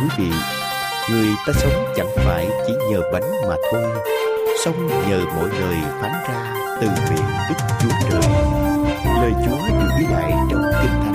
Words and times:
Quý 0.00 0.06
vị. 0.18 0.30
Người 1.10 1.28
ta 1.46 1.52
sống 1.52 1.92
chẳng 1.96 2.08
phải 2.16 2.48
chỉ 2.66 2.72
nhờ 2.90 3.00
bánh 3.12 3.48
mà 3.48 3.56
thôi 3.72 3.82
Sống 4.64 4.86
nhờ 4.86 5.20
mỗi 5.36 5.48
lời 5.60 5.76
phán 6.00 6.12
ra 6.28 6.54
từ 6.80 6.88
miệng 6.88 7.26
Đức 7.48 7.56
Chúa 7.80 8.10
Trời. 8.10 8.32
Lời 9.22 9.32
Chúa 9.44 9.68
được 9.68 9.88
ghi 9.98 10.06
lại 10.06 10.32
trong 10.50 10.62
Kinh 10.82 10.90
Thánh. 11.02 11.14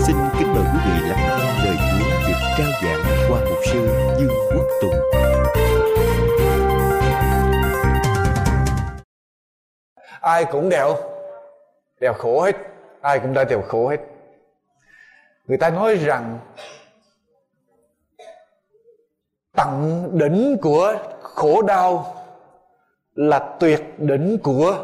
Xin 0.00 0.16
kính 0.38 0.54
mời 0.54 0.62
quý 0.62 0.78
vị 0.84 1.08
lắng 1.08 1.18
nghe 1.28 1.64
lời 1.64 1.76
Chúa 1.90 2.28
được 2.28 2.38
trao 2.58 2.70
giảng 2.82 3.30
qua 3.30 3.40
mục 3.48 3.58
sư 3.64 3.88
Dương 4.20 4.34
Quốc 4.54 4.66
Tùng. 4.82 4.94
Ai 10.20 10.44
cũng 10.44 10.68
đều 10.68 10.96
đều 12.00 12.12
khổ 12.12 12.42
hết. 12.42 12.56
Ai 13.00 13.18
cũng 13.18 13.34
đã 13.34 13.44
đều 13.44 13.62
khổ 13.68 13.88
hết. 13.88 14.00
Người 15.46 15.58
ta 15.58 15.70
nói 15.70 15.94
rằng 15.94 16.38
tận 19.60 20.08
đỉnh 20.12 20.56
của 20.62 20.94
khổ 21.22 21.62
đau 21.62 22.14
là 23.14 23.38
tuyệt 23.38 23.80
đỉnh 23.98 24.38
của 24.42 24.76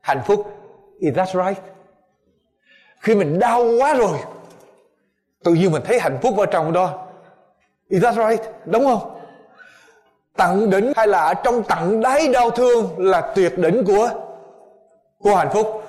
hạnh 0.00 0.20
phúc. 0.26 0.52
Is 0.98 1.14
that 1.16 1.28
right? 1.28 1.62
Khi 3.00 3.14
mình 3.14 3.38
đau 3.38 3.64
quá 3.78 3.94
rồi 3.94 4.18
tự 5.44 5.54
nhiên 5.54 5.72
mình 5.72 5.82
thấy 5.84 6.00
hạnh 6.00 6.18
phúc 6.22 6.38
ở 6.38 6.46
trong 6.46 6.72
đó. 6.72 7.06
Is 7.88 8.02
that 8.02 8.14
right? 8.14 8.40
Đúng 8.64 8.84
không? 8.84 9.20
Tận 10.36 10.70
đỉnh 10.70 10.92
hay 10.96 11.06
là 11.06 11.18
ở 11.18 11.34
trong 11.34 11.62
tận 11.62 12.00
đáy 12.00 12.28
đau 12.28 12.50
thương 12.50 12.94
là 12.98 13.32
tuyệt 13.34 13.58
đỉnh 13.58 13.84
của 13.84 14.08
của 15.18 15.34
hạnh 15.34 15.50
phúc. 15.52 15.82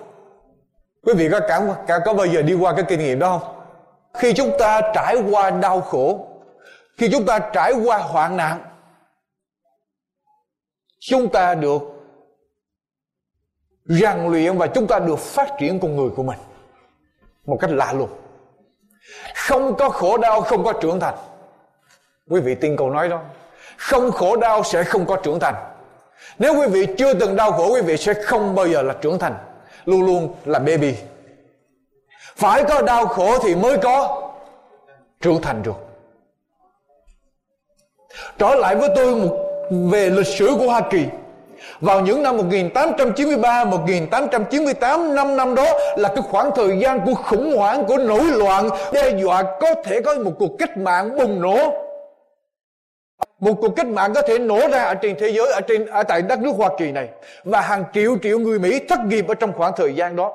Quý 1.05 1.13
vị 1.13 1.29
có 1.31 1.39
cảm 1.47 1.67
có, 1.87 1.99
có 2.05 2.13
bao 2.13 2.25
giờ 2.25 2.41
đi 2.41 2.53
qua 2.53 2.73
cái 2.75 2.85
kinh 2.87 2.99
nghiệm 2.99 3.19
đó 3.19 3.39
không? 3.39 3.53
Khi 4.13 4.33
chúng 4.33 4.51
ta 4.59 4.81
trải 4.93 5.15
qua 5.31 5.49
đau 5.49 5.81
khổ 5.81 6.27
khi 6.97 7.09
chúng 7.11 7.25
ta 7.25 7.39
trải 7.39 7.73
qua 7.73 7.97
hoạn 7.97 8.37
nạn, 8.37 8.63
chúng 10.99 11.29
ta 11.29 11.55
được 11.55 11.81
rèn 13.85 14.31
luyện 14.31 14.57
và 14.57 14.67
chúng 14.67 14.87
ta 14.87 14.99
được 14.99 15.19
phát 15.19 15.47
triển 15.59 15.79
con 15.79 15.95
người 15.95 16.09
của 16.15 16.23
mình 16.23 16.39
một 17.45 17.57
cách 17.61 17.69
lạ 17.69 17.93
lùng. 17.93 18.09
Không 19.35 19.75
có 19.77 19.89
khổ 19.89 20.17
đau, 20.17 20.41
không 20.41 20.63
có 20.63 20.73
trưởng 20.73 20.99
thành. 20.99 21.15
Quý 22.29 22.41
vị 22.41 22.55
tin 22.55 22.77
câu 22.77 22.89
nói 22.89 23.09
đó. 23.09 23.21
Không 23.77 24.11
khổ 24.11 24.35
đau 24.35 24.63
sẽ 24.63 24.83
không 24.83 25.05
có 25.05 25.15
trưởng 25.23 25.39
thành. 25.39 25.55
Nếu 26.39 26.59
quý 26.59 26.67
vị 26.67 26.87
chưa 26.97 27.13
từng 27.13 27.35
đau 27.35 27.51
khổ, 27.51 27.73
quý 27.73 27.81
vị 27.81 27.97
sẽ 27.97 28.13
không 28.13 28.55
bao 28.55 28.67
giờ 28.67 28.81
là 28.81 28.93
trưởng 29.01 29.19
thành. 29.19 29.37
Luôn 29.85 30.05
luôn 30.05 30.35
là 30.45 30.59
baby. 30.59 30.95
Phải 32.35 32.63
có 32.63 32.81
đau 32.81 33.07
khổ 33.07 33.39
thì 33.43 33.55
mới 33.55 33.77
có 33.77 34.23
trưởng 35.21 35.41
thành 35.41 35.63
được 35.63 35.86
trở 38.37 38.55
lại 38.55 38.75
với 38.75 38.89
tôi 38.95 39.15
một 39.15 39.37
về 39.91 40.09
lịch 40.09 40.27
sử 40.27 40.55
của 40.59 40.65
Hoa 40.65 40.81
Kỳ 40.81 41.05
vào 41.81 42.01
những 42.01 42.23
năm 42.23 42.37
1893, 42.37 43.65
1898, 43.65 45.15
năm 45.15 45.37
năm 45.37 45.55
đó 45.55 45.65
là 45.97 46.09
cái 46.09 46.23
khoảng 46.31 46.51
thời 46.55 46.79
gian 46.79 47.05
của 47.05 47.13
khủng 47.13 47.57
hoảng, 47.57 47.85
của 47.85 47.97
nổi 47.97 48.23
loạn, 48.23 48.69
đe 48.93 49.09
dọa 49.09 49.43
có 49.59 49.73
thể 49.83 50.01
có 50.01 50.15
một 50.15 50.31
cuộc 50.39 50.51
cách 50.59 50.77
mạng 50.77 51.17
bùng 51.17 51.41
nổ. 51.41 51.83
Một 53.39 53.53
cuộc 53.61 53.75
cách 53.75 53.87
mạng 53.87 54.13
có 54.13 54.21
thể 54.21 54.39
nổ 54.39 54.67
ra 54.67 54.83
ở 54.83 54.93
trên 54.93 55.15
thế 55.19 55.31
giới, 55.31 55.51
ở 55.53 55.61
trên 55.61 55.85
ở 55.85 56.03
tại 56.03 56.21
đất 56.21 56.39
nước 56.39 56.51
Hoa 56.57 56.69
Kỳ 56.77 56.91
này. 56.91 57.07
Và 57.43 57.61
hàng 57.61 57.83
triệu 57.93 58.17
triệu 58.23 58.39
người 58.39 58.59
Mỹ 58.59 58.79
thất 58.89 58.99
nghiệp 59.05 59.27
ở 59.27 59.33
trong 59.35 59.53
khoảng 59.53 59.73
thời 59.77 59.95
gian 59.95 60.15
đó. 60.15 60.33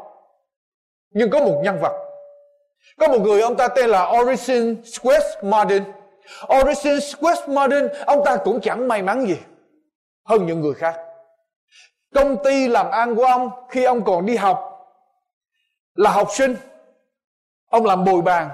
Nhưng 1.15 1.31
có 1.31 1.41
một 1.41 1.61
nhân 1.65 1.79
vật. 1.81 1.93
Có 2.99 3.09
một 3.09 3.19
người 3.21 3.41
ông 3.41 3.57
ta 3.57 3.69
tên 3.69 3.91
là 3.91 4.13
Orison 4.21 4.77
West 4.83 5.43
Martin 5.43 5.83
Orison 6.61 6.99
West 7.21 7.53
Martin 7.53 7.89
ông 8.07 8.23
ta 8.25 8.37
cũng 8.37 8.61
chẳng 8.61 8.89
may 8.89 9.03
mắn 9.03 9.27
gì 9.27 9.37
hơn 10.25 10.47
những 10.47 10.61
người 10.61 10.75
khác. 10.75 10.95
Công 12.15 12.37
ty 12.45 12.69
làm 12.69 12.91
ăn 12.91 13.15
của 13.15 13.25
ông 13.25 13.51
khi 13.71 13.85
ông 13.85 14.05
còn 14.05 14.27
đi 14.27 14.37
học 14.37 14.73
là 15.95 16.11
học 16.11 16.29
sinh. 16.31 16.57
Ông 17.71 17.87
làm 17.87 18.05
bồi 18.05 18.23
bàn. 18.23 18.49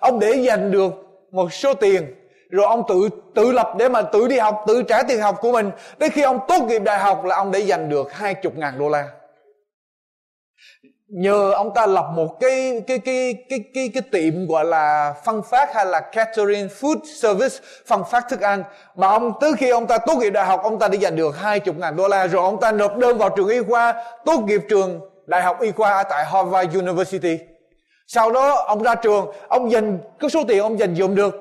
Ông 0.00 0.18
để 0.18 0.32
dành 0.32 0.70
được 0.70 0.92
một 1.30 1.52
số 1.52 1.74
tiền, 1.74 2.14
rồi 2.50 2.66
ông 2.66 2.82
tự 2.88 3.08
tự 3.34 3.52
lập 3.52 3.74
để 3.78 3.88
mà 3.88 4.02
tự 4.02 4.28
đi 4.28 4.38
học, 4.38 4.64
tự 4.66 4.82
trả 4.82 5.02
tiền 5.02 5.20
học 5.20 5.36
của 5.40 5.52
mình. 5.52 5.70
Đến 5.98 6.10
khi 6.10 6.22
ông 6.22 6.38
tốt 6.48 6.62
nghiệp 6.62 6.78
đại 6.78 6.98
học 6.98 7.24
là 7.24 7.36
ông 7.36 7.50
để 7.50 7.58
dành 7.58 7.88
được 7.88 8.12
hai 8.12 8.34
chục 8.34 8.56
ngàn 8.56 8.78
đô 8.78 8.88
la 8.88 9.08
nhờ 11.10 11.52
ông 11.52 11.74
ta 11.74 11.86
lập 11.86 12.06
một 12.14 12.40
cái 12.40 12.82
cái 12.86 12.98
cái 12.98 13.34
cái 13.48 13.64
cái 13.74 13.90
cái 13.94 14.02
tiệm 14.12 14.46
gọi 14.46 14.64
là 14.64 15.14
phân 15.24 15.42
phát 15.42 15.74
hay 15.74 15.86
là 15.86 16.00
catering 16.00 16.68
food 16.80 16.96
service 17.04 17.56
phân 17.86 18.02
phát 18.10 18.24
thức 18.28 18.40
ăn. 18.40 18.64
Mà 18.94 19.08
ông 19.08 19.32
tới 19.40 19.52
khi 19.58 19.70
ông 19.70 19.86
ta 19.86 19.98
tốt 19.98 20.14
nghiệp 20.18 20.30
đại 20.30 20.44
học 20.44 20.60
ông 20.62 20.78
ta 20.78 20.88
đi 20.88 20.98
giành 20.98 21.16
được 21.16 21.38
hai 21.38 21.60
chục 21.60 21.78
ngàn 21.78 21.96
đô 21.96 22.08
la 22.08 22.26
rồi 22.26 22.42
ông 22.44 22.60
ta 22.60 22.72
nộp 22.72 22.96
đơn 22.96 23.18
vào 23.18 23.30
trường 23.36 23.48
y 23.48 23.62
khoa 23.62 24.04
tốt 24.24 24.40
nghiệp 24.44 24.60
trường 24.68 25.00
đại 25.26 25.42
học 25.42 25.60
y 25.60 25.70
khoa 25.70 26.02
tại 26.02 26.24
Harvard 26.24 26.76
University. 26.76 27.38
Sau 28.06 28.32
đó 28.32 28.54
ông 28.54 28.82
ra 28.82 28.94
trường 28.94 29.32
ông 29.48 29.70
dành 29.70 29.98
cái 30.18 30.30
số 30.30 30.44
tiền 30.48 30.58
ông 30.58 30.78
dành 30.78 30.94
dụm 30.94 31.14
được. 31.14 31.34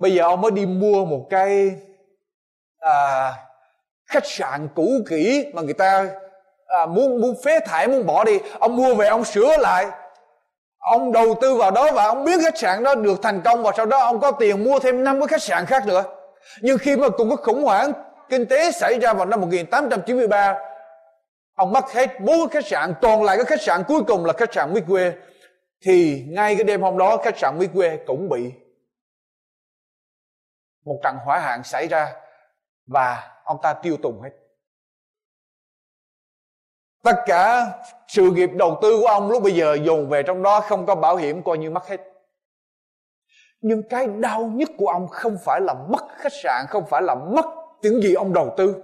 Bây 0.00 0.14
giờ 0.14 0.22
ông 0.22 0.40
mới 0.40 0.50
đi 0.50 0.66
mua 0.66 1.04
một 1.04 1.26
cái 1.30 1.70
à, 2.78 3.32
khách 4.06 4.26
sạn 4.26 4.68
cũ 4.74 4.88
kỹ 5.08 5.46
mà 5.54 5.62
người 5.62 5.74
ta 5.74 6.08
à, 6.68 6.86
muốn 6.86 7.20
muốn 7.20 7.34
phế 7.44 7.60
thải 7.60 7.88
muốn 7.88 8.06
bỏ 8.06 8.24
đi 8.24 8.38
ông 8.58 8.76
mua 8.76 8.94
về 8.94 9.06
ông 9.06 9.24
sửa 9.24 9.56
lại. 9.56 9.86
Ông 10.78 11.12
đầu 11.12 11.34
tư 11.40 11.54
vào 11.54 11.70
đó 11.70 11.88
và 11.92 12.04
ông 12.04 12.24
biết 12.24 12.40
khách 12.42 12.58
sạn 12.58 12.82
đó 12.82 12.94
được 12.94 13.22
thành 13.22 13.40
công 13.44 13.62
và 13.62 13.72
sau 13.76 13.86
đó 13.86 13.98
ông 13.98 14.20
có 14.20 14.30
tiền 14.30 14.64
mua 14.64 14.78
thêm 14.78 15.04
năm 15.04 15.20
cái 15.20 15.28
khách 15.28 15.42
sạn 15.42 15.66
khác 15.66 15.86
nữa. 15.86 16.04
Nhưng 16.60 16.78
khi 16.78 16.96
mà 16.96 17.08
cùng 17.08 17.30
có 17.30 17.36
khủng 17.36 17.64
hoảng 17.64 17.92
kinh 18.28 18.46
tế 18.46 18.70
xảy 18.70 18.98
ra 18.98 19.12
vào 19.12 19.26
năm 19.26 19.40
1893 19.40 20.58
ông 21.54 21.72
mất 21.72 21.92
hết 21.92 22.20
bốn 22.20 22.48
khách 22.48 22.66
sạn 22.66 22.94
còn 23.02 23.22
lại 23.22 23.36
cái 23.36 23.46
khách 23.46 23.62
sạn 23.62 23.82
cuối 23.88 24.02
cùng 24.06 24.24
là 24.24 24.32
khách 24.32 24.54
sạn 24.54 24.74
Midway. 24.74 25.12
Thì 25.82 26.24
ngay 26.28 26.56
cái 26.56 26.64
đêm 26.64 26.82
hôm 26.82 26.98
đó 26.98 27.16
khách 27.16 27.38
sạn 27.38 27.58
Midway 27.58 27.98
cũng 28.06 28.28
bị 28.28 28.52
một 30.84 31.00
trận 31.02 31.16
hỏa 31.24 31.40
hoạn 31.40 31.64
xảy 31.64 31.86
ra 31.86 32.14
và 32.86 33.30
ông 33.44 33.58
ta 33.62 33.74
tiêu 33.74 33.96
tùng 34.02 34.20
hết 34.22 34.30
tất 37.08 37.22
cả 37.26 37.66
sự 38.08 38.30
nghiệp 38.30 38.50
đầu 38.54 38.78
tư 38.82 38.98
của 39.00 39.06
ông 39.06 39.30
lúc 39.30 39.42
bây 39.42 39.52
giờ 39.52 39.76
dồn 39.82 40.08
về 40.08 40.22
trong 40.22 40.42
đó 40.42 40.60
không 40.60 40.86
có 40.86 40.94
bảo 40.94 41.16
hiểm 41.16 41.42
coi 41.42 41.58
như 41.58 41.70
mất 41.70 41.88
hết. 41.88 42.00
Nhưng 43.60 43.82
cái 43.90 44.06
đau 44.06 44.50
nhất 44.54 44.68
của 44.78 44.86
ông 44.86 45.08
không 45.08 45.36
phải 45.44 45.60
là 45.60 45.74
mất 45.88 46.04
khách 46.18 46.32
sạn, 46.42 46.66
không 46.68 46.84
phải 46.90 47.02
là 47.02 47.14
mất 47.14 47.46
những 47.82 48.02
gì 48.02 48.14
ông 48.14 48.32
đầu 48.32 48.54
tư, 48.56 48.74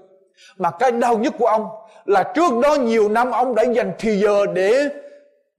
mà 0.56 0.70
cái 0.70 0.90
đau 0.90 1.18
nhất 1.18 1.34
của 1.38 1.46
ông 1.46 1.68
là 2.04 2.22
trước 2.22 2.52
đó 2.62 2.74
nhiều 2.74 3.08
năm 3.08 3.30
ông 3.30 3.54
đã 3.54 3.62
dành 3.62 3.92
thì 3.98 4.20
giờ 4.20 4.46
để 4.54 4.88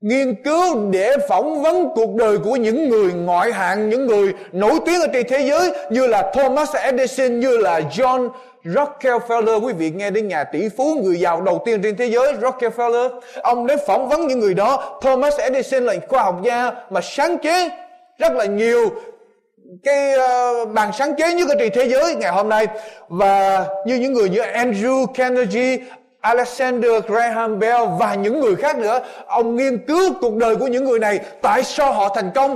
nghiên 0.02 0.44
cứu, 0.44 0.90
để 0.92 1.18
phỏng 1.30 1.62
vấn 1.62 1.90
cuộc 1.96 2.16
đời 2.16 2.38
của 2.38 2.56
những 2.56 2.90
người 2.90 3.14
ngoại 3.14 3.52
hạng, 3.54 3.90
những 3.90 4.06
người 4.06 4.34
nổi 4.52 4.80
tiếng 4.86 5.02
ở 5.02 5.08
trên 5.14 5.26
thế 5.30 5.40
giới, 5.40 5.72
như 5.90 6.08
là 6.08 6.32
Thomas 6.34 6.76
Edison, 6.76 7.40
như 7.40 7.58
là 7.58 7.80
John 7.80 8.30
Rockefeller 8.66 9.66
quý 9.66 9.74
vị 9.74 9.92
nghe 9.92 10.12
đến 10.12 10.28
nhà 10.28 10.44
tỷ 10.44 10.70
phú 10.70 10.96
người 11.04 11.20
giàu 11.20 11.42
đầu 11.42 11.62
tiên 11.66 11.82
trên 11.82 11.98
thế 11.98 12.06
giới 12.06 12.34
Rockefeller. 12.34 13.22
Ông 13.44 13.68
đến 13.68 13.80
phỏng 13.88 14.10
vấn 14.10 14.28
những 14.28 14.40
người 14.40 14.54
đó. 14.54 15.00
Thomas 15.02 15.38
Edison 15.38 15.84
là 15.84 15.94
khoa 16.10 16.24
học 16.24 16.36
gia 16.44 16.72
mà 16.90 17.02
sáng 17.02 17.38
chế 17.38 17.70
rất 18.18 18.34
là 18.34 18.46
nhiều 18.46 18.90
cái 19.84 20.14
uh, 20.16 20.70
bàn 20.70 20.92
sáng 20.94 21.16
chế 21.16 21.34
nhất 21.34 21.50
ở 21.50 21.56
trên 21.60 21.72
thế 21.76 21.90
giới 21.90 22.16
ngày 22.16 22.32
hôm 22.32 22.50
nay. 22.50 22.68
Và 23.08 23.66
như 23.86 23.96
những 23.96 24.14
người 24.14 24.30
như 24.30 24.40
Andrew 24.42 25.06
Carnegie 25.06 25.78
Alexander 26.22 26.92
Graham 27.08 27.60
Bell 27.60 27.86
và 28.00 28.16
những 28.16 28.40
người 28.40 28.56
khác 28.56 28.78
nữa 28.78 29.00
ông 29.26 29.56
nghiên 29.56 29.86
cứu 29.88 30.14
cuộc 30.22 30.36
đời 30.36 30.56
của 30.56 30.68
những 30.68 30.84
người 30.84 31.00
này 31.00 31.20
tại 31.42 31.64
sao 31.64 31.94
họ 31.94 32.16
thành 32.16 32.32
công? 32.36 32.56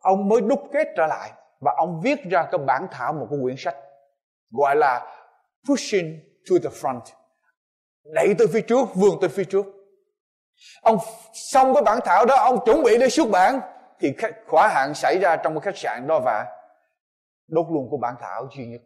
Ông 0.00 0.28
mới 0.28 0.40
đúc 0.40 0.62
kết 0.72 0.88
trở 0.96 1.06
lại 1.06 1.30
và 1.60 1.72
ông 1.76 2.00
viết 2.02 2.24
ra 2.30 2.46
cái 2.52 2.58
bản 2.58 2.86
thảo 2.92 3.12
một 3.12 3.26
cái 3.30 3.38
quyển 3.42 3.56
sách 3.58 3.74
gọi 4.52 4.76
là 4.76 5.00
pushing 5.68 6.20
to 6.50 6.56
the 6.62 6.70
front. 6.80 7.00
Đẩy 8.04 8.34
tới 8.38 8.46
phía 8.52 8.60
trước, 8.60 8.84
vươn 8.94 9.18
tới 9.20 9.28
phía 9.28 9.44
trước. 9.44 9.66
Ông 10.82 10.98
xong 11.32 11.74
cái 11.74 11.82
bản 11.82 11.98
thảo 12.04 12.26
đó, 12.26 12.36
ông 12.36 12.58
chuẩn 12.64 12.82
bị 12.82 12.98
để 12.98 13.08
xuất 13.08 13.30
bản, 13.30 13.60
thì 14.00 14.12
khóa 14.46 14.68
hạn 14.68 14.94
xảy 14.94 15.18
ra 15.18 15.36
trong 15.36 15.54
cái 15.54 15.60
khách 15.60 15.78
sạn 15.78 16.06
đó 16.06 16.20
và 16.24 16.46
đốt 17.48 17.66
luôn 17.70 17.90
của 17.90 17.96
bản 17.96 18.14
thảo 18.20 18.48
duy 18.56 18.66
nhất. 18.66 18.80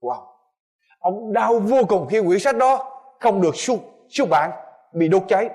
Wow. 0.00 0.26
Ông 0.98 1.32
đau 1.32 1.58
vô 1.58 1.84
cùng 1.88 2.08
khi 2.10 2.20
quyển 2.26 2.40
sách 2.40 2.56
đó 2.56 3.00
không 3.20 3.42
được 3.42 3.56
xuất 3.56 3.76
xuất 4.08 4.28
bản, 4.30 4.50
bị 4.92 5.08
đốt 5.08 5.22
cháy. 5.28 5.50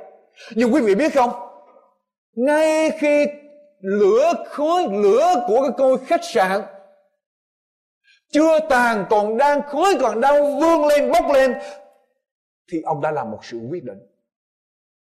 Nhưng 0.55 0.73
quý 0.73 0.81
vị 0.81 0.95
biết 0.95 1.13
không? 1.13 1.31
Ngay 2.35 2.91
khi 2.99 3.25
lửa 3.79 4.33
khói, 4.49 4.87
lửa 4.91 5.45
của 5.47 5.61
cái 5.61 5.71
cô 5.77 5.97
khách 6.07 6.23
sạn 6.23 6.61
chưa 8.29 8.59
tàn 8.69 9.05
còn 9.09 9.37
đang 9.37 9.61
khói 9.61 9.97
còn 10.01 10.21
đang 10.21 10.59
vươn 10.59 10.85
lên, 10.87 11.11
bốc 11.11 11.25
lên. 11.33 11.59
Thì 12.71 12.81
ông 12.81 13.01
đã 13.01 13.11
làm 13.11 13.31
một 13.31 13.39
sự 13.45 13.59
quyết 13.71 13.83
định 13.83 13.99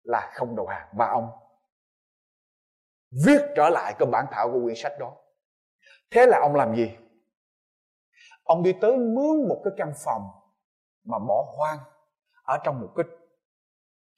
là 0.02 0.30
không 0.34 0.56
đầu 0.56 0.66
hàng. 0.66 0.88
Và 0.92 1.08
ông 1.08 1.28
viết 3.26 3.40
trở 3.56 3.68
lại 3.68 3.94
cái 3.98 4.06
bản 4.06 4.26
thảo 4.30 4.50
của 4.52 4.60
quyển 4.64 4.76
sách 4.76 4.92
đó. 4.98 5.12
Thế 6.10 6.26
là 6.26 6.38
ông 6.42 6.54
làm 6.54 6.76
gì? 6.76 6.90
Ông 8.42 8.62
đi 8.62 8.74
tới 8.80 8.96
mướn 8.96 9.48
một 9.48 9.60
cái 9.64 9.72
căn 9.76 9.92
phòng 10.04 10.22
mà 11.04 11.18
bỏ 11.18 11.54
hoang 11.56 11.78
ở 12.42 12.58
trong 12.64 12.80
một 12.80 12.92
cái 12.96 13.04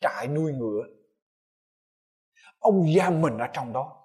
trại 0.01 0.29
nuôi 0.29 0.53
ngựa. 0.53 0.83
Ông 2.59 2.87
giam 2.99 3.23
mình 3.23 3.39
ở 3.39 3.47
trong 3.53 3.73
đó. 3.73 3.97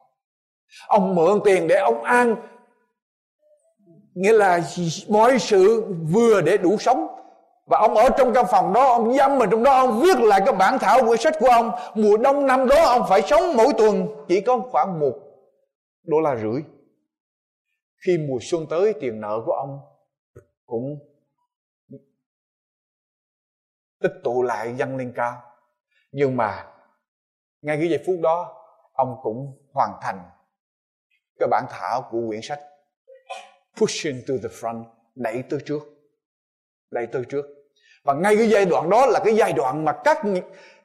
Ông 0.87 1.15
mượn 1.15 1.39
tiền 1.45 1.67
để 1.67 1.75
ông 1.75 2.03
ăn 2.03 2.35
nghĩa 4.13 4.33
là 4.33 4.61
mọi 5.09 5.39
sự 5.39 5.93
vừa 6.11 6.41
để 6.41 6.57
đủ 6.57 6.77
sống. 6.77 7.07
Và 7.65 7.77
ông 7.79 7.95
ở 7.95 8.09
trong 8.17 8.33
căn 8.33 8.45
phòng 8.51 8.73
đó, 8.73 8.87
ông 8.87 9.13
dâm 9.13 9.37
mình 9.37 9.49
trong 9.51 9.63
đó, 9.63 9.73
ông 9.73 10.01
viết 10.01 10.19
lại 10.19 10.41
cái 10.45 10.55
bản 10.55 10.77
thảo 10.79 10.99
quyển 11.07 11.19
sách 11.19 11.33
của 11.39 11.49
ông. 11.49 11.71
Mùa 11.95 12.17
đông 12.17 12.47
năm 12.47 12.67
đó, 12.67 12.83
ông 12.85 13.01
phải 13.09 13.21
sống 13.21 13.41
mỗi 13.57 13.73
tuần. 13.77 14.07
Chỉ 14.27 14.41
có 14.41 14.59
khoảng 14.71 14.99
một 14.99 15.13
đô 16.03 16.21
la 16.21 16.35
rưỡi. 16.35 16.61
Khi 18.05 18.17
mùa 18.29 18.37
xuân 18.41 18.65
tới, 18.69 18.93
tiền 19.01 19.21
nợ 19.21 19.39
của 19.45 19.51
ông 19.51 19.79
cũng 20.65 20.99
tích 24.01 24.13
tụ 24.23 24.43
lại, 24.43 24.75
dâng 24.77 24.97
lên 24.97 25.13
cao. 25.15 25.41
Nhưng 26.11 26.37
mà 26.37 26.67
ngay 27.61 27.77
cái 27.77 27.89
giây 27.89 28.03
phút 28.05 28.15
đó, 28.21 28.53
ông 28.93 29.15
cũng 29.21 29.69
hoàn 29.73 29.91
thành 30.01 30.29
cái 31.39 31.47
bản 31.51 31.65
thảo 31.69 32.01
của 32.11 32.19
quyển 32.27 32.41
sách 32.43 32.59
pushing 33.77 34.21
to 34.27 34.33
the 34.43 34.49
front 34.49 34.83
đẩy 35.15 35.43
tới 35.49 35.59
trước 35.65 35.93
đẩy 36.93 37.07
tới 37.07 37.23
trước. 37.29 37.45
Và 38.03 38.13
ngay 38.13 38.37
cái 38.37 38.49
giai 38.49 38.65
đoạn 38.65 38.89
đó 38.89 39.05
là 39.05 39.19
cái 39.25 39.35
giai 39.35 39.53
đoạn 39.53 39.85
mà 39.85 39.93
các 40.03 40.17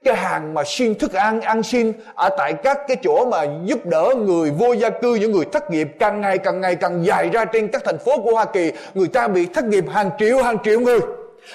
cái 0.04 0.16
hàng 0.16 0.54
mà 0.54 0.62
xin 0.66 0.94
thức 0.94 1.12
ăn 1.12 1.40
ăn 1.40 1.62
xin 1.62 1.92
ở 2.14 2.28
tại 2.38 2.54
các 2.62 2.78
cái 2.88 2.96
chỗ 3.02 3.26
mà 3.30 3.44
giúp 3.64 3.86
đỡ 3.86 4.14
người 4.18 4.50
vô 4.50 4.72
gia 4.72 4.90
cư 4.90 5.14
những 5.14 5.32
người 5.32 5.44
thất 5.52 5.70
nghiệp 5.70 5.88
càng 5.98 6.20
ngày 6.20 6.38
càng 6.38 6.60
ngày 6.60 6.76
càng 6.76 7.04
dài 7.04 7.28
ra 7.28 7.44
trên 7.44 7.68
các 7.68 7.82
thành 7.84 7.98
phố 7.98 8.22
của 8.22 8.32
Hoa 8.32 8.44
Kỳ. 8.44 8.72
Người 8.94 9.08
ta 9.08 9.28
bị 9.28 9.46
thất 9.46 9.64
nghiệp 9.64 9.84
hàng 9.88 10.10
triệu 10.18 10.42
hàng 10.42 10.56
triệu 10.64 10.80
người. 10.80 11.00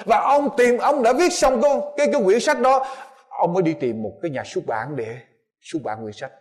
Và 0.05 0.19
ông 0.19 0.49
tìm 0.57 0.77
ông 0.77 1.03
đã 1.03 1.13
viết 1.13 1.33
xong 1.33 1.61
cái 1.61 1.71
cái, 1.97 2.07
cái 2.13 2.21
quyển 2.23 2.39
sách 2.39 2.59
đó. 2.59 2.85
Ông 3.29 3.53
mới 3.53 3.63
đi 3.63 3.73
tìm 3.79 4.01
một 4.03 4.13
cái 4.21 4.31
nhà 4.31 4.43
xuất 4.45 4.65
bản 4.65 4.95
để 4.95 5.17
xuất 5.61 5.79
bản 5.83 6.03
quyển 6.03 6.13
sách. 6.13 6.31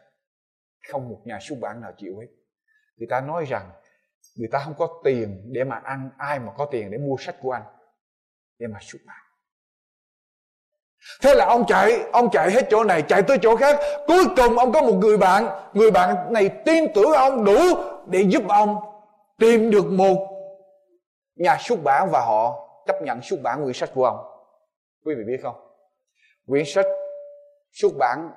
Không 0.93 1.09
một 1.09 1.19
nhà 1.25 1.39
xuất 1.43 1.57
bản 1.61 1.81
nào 1.81 1.93
chịu 1.99 2.15
hết. 2.21 2.27
Người 2.97 3.07
ta 3.11 3.21
nói 3.21 3.45
rằng 3.49 3.71
người 4.35 4.49
ta 4.53 4.59
không 4.65 4.75
có 4.79 5.01
tiền 5.05 5.43
để 5.53 5.65
mà 5.65 5.81
ăn, 5.85 6.11
ai 6.19 6.39
mà 6.39 6.53
có 6.57 6.67
tiền 6.71 6.91
để 6.91 6.99
mua 6.99 7.17
sách 7.19 7.37
của 7.43 7.53
anh? 7.53 7.63
Để 8.59 8.67
mà 8.67 8.79
xuất 8.83 8.99
bản. 9.07 9.17
Thế 11.23 11.35
là 11.35 11.47
ông 11.47 11.65
chạy 11.69 12.03
ông 12.13 12.31
chạy 12.33 12.51
hết 12.51 12.67
chỗ 12.71 12.85
này, 12.85 13.03
chạy 13.09 13.23
tới 13.23 13.39
chỗ 13.43 13.57
khác. 13.57 13.77
Cuối 14.07 14.25
cùng 14.37 14.59
ông 14.59 14.73
có 14.73 14.83
một 14.83 14.95
người 14.95 15.19
bạn 15.19 15.71
người 15.75 15.91
bạn 15.91 16.33
này 16.33 16.49
tin 16.65 16.85
tưởng 16.95 17.13
ông 17.13 17.45
đủ 17.45 17.59
để 18.07 18.25
giúp 18.29 18.43
ông 18.49 18.77
tìm 19.39 19.71
được 19.71 19.87
một 19.87 20.29
nhà 21.35 21.57
xuất 21.61 21.79
bản 21.85 22.09
và 22.13 22.21
họ 22.21 22.69
chấp 22.87 23.03
nhận 23.03 23.23
xuất 23.23 23.41
bản 23.43 23.63
quyển 23.63 23.75
sách 23.75 23.91
của 23.95 24.05
ông. 24.05 24.19
Quý 25.05 25.15
vị 25.15 25.25
biết 25.27 25.41
không? 25.43 25.57
Quyển 26.47 26.65
sách 26.67 26.87
xuất 27.73 27.93
bản 27.99 28.31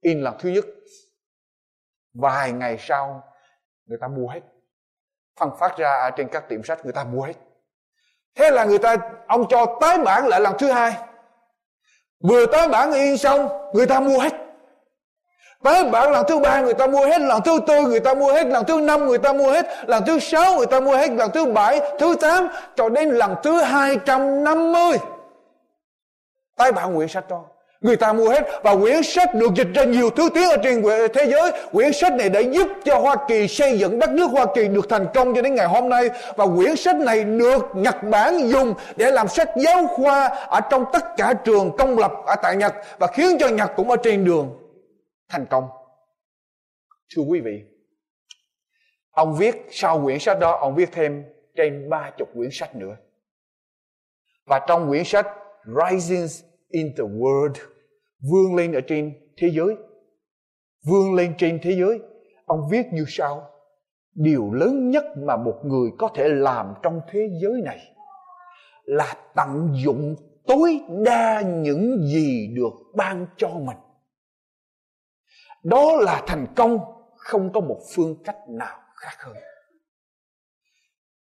in 0.00 0.20
lần 0.20 0.34
thứ 0.38 0.48
nhất. 0.48 0.64
Vài 2.14 2.52
ngày 2.52 2.76
sau, 2.78 3.22
người 3.86 3.98
ta 4.00 4.08
mua 4.08 4.28
hết 4.28 4.40
phân 5.38 5.50
phát 5.60 5.76
ra 5.76 5.92
ở 5.92 6.10
trên 6.10 6.28
các 6.28 6.48
tiệm 6.48 6.64
sách 6.64 6.84
người 6.84 6.92
ta 6.92 7.04
mua 7.04 7.22
hết. 7.22 7.34
Thế 8.36 8.50
là 8.50 8.64
người 8.64 8.78
ta, 8.78 8.96
ông 9.26 9.44
cho 9.48 9.78
tái 9.80 9.98
bản 9.98 10.28
lại 10.28 10.40
lần 10.40 10.54
thứ 10.58 10.70
hai. 10.70 10.92
Vừa 12.20 12.46
tái 12.46 12.68
bản 12.68 12.92
in 12.92 13.18
xong, 13.18 13.48
người 13.74 13.86
ta 13.86 14.00
mua 14.00 14.18
hết. 14.18 14.32
Tái 15.62 15.84
bản 15.84 16.12
lần 16.12 16.24
thứ 16.28 16.38
ba 16.38 16.60
người 16.60 16.74
ta 16.74 16.86
mua 16.86 17.06
hết, 17.06 17.20
lần 17.20 17.42
thứ 17.44 17.60
tư 17.66 17.80
người 17.80 18.00
ta 18.00 18.14
mua 18.14 18.32
hết, 18.32 18.46
lần 18.46 18.64
thứ 18.64 18.80
năm 18.80 19.06
người 19.06 19.18
ta 19.18 19.32
mua 19.32 19.52
hết, 19.52 19.66
lần 19.88 20.04
thứ 20.06 20.18
sáu 20.18 20.56
người 20.56 20.66
ta 20.66 20.80
mua 20.80 20.96
hết, 20.96 21.10
lần 21.10 21.30
thứ 21.34 21.44
bảy, 21.44 21.80
thứ 21.98 22.16
tám, 22.20 22.48
cho 22.76 22.88
đến 22.88 23.08
lần 23.08 23.34
thứ 23.42 23.60
hai 23.62 23.98
trăm 24.04 24.44
năm 24.44 24.72
mươi. 24.72 24.98
Tái 26.56 26.72
bản 26.72 26.96
quyển 26.96 27.08
sách 27.08 27.28
đó. 27.28 27.44
Người 27.80 27.96
ta 27.96 28.12
mua 28.12 28.28
hết 28.28 28.44
và 28.62 28.76
quyển 28.76 29.02
sách 29.02 29.34
được 29.34 29.54
dịch 29.54 29.68
ra 29.74 29.84
nhiều 29.84 30.10
thứ 30.10 30.28
tiếng 30.34 30.50
ở 30.50 30.56
trên 30.62 30.82
thế 31.14 31.26
giới. 31.26 31.52
Quyển 31.72 31.92
sách 31.92 32.12
này 32.12 32.28
đã 32.28 32.40
giúp 32.40 32.68
cho 32.84 32.98
Hoa 32.98 33.16
Kỳ 33.28 33.48
xây 33.48 33.78
dựng 33.78 33.98
đất 33.98 34.10
nước 34.10 34.30
Hoa 34.30 34.46
Kỳ 34.54 34.68
được 34.68 34.88
thành 34.88 35.06
công 35.14 35.34
cho 35.34 35.42
đến 35.42 35.54
ngày 35.54 35.66
hôm 35.66 35.88
nay. 35.88 36.10
Và 36.36 36.46
quyển 36.56 36.76
sách 36.76 36.96
này 36.96 37.24
được 37.24 37.66
Nhật 37.74 37.96
Bản 38.10 38.48
dùng 38.48 38.74
để 38.96 39.10
làm 39.10 39.28
sách 39.28 39.48
giáo 39.56 39.86
khoa 39.86 40.28
ở 40.28 40.60
trong 40.70 40.84
tất 40.92 41.04
cả 41.16 41.34
trường 41.44 41.76
công 41.76 41.98
lập 41.98 42.12
ở 42.26 42.34
tại 42.42 42.56
Nhật 42.56 42.74
và 42.98 43.06
khiến 43.06 43.36
cho 43.40 43.48
Nhật 43.48 43.70
cũng 43.76 43.90
ở 43.90 43.96
trên 44.02 44.24
đường 44.24 44.58
thành 45.28 45.46
công. 45.46 45.68
Thưa 47.16 47.22
quý 47.22 47.40
vị, 47.40 47.62
ông 49.10 49.36
viết 49.36 49.66
sau 49.70 50.00
quyển 50.04 50.18
sách 50.18 50.38
đó, 50.38 50.58
ông 50.60 50.74
viết 50.74 50.88
thêm 50.92 51.24
trên 51.56 51.90
ba 51.90 52.10
chục 52.18 52.28
quyển 52.34 52.50
sách 52.52 52.76
nữa. 52.76 52.96
Và 54.46 54.60
trong 54.68 54.88
quyển 54.88 55.04
sách 55.04 55.26
Rising 55.64 56.47
in 56.68 56.94
the 56.96 57.04
world, 57.04 57.54
vươn 58.30 58.54
lên 58.56 58.72
ở 58.72 58.80
trên 58.80 59.12
thế 59.36 59.50
giới. 59.52 59.76
Vươn 60.86 61.14
lên 61.14 61.34
trên 61.38 61.58
thế 61.62 61.72
giới, 61.72 62.00
ông 62.44 62.68
viết 62.70 62.86
như 62.92 63.04
sau. 63.08 63.50
Điều 64.14 64.52
lớn 64.52 64.90
nhất 64.90 65.04
mà 65.16 65.36
một 65.36 65.60
người 65.64 65.90
có 65.98 66.08
thể 66.14 66.28
làm 66.28 66.74
trong 66.82 67.00
thế 67.10 67.28
giới 67.42 67.62
này 67.64 67.78
là 68.84 69.14
tận 69.34 69.72
dụng 69.84 70.16
tối 70.46 70.80
đa 71.04 71.40
những 71.40 72.06
gì 72.12 72.48
được 72.56 72.72
ban 72.94 73.26
cho 73.36 73.48
mình. 73.48 73.76
Đó 75.62 75.96
là 75.96 76.22
thành 76.26 76.46
công, 76.56 76.78
không 77.16 77.52
có 77.52 77.60
một 77.60 77.80
phương 77.94 78.22
cách 78.24 78.36
nào 78.48 78.78
khác 78.94 79.16
hơn. 79.18 79.36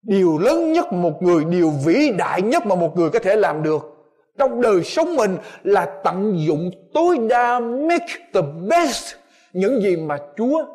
Điều 0.01 0.37
lớn 0.37 0.73
nhất 0.73 0.93
một 0.93 1.21
người, 1.21 1.45
điều 1.45 1.69
vĩ 1.85 2.11
đại 2.17 2.41
nhất 2.41 2.65
mà 2.65 2.75
một 2.75 2.93
người 2.95 3.09
có 3.09 3.19
thể 3.19 3.35
làm 3.35 3.63
được 3.63 3.96
trong 4.37 4.61
đời 4.61 4.83
sống 4.83 5.15
mình 5.15 5.37
là 5.63 6.01
tận 6.03 6.33
dụng 6.37 6.71
tối 6.93 7.17
đa 7.29 7.59
make 7.59 8.29
the 8.33 8.41
best 8.69 9.15
những 9.53 9.81
gì 9.81 9.95
mà 9.95 10.17
Chúa 10.37 10.65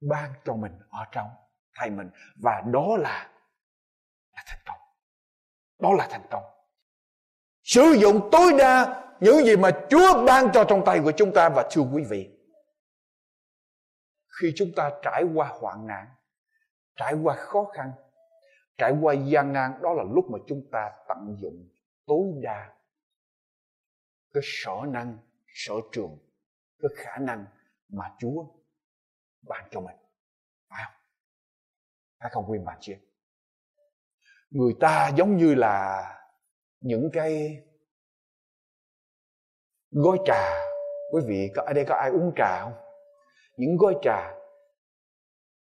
ban 0.00 0.30
cho 0.44 0.54
mình 0.54 0.72
ở 0.90 1.04
trong 1.12 1.28
thầy 1.78 1.90
mình. 1.90 2.10
Và 2.42 2.62
đó 2.72 2.96
là 2.98 3.30
là 4.32 4.42
thành 4.46 4.60
công. 4.66 4.78
Đó 5.78 5.92
là 5.92 6.06
thành 6.10 6.26
công. 6.30 6.42
Sử 7.62 7.82
dụng 7.82 8.28
tối 8.32 8.52
đa 8.58 9.02
những 9.20 9.44
gì 9.44 9.56
mà 9.56 9.70
Chúa 9.90 10.24
ban 10.26 10.52
cho 10.52 10.64
trong 10.64 10.82
tay 10.84 11.00
của 11.04 11.12
chúng 11.12 11.32
ta 11.34 11.48
và 11.48 11.68
thưa 11.70 11.82
quý 11.94 12.04
vị, 12.10 12.30
khi 14.40 14.52
chúng 14.56 14.68
ta 14.76 14.90
trải 15.02 15.24
qua 15.34 15.48
hoạn 15.60 15.86
nạn, 15.86 16.06
trải 16.96 17.14
qua 17.22 17.34
khó 17.34 17.64
khăn, 17.64 17.92
trải 18.78 18.94
qua 19.00 19.14
gian 19.14 19.52
nan, 19.52 19.72
đó 19.82 19.92
là 19.92 20.02
lúc 20.14 20.24
mà 20.30 20.38
chúng 20.46 20.62
ta 20.72 20.90
tận 21.08 21.36
dụng 21.40 21.68
tối 22.10 22.26
đa. 22.42 22.74
Cái 24.32 24.42
sở 24.44 24.76
năng, 24.88 25.18
sở 25.54 25.74
trường 25.92 26.18
cái 26.78 26.90
khả 26.96 27.18
năng 27.18 27.44
mà 27.88 28.04
chúa 28.18 28.44
ban 29.48 29.68
cho 29.70 29.80
mình. 29.80 29.96
Phải 30.68 30.82
không? 30.84 30.94
Phải 32.20 32.30
không 32.30 32.44
quyền 32.48 32.64
bạn 32.64 32.78
chị 32.80 32.94
người 34.50 34.72
ta 34.80 35.10
giống 35.16 35.36
như 35.36 35.54
là 35.54 36.02
những 36.80 37.10
cái 37.12 37.62
gói 39.90 40.18
trà. 40.26 40.50
Quý 41.12 41.20
vị 41.26 41.50
có, 41.56 41.62
ở 41.66 41.72
đây 41.72 41.84
có 41.84 41.94
ai 41.94 42.10
uống 42.10 42.32
trà 42.36 42.60
không? 42.60 42.72
Những 43.56 43.76
gói 43.76 43.94
trà. 44.02 44.34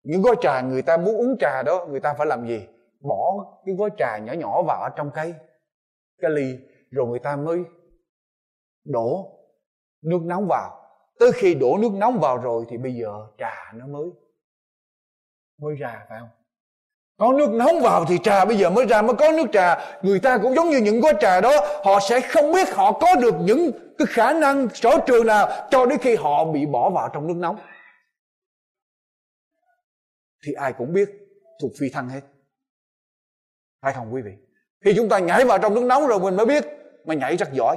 Những 0.04 0.22
gói 0.22 0.36
trà 0.42 0.62
người 0.62 0.82
ta 0.82 0.98
muốn 0.98 1.16
uống 1.16 1.38
trà 1.40 1.64
đó, 1.64 1.86
người 1.90 2.00
ta 2.00 2.14
phải 2.18 2.28
làm 2.28 2.48
gì? 2.48 2.68
Bỏ 3.00 3.46
cái 3.66 3.76
gói 3.76 3.90
trà 3.98 4.18
nhỏ 4.18 4.34
nhỏ 4.34 4.62
vào 4.62 4.82
ở 4.82 4.90
trong 4.96 5.12
cái 5.14 5.34
cái 6.22 6.32
ly, 6.32 6.58
rồi 6.92 7.08
người 7.08 7.20
ta 7.20 7.36
mới 7.36 7.60
đổ 8.86 9.38
nước 10.02 10.20
nóng 10.24 10.48
vào. 10.48 10.78
Tới 11.20 11.32
khi 11.36 11.54
đổ 11.56 11.78
nước 11.78 11.92
nóng 11.94 12.20
vào 12.20 12.38
rồi 12.38 12.66
thì 12.70 12.78
bây 12.78 12.94
giờ 12.94 13.28
trà 13.38 13.72
nó 13.74 13.88
mới 13.88 14.10
mới 15.58 15.76
ra, 15.76 16.06
phải 16.10 16.20
không? 16.20 16.30
Có 17.18 17.34
nước 17.34 17.50
nóng 17.54 17.82
vào 17.82 18.06
thì 18.06 18.18
trà 18.24 18.46
bây 18.46 18.58
giờ 18.58 18.70
mới 18.70 18.86
ra, 18.86 19.02
mới 19.02 19.16
có 19.16 19.32
nước 19.32 19.46
trà. 19.54 20.00
Người 20.02 20.20
ta 20.20 20.38
cũng 20.38 20.56
giống 20.56 20.70
như 20.70 20.78
những 20.78 21.00
gói 21.00 21.14
trà 21.20 21.42
đó, 21.42 21.52
họ 21.84 22.00
sẽ 22.10 22.22
không 22.22 22.52
biết 22.52 22.68
họ 22.74 22.92
có 22.92 23.16
được 23.22 23.36
những 23.42 23.72
cái 23.98 24.06
khả 24.10 24.34
năng 24.34 24.68
sở 24.74 24.90
trường 25.08 25.28
nào 25.28 25.68
cho 25.72 25.86
đến 25.86 26.00
khi 26.02 26.16
họ 26.16 26.46
bị 26.46 26.66
bỏ 26.66 26.90
vào 26.90 27.10
trong 27.14 27.28
nước 27.28 27.38
nóng. 27.38 27.58
Thì 30.46 30.54
ai 30.54 30.74
cũng 30.78 30.94
biết 30.94 31.10
thuộc 31.62 31.72
phi 31.80 31.90
thăng 31.90 32.10
hết. 32.10 32.22
Phải 33.82 33.94
không 33.94 34.14
quý 34.14 34.22
vị? 34.22 34.32
Khi 34.86 34.94
chúng 34.96 35.10
ta 35.10 35.20
nhảy 35.20 35.46
vào 35.46 35.58
trong 35.58 35.74
nước 35.76 35.84
nóng 35.84 36.08
rồi 36.08 36.20
mình 36.20 36.36
mới 36.36 36.46
biết, 36.46 36.66
mà 37.06 37.14
nhảy 37.14 37.38
rất 37.38 37.54
giỏi. 37.54 37.76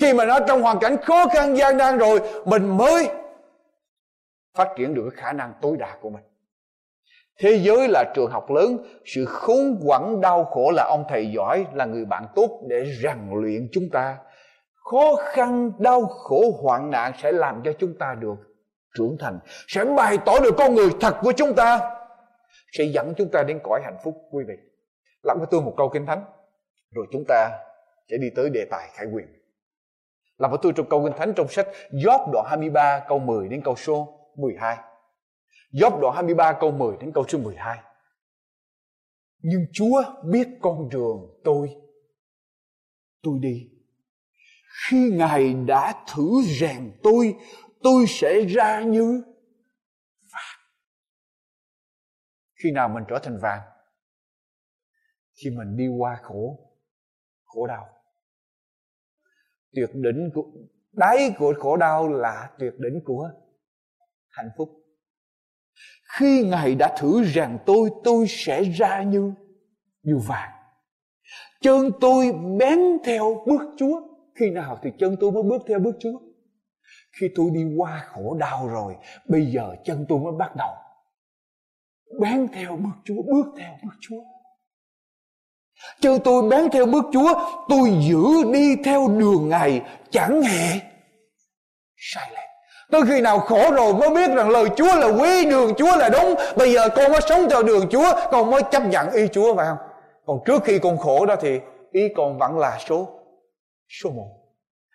Khi 0.00 0.12
mà 0.12 0.24
nó 0.24 0.40
trong 0.40 0.62
hoàn 0.62 0.78
cảnh 0.78 0.96
khó 1.02 1.26
khăn, 1.26 1.56
gian 1.56 1.76
nan 1.76 1.98
rồi, 1.98 2.20
mình 2.44 2.76
mới 2.76 3.08
phát 4.54 4.68
triển 4.76 4.94
được 4.94 5.10
cái 5.10 5.24
khả 5.24 5.32
năng 5.32 5.52
tối 5.62 5.76
đa 5.76 5.96
của 6.00 6.10
mình. 6.10 6.22
Thế 7.40 7.58
giới 7.62 7.88
là 7.88 8.04
trường 8.14 8.30
học 8.30 8.50
lớn, 8.50 8.76
sự 9.04 9.24
khốn 9.24 9.80
quẩn 9.84 10.20
đau 10.20 10.44
khổ 10.44 10.70
là 10.70 10.84
ông 10.84 11.04
thầy 11.08 11.32
giỏi, 11.32 11.66
là 11.74 11.84
người 11.84 12.04
bạn 12.04 12.26
tốt 12.34 12.60
để 12.68 12.84
rèn 13.02 13.18
luyện 13.32 13.68
chúng 13.72 13.90
ta. 13.92 14.16
Khó 14.90 15.14
khăn, 15.16 15.72
đau 15.78 16.06
khổ, 16.06 16.42
hoạn 16.62 16.90
nạn 16.90 17.12
sẽ 17.22 17.32
làm 17.32 17.62
cho 17.64 17.72
chúng 17.78 17.98
ta 17.98 18.16
được 18.20 18.36
trưởng 18.98 19.16
thành, 19.20 19.38
sẽ 19.68 19.84
bày 19.84 20.18
tỏ 20.24 20.38
được 20.38 20.54
con 20.58 20.74
người 20.74 20.88
thật 21.00 21.16
của 21.22 21.32
chúng 21.32 21.54
ta, 21.54 21.80
sẽ 22.72 22.84
dẫn 22.84 23.14
chúng 23.16 23.28
ta 23.32 23.42
đến 23.42 23.60
cõi 23.62 23.80
hạnh 23.84 23.96
phúc, 24.04 24.14
quý 24.30 24.44
vị 24.48 24.54
lắng 25.22 25.38
với 25.38 25.46
tôi 25.50 25.62
một 25.62 25.74
câu 25.76 25.90
kinh 25.92 26.06
thánh. 26.06 26.24
Rồi 26.90 27.06
chúng 27.12 27.24
ta 27.28 27.58
sẽ 28.10 28.16
đi 28.16 28.28
tới 28.36 28.50
đề 28.50 28.66
tài 28.70 28.88
khải 28.92 29.06
quyền. 29.06 29.26
Làm 30.38 30.50
với 30.50 30.58
tôi 30.62 30.72
trong 30.76 30.88
câu 30.88 31.04
kinh 31.04 31.18
thánh 31.18 31.32
trong 31.36 31.48
sách 31.48 31.66
Job 31.90 32.30
đoạn 32.32 32.46
23 32.48 33.04
câu 33.08 33.18
10 33.18 33.48
đến 33.48 33.62
câu 33.64 33.76
số 33.76 34.18
12 34.36 34.76
Job 35.72 36.00
đoạn 36.00 36.14
23 36.14 36.52
câu 36.60 36.70
10 36.70 36.96
đến 37.00 37.12
câu 37.14 37.24
số 37.28 37.38
12 37.38 37.78
Nhưng 39.38 39.66
Chúa 39.72 40.02
biết 40.24 40.48
con 40.62 40.88
đường 40.88 41.40
tôi. 41.44 41.76
Tôi 43.22 43.38
đi. 43.40 43.70
Khi 44.88 45.10
Ngài 45.14 45.54
đã 45.54 46.04
thử 46.14 46.42
rèn 46.60 46.92
tôi 47.02 47.34
Tôi 47.82 48.04
sẽ 48.08 48.40
ra 48.40 48.80
như 48.80 49.22
vàng. 50.32 50.60
Khi 52.62 52.70
nào 52.70 52.88
mình 52.88 53.04
trở 53.08 53.18
thành 53.18 53.38
vàng 53.42 53.71
khi 55.44 55.50
mình 55.50 55.76
đi 55.76 55.88
qua 55.88 56.18
khổ 56.22 56.58
Khổ 57.44 57.66
đau. 57.66 57.88
Tuyệt 59.74 59.90
đỉnh 59.94 60.30
của, 60.34 60.44
Đáy 60.92 61.34
của 61.38 61.54
khổ 61.58 61.76
đau 61.76 62.08
là 62.08 62.50
tuyệt 62.58 62.72
đỉnh 62.78 63.00
của 63.04 63.30
hạnh 64.28 64.50
phúc. 64.58 64.68
Khi 66.18 66.44
ngài 66.46 66.74
đã 66.74 66.96
thử 66.98 67.22
rằng 67.24 67.58
tôi 67.66 67.90
tôi 68.04 68.26
sẽ 68.28 68.64
ra 68.64 69.02
như 69.02 69.32
như 70.02 70.18
vàng. 70.28 70.50
Chân 71.60 71.90
tôi 72.00 72.32
bén 72.58 72.78
theo 73.04 73.44
bước 73.46 73.62
chúa. 73.78 74.00
Khi 74.34 74.50
nào 74.50 74.78
thì 74.82 74.90
chân 74.98 75.16
tôi 75.20 75.32
mới 75.32 75.42
bước 75.42 75.62
theo 75.66 75.78
bước 75.78 75.96
chúa? 76.00 76.18
Khi 77.20 77.28
tôi 77.34 77.50
đi 77.54 77.64
qua 77.76 78.04
khổ 78.06 78.36
đau 78.40 78.68
rồi, 78.68 78.96
bây 79.28 79.46
giờ 79.46 79.76
chân 79.84 80.06
tôi 80.08 80.18
mới 80.18 80.32
bắt 80.38 80.56
đầu 80.56 80.74
bén 82.20 82.48
theo 82.52 82.76
bước 82.76 82.96
chúa, 83.04 83.22
bước 83.22 83.46
theo 83.58 83.78
bước 83.82 83.94
chúa 84.00 84.22
chân 86.00 86.18
tôi 86.24 86.42
bén 86.42 86.70
theo 86.70 86.86
bước 86.86 87.04
chúa 87.12 87.34
tôi 87.68 87.90
giữ 88.00 88.52
đi 88.52 88.76
theo 88.84 89.08
đường 89.08 89.48
ngài 89.48 89.80
chẳng 90.10 90.42
hề 90.42 90.80
sai 91.96 92.28
lệch 92.30 92.52
Tới 92.92 93.02
khi 93.08 93.20
nào 93.20 93.38
khổ 93.38 93.70
rồi 93.72 93.94
mới 93.94 94.10
biết 94.10 94.34
rằng 94.36 94.50
lời 94.50 94.68
Chúa 94.76 94.96
là 94.96 95.06
quý, 95.06 95.44
đường 95.44 95.74
Chúa 95.74 95.96
là 95.96 96.08
đúng. 96.08 96.34
Bây 96.56 96.72
giờ 96.72 96.88
con 96.88 97.12
mới 97.12 97.20
sống 97.28 97.46
theo 97.50 97.62
đường 97.62 97.88
Chúa, 97.90 98.12
con 98.30 98.50
mới 98.50 98.62
chấp 98.70 98.86
nhận 98.86 99.10
ý 99.10 99.28
Chúa 99.32 99.54
phải 99.56 99.66
không? 99.66 99.76
Còn 100.26 100.38
trước 100.46 100.64
khi 100.64 100.78
con 100.78 100.98
khổ 100.98 101.26
đó 101.26 101.34
thì 101.40 101.60
ý 101.92 102.08
con 102.16 102.38
vẫn 102.38 102.58
là 102.58 102.78
số 102.88 103.08
số 104.02 104.10
một. 104.10 104.28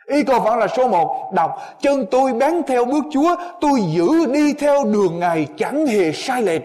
Ý 0.08 0.24
con 0.24 0.44
vẫn 0.44 0.60
là 0.60 0.67
số 0.67 0.88
một 0.88 1.32
Đọc 1.34 1.51
Chân 1.82 2.06
tôi 2.12 2.34
bám 2.34 2.62
theo 2.67 2.86
bước 2.86 3.03
Chúa 3.12 3.36
Tôi 3.62 3.82
giữ 3.82 4.25
đi 4.34 4.53
theo 4.53 4.84
đường 4.84 5.20
Ngài 5.20 5.48
Chẳng 5.58 5.88
hề 5.88 6.12
sai 6.12 6.41
lệch 6.41 6.62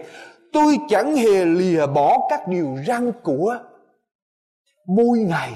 Tôi 0.53 0.77
chẳng 0.89 1.15
hề 1.15 1.45
lìa 1.45 1.85
bỏ 1.85 2.17
các 2.29 2.47
điều 2.47 2.77
răn 2.87 3.11
của 3.23 3.57
Môi 4.87 5.19
Ngài 5.19 5.51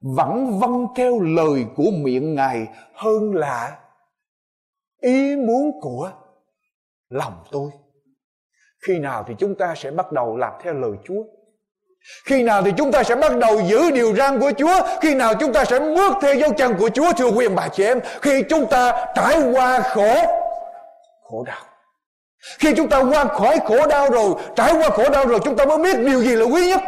Vẫn 0.00 0.58
vâng 0.58 0.86
theo 0.96 1.20
lời 1.20 1.64
của 1.76 1.90
miệng 1.92 2.34
Ngài 2.34 2.66
Hơn 2.94 3.34
là 3.34 3.78
ý 5.00 5.36
muốn 5.36 5.80
của 5.80 6.10
lòng 7.08 7.44
tôi. 7.50 7.70
Khi 8.86 8.98
nào 8.98 9.24
thì 9.28 9.34
chúng 9.38 9.54
ta 9.54 9.74
sẽ 9.74 9.90
bắt 9.90 10.12
đầu 10.12 10.36
làm 10.36 10.52
theo 10.62 10.74
lời 10.74 10.92
chúa? 11.04 11.22
Khi 12.24 12.42
nào 12.42 12.62
thì 12.62 12.72
chúng 12.76 12.92
ta 12.92 13.02
sẽ 13.02 13.16
bắt 13.16 13.36
đầu 13.36 13.60
giữ 13.60 13.90
điều 13.90 14.14
răn 14.16 14.40
của 14.40 14.52
Chúa? 14.58 14.80
Khi 15.00 15.14
nào 15.14 15.34
chúng 15.34 15.52
ta 15.52 15.64
sẽ 15.64 15.80
bước 15.80 16.14
theo 16.22 16.34
dấu 16.34 16.52
chân 16.52 16.74
của 16.78 16.88
Chúa, 16.88 17.12
Thưa 17.12 17.30
quý 17.30 17.48
bà 17.48 17.68
chị 17.68 17.84
em? 17.84 18.00
Khi 18.22 18.42
chúng 18.48 18.66
ta 18.66 19.06
trải 19.14 19.42
qua 19.52 19.80
khổ 19.80 20.14
Khổ 21.22 21.44
đau. 21.46 21.62
Khi 22.58 22.74
chúng 22.76 22.88
ta 22.88 22.98
qua 22.98 23.24
khỏi 23.24 23.58
khổ 23.64 23.86
đau 23.86 24.10
rồi, 24.10 24.34
Trải 24.56 24.72
qua 24.72 24.88
khổ 24.88 25.10
đau 25.10 25.26
rồi, 25.26 25.40
Chúng 25.44 25.56
ta 25.56 25.64
mới 25.64 25.78
biết 25.78 25.98
điều 26.06 26.22
gì 26.22 26.36
là 26.36 26.44
quý 26.44 26.68
nhất. 26.68 26.80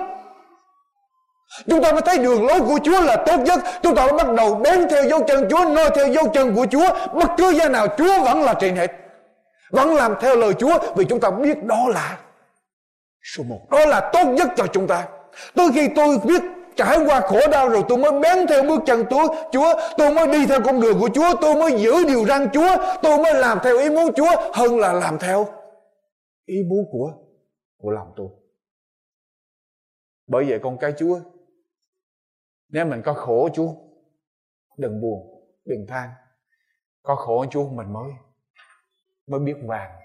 Chúng 1.66 1.82
ta 1.82 1.92
mới 1.92 2.00
thấy 2.00 2.18
đường 2.18 2.46
lối 2.46 2.60
của 2.60 2.78
Chúa 2.84 3.00
là 3.00 3.16
tốt 3.26 3.36
nhất. 3.40 3.60
Chúng 3.82 3.94
ta 3.94 4.06
mới 4.06 4.12
bắt 4.12 4.34
đầu 4.36 4.54
bén 4.54 4.88
theo 4.90 5.04
dấu 5.08 5.22
chân 5.26 5.48
Chúa 5.50 5.64
Noi 5.64 5.90
theo 5.94 6.08
dấu 6.08 6.28
chân 6.34 6.54
của 6.54 6.66
Chúa. 6.70 6.88
Bất 7.14 7.30
cứ 7.36 7.50
gia 7.50 7.68
nào 7.68 7.86
Chúa 7.98 8.24
vẫn 8.24 8.42
là 8.42 8.54
trên 8.54 8.76
hết 8.76 8.92
Vẫn 9.70 9.94
làm 9.94 10.14
theo 10.20 10.36
lời 10.36 10.54
Chúa 10.54 10.78
Vì 10.96 11.04
chúng 11.04 11.20
ta 11.20 11.30
biết 11.30 11.64
đó 11.64 11.88
là 11.88 12.18
Số 13.22 13.44
một. 13.44 13.60
Đó 13.70 13.86
là 13.86 14.10
tốt 14.12 14.24
nhất 14.24 14.48
cho 14.56 14.66
chúng 14.66 14.86
ta. 14.86 15.08
Tới 15.54 15.68
khi 15.74 15.88
tôi 15.96 16.18
biết 16.24 16.42
trải 16.76 16.98
qua 17.06 17.20
khổ 17.20 17.40
đau 17.50 17.68
rồi 17.68 17.82
tôi 17.88 17.98
mới 17.98 18.12
bén 18.12 18.46
theo 18.46 18.62
bước 18.62 18.80
chân 18.86 19.04
Chúa, 19.10 19.34
Chúa, 19.52 19.74
tôi 19.96 20.14
mới 20.14 20.26
đi 20.26 20.46
theo 20.46 20.60
con 20.64 20.80
đường 20.80 21.00
của 21.00 21.08
Chúa, 21.14 21.34
tôi 21.40 21.54
mới 21.54 21.80
giữ 21.80 22.04
điều 22.04 22.24
răn 22.24 22.48
Chúa, 22.52 22.76
tôi 23.02 23.18
mới 23.18 23.34
làm 23.34 23.58
theo 23.64 23.78
ý 23.78 23.90
muốn 23.90 24.14
Chúa 24.14 24.30
hơn 24.52 24.78
là 24.78 24.92
làm 24.92 25.18
theo 25.18 25.46
ý 26.46 26.62
muốn 26.68 26.84
của 26.92 27.12
của 27.78 27.90
lòng 27.90 28.12
tôi. 28.16 28.28
Bởi 30.26 30.44
vậy 30.48 30.58
con 30.62 30.78
cái 30.78 30.92
Chúa 30.98 31.18
nếu 32.72 32.86
mình 32.86 33.02
có 33.04 33.14
khổ 33.14 33.48
Chúa, 33.54 33.74
Đừng 34.76 35.00
buồn, 35.00 35.44
Đừng 35.64 35.86
than. 35.88 36.10
Có 37.02 37.16
khổ 37.16 37.46
Chúa, 37.50 37.68
mình 37.68 37.92
mới 37.92 38.12
Mới 39.26 39.40
biết 39.40 39.56
vàng, 39.62 40.00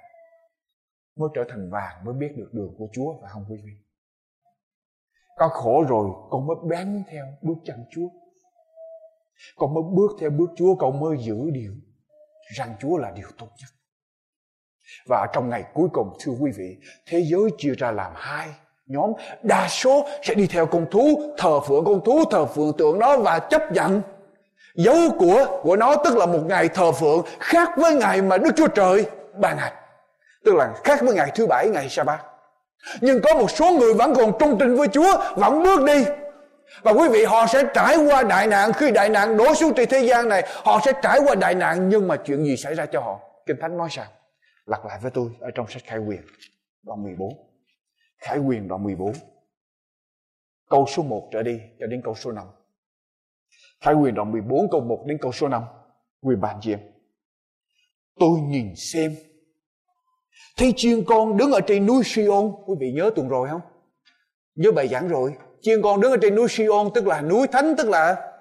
Mới 1.15 1.29
trở 1.35 1.43
thành 1.49 1.69
vàng, 1.71 2.05
Mới 2.05 2.13
biết 2.13 2.33
được 2.37 2.49
đường 2.53 2.75
của 2.77 2.87
Chúa 2.93 3.21
Phải 3.21 3.29
không 3.33 3.45
quý 3.49 3.57
vị? 3.65 3.71
Có 5.37 5.47
khổ 5.47 5.85
rồi, 5.89 6.09
Con 6.29 6.47
mới 6.47 6.55
bám 6.63 7.03
theo 7.07 7.25
bước 7.41 7.55
chân 7.65 7.85
Chúa. 7.91 8.07
Con 9.55 9.73
mới 9.73 9.83
bước 9.93 10.11
theo 10.19 10.29
bước 10.29 10.49
Chúa, 10.55 10.75
Con 10.75 10.99
mới 10.99 11.17
giữ 11.17 11.49
điều 11.51 11.73
Rằng 12.55 12.75
Chúa 12.79 12.97
là 12.97 13.11
điều 13.11 13.27
tốt 13.37 13.47
nhất. 13.59 13.69
Và 15.09 15.27
trong 15.33 15.49
ngày 15.49 15.63
cuối 15.73 15.89
cùng, 15.93 16.17
thưa 16.19 16.31
quý 16.39 16.51
vị, 16.51 16.77
Thế 17.05 17.21
giới 17.21 17.49
chia 17.57 17.73
ra 17.73 17.91
làm 17.91 18.11
hai 18.15 18.49
nhóm. 18.87 19.13
Đa 19.43 19.67
số 19.67 20.07
sẽ 20.23 20.33
đi 20.33 20.47
theo 20.47 20.65
con 20.65 20.85
thú, 20.91 21.33
thờ 21.37 21.59
phượng 21.59 21.85
con 21.85 22.01
thú, 22.05 22.23
thờ 22.31 22.45
phượng 22.45 22.73
tượng 22.77 22.99
nó 22.99 23.17
và 23.17 23.39
chấp 23.39 23.71
nhận. 23.71 24.01
Dấu 24.75 24.95
của 25.19 25.59
của 25.63 25.75
nó 25.75 25.95
tức 25.95 26.17
là 26.17 26.25
một 26.25 26.41
ngày 26.45 26.69
thờ 26.69 26.91
phượng 26.91 27.21
khác 27.39 27.69
với 27.77 27.95
ngày 27.95 28.21
mà 28.21 28.37
Đức 28.37 28.51
Chúa 28.55 28.67
Trời 28.67 29.05
ban 29.33 29.57
hành. 29.57 29.73
Tức 30.45 30.55
là 30.55 30.73
khác 30.83 31.01
với 31.01 31.13
ngày 31.13 31.31
thứ 31.35 31.47
bảy, 31.47 31.69
ngày 31.69 31.89
sa 31.89 32.03
bát 32.03 32.19
nhưng 33.01 33.21
có 33.21 33.33
một 33.33 33.51
số 33.51 33.71
người 33.71 33.93
vẫn 33.93 34.13
còn 34.15 34.33
trung 34.39 34.57
trinh 34.59 34.75
với 34.75 34.87
Chúa, 34.87 35.17
vẫn 35.35 35.63
bước 35.63 35.83
đi. 35.83 36.05
Và 36.81 36.91
quý 36.91 37.07
vị, 37.09 37.25
họ 37.25 37.47
sẽ 37.47 37.63
trải 37.73 37.97
qua 37.97 38.23
đại 38.23 38.47
nạn. 38.47 38.73
Khi 38.73 38.91
đại 38.91 39.09
nạn 39.09 39.37
đổ 39.37 39.53
xuống 39.53 39.73
trên 39.73 39.89
thế 39.89 39.99
gian 39.99 40.29
này, 40.29 40.47
họ 40.63 40.79
sẽ 40.85 40.91
trải 41.01 41.19
qua 41.25 41.35
đại 41.35 41.55
nạn. 41.55 41.89
Nhưng 41.89 42.07
mà 42.07 42.15
chuyện 42.15 42.45
gì 42.45 42.57
xảy 42.57 42.75
ra 42.75 42.85
cho 42.85 42.99
họ? 42.99 43.19
Kinh 43.45 43.57
thánh 43.61 43.77
nói 43.77 43.87
sao 43.91 44.05
lặp 44.65 44.85
lại 44.85 44.99
với 45.01 45.11
tôi 45.11 45.29
ở 45.39 45.51
trong 45.55 45.65
sách 45.69 45.83
khai 45.85 45.99
quyền, 45.99 46.21
đoạn 46.83 47.03
14 47.03 47.46
Khải 48.27 48.39
quyền 48.39 48.67
đoạn 48.67 48.83
14 48.83 49.13
Câu 50.69 50.85
số 50.87 51.03
1 51.03 51.29
trở 51.31 51.43
đi 51.43 51.59
cho 51.79 51.87
đến 51.87 52.01
câu 52.03 52.15
số 52.15 52.31
5 52.31 52.47
Khải 53.81 53.93
quyền 53.93 54.15
đoạn 54.15 54.31
14 54.31 54.69
câu 54.71 54.81
1 54.81 55.03
đến 55.07 55.17
câu 55.21 55.31
số 55.31 55.47
5 55.47 55.63
Quyền 56.21 56.41
bàn 56.41 56.59
chị 56.61 56.73
em, 56.73 56.79
Tôi 58.19 58.39
nhìn 58.39 58.73
xem. 58.75 59.15
Thấy 60.57 60.73
chiên 60.75 61.03
con 61.07 61.37
đứng 61.37 61.51
ở 61.51 61.61
trên 61.61 61.85
núi 61.85 62.03
Sion. 62.05 62.51
Quý 62.65 62.75
vị 62.79 62.91
nhớ 62.91 63.11
tuần 63.15 63.27
rồi 63.27 63.49
không? 63.49 63.61
Nhớ 64.55 64.71
bài 64.71 64.87
giảng 64.87 65.07
rồi. 65.07 65.33
Chiên 65.61 65.81
con 65.81 66.01
đứng 66.01 66.11
ở 66.11 66.17
trên 66.21 66.35
núi 66.35 66.47
Sion, 66.49 66.89
Tức 66.95 67.07
là 67.07 67.21
núi 67.21 67.47
thánh, 67.47 67.75
Tức 67.77 67.89
là 67.89 68.33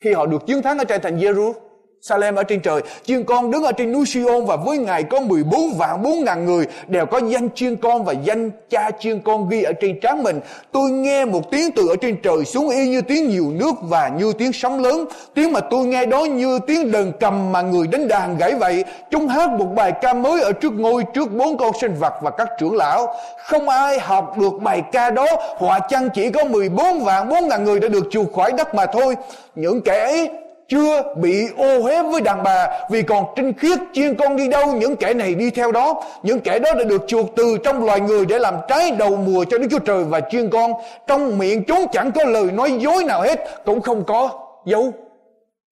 khi 0.00 0.12
họ 0.12 0.26
được 0.26 0.46
chiến 0.46 0.62
thắng 0.62 0.78
ở 0.78 0.84
trên 0.84 1.00
thành 1.00 1.18
Jerusalem 1.18 1.63
Salem 2.06 2.34
ở 2.34 2.42
trên 2.42 2.60
trời. 2.60 2.82
Chiên 3.04 3.24
con 3.24 3.50
đứng 3.50 3.62
ở 3.62 3.72
trên 3.72 3.92
núi 3.92 4.06
Sion 4.06 4.46
Và 4.46 4.56
với 4.56 4.78
Ngài 4.78 5.02
có 5.02 5.20
14 5.20 5.74
vạn 5.78 6.02
4 6.02 6.24
ngàn 6.24 6.44
người 6.44 6.66
Đều 6.86 7.06
có 7.06 7.20
danh 7.28 7.48
chiên 7.54 7.76
con 7.76 8.04
và 8.04 8.12
danh 8.12 8.50
cha 8.70 8.90
chiên 9.00 9.20
con 9.20 9.48
ghi 9.48 9.62
ở 9.62 9.72
trên 9.72 10.00
trán 10.00 10.22
mình. 10.22 10.40
Tôi 10.72 10.90
nghe 10.90 11.24
một 11.24 11.50
tiếng 11.50 11.70
từ 11.72 11.88
ở 11.88 11.96
trên 11.96 12.16
trời 12.22 12.44
xuống 12.44 12.70
y 12.70 12.88
như 12.88 13.00
tiếng 13.00 13.28
nhiều 13.28 13.52
nước 13.54 13.72
và 13.82 14.08
như 14.08 14.32
tiếng 14.38 14.52
sóng 14.52 14.82
lớn. 14.82 15.04
Tiếng 15.34 15.52
mà 15.52 15.60
tôi 15.60 15.86
nghe 15.86 16.06
đó 16.06 16.24
như 16.24 16.58
tiếng 16.66 16.92
đờn 16.92 17.12
cầm 17.20 17.52
mà 17.52 17.62
người 17.62 17.86
đánh 17.86 18.08
đàn 18.08 18.36
gãy 18.36 18.54
vậy. 18.54 18.84
Chúng 19.10 19.28
hát 19.28 19.50
một 19.50 19.68
bài 19.76 19.92
ca 20.02 20.14
mới 20.14 20.42
ở 20.42 20.52
trước 20.52 20.72
ngôi, 20.72 21.04
trước 21.14 21.32
bốn 21.32 21.56
con 21.56 21.72
sinh 21.80 21.94
vật 21.94 22.14
và 22.22 22.30
các 22.30 22.48
trưởng 22.58 22.76
lão. 22.76 23.14
Không 23.44 23.68
ai 23.68 23.98
học 23.98 24.38
được 24.38 24.52
bài 24.62 24.82
ca 24.92 25.10
đó. 25.10 25.26
Họa 25.56 25.78
chăng 25.88 26.08
chỉ 26.14 26.30
có 26.30 26.44
14 26.44 27.04
vạn 27.04 27.28
4 27.28 27.48
ngàn 27.48 27.64
người 27.64 27.80
đã 27.80 27.88
được 27.88 28.04
chuộc 28.10 28.34
khỏi 28.34 28.52
đất 28.52 28.74
mà 28.74 28.86
thôi. 28.86 29.16
Những 29.54 29.80
kẻ 29.80 30.00
ấy 30.00 30.30
chưa 30.68 31.14
bị 31.16 31.46
ô 31.56 31.82
uế 31.82 32.02
với 32.02 32.20
đàn 32.20 32.42
bà, 32.42 32.86
vì 32.90 33.02
còn 33.02 33.24
trinh 33.36 33.52
khiết 33.52 33.78
chiên 33.92 34.14
con 34.14 34.36
đi 34.36 34.48
đâu, 34.48 34.72
những 34.72 34.96
kẻ 34.96 35.14
này 35.14 35.34
đi 35.34 35.50
theo 35.50 35.72
đó. 35.72 36.02
Những 36.22 36.40
kẻ 36.40 36.58
đó 36.58 36.72
đã 36.78 36.84
được 36.84 37.02
chuộc 37.06 37.26
từ 37.36 37.58
trong 37.64 37.84
loài 37.84 38.00
người 38.00 38.26
để 38.26 38.38
làm 38.38 38.54
trái 38.68 38.90
đầu 38.90 39.16
mùa 39.16 39.44
cho 39.44 39.58
Đức 39.58 39.66
Chúa 39.70 39.78
Trời 39.78 40.04
và 40.04 40.20
chiên 40.20 40.50
con. 40.50 40.72
Trong 41.06 41.38
miệng 41.38 41.64
chúng 41.64 41.86
chẳng 41.92 42.12
có 42.12 42.24
lời 42.24 42.52
nói 42.52 42.72
dối 42.72 43.04
nào 43.04 43.20
hết, 43.20 43.64
cũng 43.64 43.80
không 43.80 44.04
có 44.04 44.46
dấu 44.66 44.92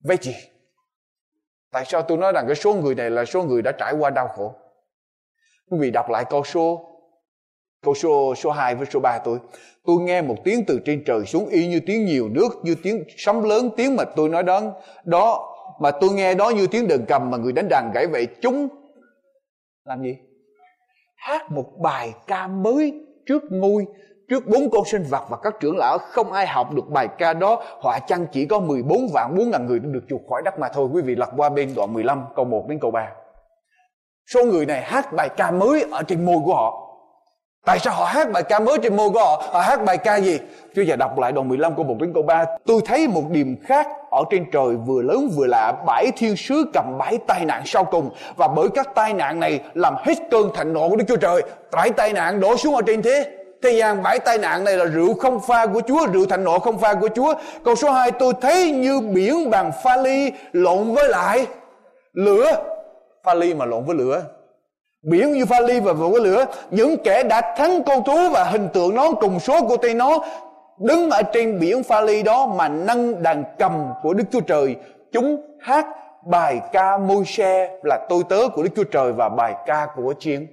vết 0.03 0.23
gì. 0.23 0.35
Tại 1.71 1.85
sao 1.85 2.01
tôi 2.01 2.17
nói 2.17 2.31
rằng 2.31 2.47
cái 2.47 2.55
số 2.55 2.73
người 2.73 2.95
này 2.95 3.09
là 3.09 3.25
số 3.25 3.43
người 3.43 3.61
đã 3.61 3.71
trải 3.71 3.93
qua 3.99 4.09
đau 4.09 4.27
khổ? 4.27 4.53
Quý 5.71 5.77
vị 5.81 5.91
đọc 5.91 6.09
lại 6.09 6.25
câu 6.29 6.43
số 6.43 6.92
câu 7.83 7.93
số 7.93 8.35
số 8.35 8.51
2 8.51 8.75
với 8.75 8.87
số 8.91 8.99
3 8.99 9.17
tôi. 9.17 9.39
Tôi 9.85 9.97
nghe 10.01 10.21
một 10.21 10.35
tiếng 10.43 10.65
từ 10.67 10.79
trên 10.85 11.03
trời 11.05 11.25
xuống, 11.25 11.49
y 11.49 11.67
như 11.67 11.79
tiếng 11.85 12.05
nhiều 12.05 12.29
nước, 12.29 12.49
như 12.63 12.75
tiếng 12.83 13.03
sóng 13.17 13.45
lớn, 13.45 13.69
tiếng 13.77 13.95
mà 13.95 14.03
tôi 14.15 14.29
nói 14.29 14.43
đó 14.43 14.61
đó, 15.03 15.55
mà 15.79 15.91
tôi 15.91 16.09
nghe 16.09 16.33
đó 16.33 16.49
như 16.49 16.67
tiếng 16.67 16.87
đờn 16.87 17.05
cầm 17.07 17.31
mà 17.31 17.37
người 17.37 17.51
đánh 17.51 17.67
đàn 17.69 17.91
gãy 17.93 18.07
vậy 18.07 18.27
chúng 18.41 18.67
làm 19.85 20.03
gì? 20.03 20.17
Hát 21.15 21.51
một 21.51 21.65
bài 21.81 22.13
ca 22.27 22.47
mới 22.47 22.93
trước 23.25 23.43
ngôi, 23.49 23.85
trước 24.29 24.47
bốn 24.47 24.69
con 24.69 24.85
sinh 24.85 25.03
vật 25.09 25.23
và 25.29 25.37
các 25.43 25.53
trưởng 25.59 25.77
lão. 25.77 25.97
Không 25.97 26.31
ai 26.31 26.47
học 26.47 26.73
được 26.73 26.89
bài 26.89 27.07
ca 27.17 27.33
đó. 27.33 27.63
Họa 27.81 27.99
chăng 28.07 28.25
chỉ 28.31 28.45
có 28.45 28.59
14 28.59 29.07
vạn 29.13 29.35
4 29.37 29.51
ngàn 29.51 29.65
người 29.65 29.79
được 29.79 30.03
chuộc 30.09 30.21
khỏi 30.29 30.41
đất 30.45 30.59
mà 30.59 30.69
thôi? 30.69 30.89
Quý 30.93 31.01
vị 31.01 31.15
lật 31.15 31.29
qua 31.37 31.49
bên 31.49 31.73
đoạn 31.75 31.93
15 31.93 32.23
câu 32.35 32.45
1 32.45 32.65
đến 32.69 32.79
câu 32.79 32.91
3 32.91 33.11
số 34.27 34.45
người 34.45 34.65
này 34.65 34.81
hát 34.81 35.13
bài 35.13 35.29
ca 35.29 35.51
mới 35.51 35.85
ở 35.91 36.03
trên 36.03 36.25
môi 36.25 36.37
của 36.45 36.55
họ. 36.55 36.92
Tại 37.65 37.79
sao 37.79 37.93
họ 37.93 38.05
hát 38.05 38.31
bài 38.31 38.43
ca 38.43 38.59
mới 38.59 38.77
trên 38.83 38.95
Mô 38.95 39.09
của 39.09 39.19
họ? 39.19 39.43
Họ 39.51 39.59
hát 39.59 39.85
bài 39.85 39.97
ca 39.97 40.15
gì? 40.15 40.39
Chúa 40.75 40.81
già 40.81 40.95
đọc 40.95 41.19
lại 41.19 41.31
đoạn 41.31 41.47
15 41.47 41.75
câu 41.75 41.85
1 41.85 41.95
đến 41.99 42.13
câu 42.13 42.23
3. 42.23 42.45
Tôi 42.65 42.81
thấy 42.85 43.07
một 43.07 43.23
điềm 43.29 43.55
khác 43.65 43.87
ở 44.11 44.23
trên 44.29 44.45
trời 44.51 44.75
vừa 44.85 45.01
lớn 45.01 45.29
vừa 45.35 45.45
lạ. 45.45 45.73
Bảy 45.85 46.11
thiên 46.17 46.35
sứ 46.37 46.65
cầm 46.73 46.97
bảy 46.97 47.17
tai 47.27 47.45
nạn 47.45 47.61
sau 47.65 47.83
cùng. 47.83 48.09
Và 48.35 48.47
bởi 48.47 48.67
các 48.75 48.95
tai 48.95 49.13
nạn 49.13 49.39
này 49.39 49.59
làm 49.73 49.95
hết 49.99 50.13
cơn 50.31 50.53
thạnh 50.53 50.73
nộ 50.73 50.89
của 50.89 50.95
Đức 50.95 51.05
Chúa 51.07 51.15
Trời. 51.15 51.41
Bảy 51.71 51.89
tai 51.89 52.13
nạn 52.13 52.39
đổ 52.39 52.57
xuống 52.57 52.75
ở 52.75 52.81
trên 52.81 53.01
thế. 53.01 53.31
Thế 53.61 53.71
gian 53.71 54.03
bảy 54.03 54.19
tai 54.19 54.37
nạn 54.37 54.63
này 54.63 54.77
là 54.77 54.85
rượu 54.85 55.13
không 55.13 55.39
pha 55.39 55.65
của 55.65 55.81
Chúa, 55.87 56.07
rượu 56.07 56.25
thạnh 56.25 56.43
nộ 56.43 56.59
không 56.59 56.77
pha 56.77 56.93
của 56.93 57.09
Chúa. 57.15 57.33
Câu 57.65 57.75
số 57.75 57.91
2 57.91 58.11
tôi 58.11 58.33
thấy 58.41 58.71
như 58.71 58.99
biển 58.99 59.49
bằng 59.49 59.71
pha 59.83 59.97
ly 59.97 60.31
lộn 60.51 60.93
với 60.93 61.09
lại 61.09 61.47
lửa. 62.13 62.51
Pha 63.23 63.33
ly 63.33 63.53
mà 63.53 63.65
lộn 63.65 63.85
với 63.85 63.95
lửa 63.95 64.23
biển 65.03 65.31
như 65.31 65.45
pha 65.45 65.59
ly 65.59 65.79
và 65.79 65.93
vụ 65.93 66.17
lửa. 66.17 66.45
Những 66.71 66.97
kẻ 67.03 67.23
đã 67.23 67.55
thắng 67.57 67.83
con 67.83 68.03
thú 68.03 68.29
và 68.31 68.43
hình 68.43 68.69
tượng 68.73 68.95
nó 68.95 69.11
cùng 69.11 69.39
số 69.39 69.67
của 69.67 69.77
tay 69.77 69.93
nó 69.93 70.19
đứng 70.77 71.09
ở 71.09 71.21
trên 71.23 71.59
biển 71.59 71.83
pha 71.83 72.01
ly 72.01 72.23
đó 72.23 72.45
mà 72.45 72.69
nâng 72.69 73.23
đàn 73.23 73.43
cầm 73.59 73.85
của 74.01 74.13
đức 74.13 74.23
chúa 74.31 74.41
trời. 74.41 74.75
Chúng 75.11 75.57
hát 75.61 75.87
bài 76.25 76.61
ca 76.71 76.97
môi 76.97 77.25
xe 77.25 77.79
là 77.83 78.05
tôi 78.09 78.23
tớ 78.29 78.37
của 78.55 78.63
đức 78.63 78.69
chúa 78.75 78.83
trời 78.83 79.11
và 79.11 79.29
bài 79.29 79.55
ca 79.65 79.87
của 79.95 80.13
chiên 80.19 80.47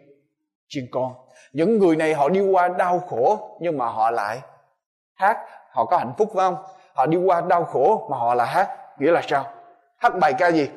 chiên 0.68 0.86
con. 0.90 1.12
Những 1.52 1.78
người 1.78 1.96
này 1.96 2.14
họ 2.14 2.28
đi 2.28 2.40
qua 2.40 2.68
đau 2.68 2.98
khổ 2.98 3.56
nhưng 3.60 3.78
mà 3.78 3.86
họ 3.86 4.10
lại 4.10 4.38
hát. 5.14 5.38
Họ 5.70 5.84
có 5.84 5.96
hạnh 5.96 6.12
phúc 6.18 6.30
phải 6.34 6.44
không? 6.44 6.56
Họ 6.94 7.06
đi 7.06 7.18
qua 7.18 7.40
đau 7.40 7.64
khổ 7.64 8.06
mà 8.10 8.16
họ 8.16 8.34
lại 8.34 8.46
hát. 8.46 8.68
Nghĩa 8.98 9.10
là 9.10 9.22
sao? 9.28 9.44
Hát 9.96 10.18
bài 10.20 10.34
ca 10.38 10.48
gì? 10.48 10.68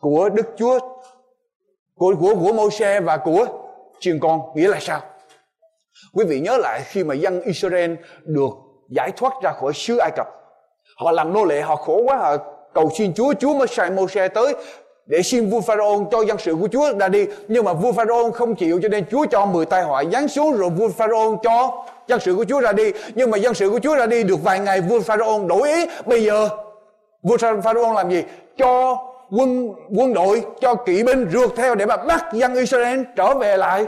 Của 0.00 0.28
đức 0.28 0.46
chúa 0.56 0.78
của 1.98 2.14
của 2.20 2.34
của 2.34 2.52
Môi-se 2.52 3.00
và 3.00 3.16
của 3.16 3.46
truyền 4.00 4.20
con 4.20 4.40
nghĩa 4.54 4.68
là 4.68 4.80
sao? 4.80 5.00
Quý 6.14 6.24
vị 6.24 6.40
nhớ 6.40 6.56
lại 6.56 6.80
khi 6.86 7.04
mà 7.04 7.14
dân 7.14 7.42
Israel 7.42 7.94
được 8.24 8.50
giải 8.88 9.10
thoát 9.16 9.32
ra 9.42 9.52
khỏi 9.52 9.72
xứ 9.74 9.96
Ai 9.98 10.10
Cập. 10.16 10.26
Họ 10.96 11.12
làm 11.12 11.32
nô 11.32 11.44
lệ, 11.44 11.60
họ 11.60 11.76
khổ 11.76 12.02
quá, 12.06 12.16
họ 12.16 12.36
cầu 12.74 12.90
xin 12.94 13.14
Chúa 13.14 13.34
Chúa 13.40 13.54
mới 13.54 13.66
sai 13.68 13.90
Môi-se 13.90 14.28
tới 14.28 14.54
để 15.06 15.22
xin 15.22 15.50
vua 15.50 15.60
Pharaoh 15.60 16.08
cho 16.10 16.22
dân 16.24 16.38
sự 16.38 16.56
của 16.60 16.68
Chúa 16.72 16.98
ra 16.98 17.08
đi. 17.08 17.26
Nhưng 17.48 17.64
mà 17.64 17.72
vua 17.72 17.92
Pharaoh 17.92 18.34
không 18.34 18.54
chịu, 18.54 18.80
cho 18.82 18.88
nên 18.88 19.04
Chúa 19.10 19.26
cho 19.30 19.46
10 19.46 19.66
tai 19.66 19.82
họa 19.82 20.04
giáng 20.12 20.28
xuống 20.28 20.56
rồi 20.56 20.70
vua 20.70 20.88
Pharaoh 20.88 21.38
cho 21.42 21.84
dân 22.06 22.20
sự 22.20 22.34
của 22.34 22.44
Chúa 22.44 22.60
ra 22.60 22.72
đi. 22.72 22.92
Nhưng 23.14 23.30
mà 23.30 23.38
dân 23.38 23.54
sự 23.54 23.70
của 23.70 23.78
Chúa 23.78 23.94
ra 23.94 24.06
đi 24.06 24.22
được 24.22 24.42
vài 24.42 24.60
ngày, 24.60 24.80
vua 24.80 25.00
Pharaoh 25.00 25.46
đổi 25.46 25.68
ý. 25.68 25.86
Bây 26.06 26.24
giờ 26.24 26.48
vua 27.22 27.36
Pharaoh 27.62 27.96
làm 27.96 28.10
gì? 28.10 28.24
Cho 28.58 28.96
quân 29.30 29.74
quân 29.96 30.14
đội 30.14 30.46
cho 30.60 30.74
kỵ 30.74 31.02
binh 31.02 31.28
rượt 31.30 31.50
theo 31.56 31.74
để 31.74 31.86
mà 31.86 31.96
bắt 31.96 32.24
dân 32.32 32.54
Israel 32.54 33.02
trở 33.16 33.34
về 33.34 33.56
lại 33.56 33.86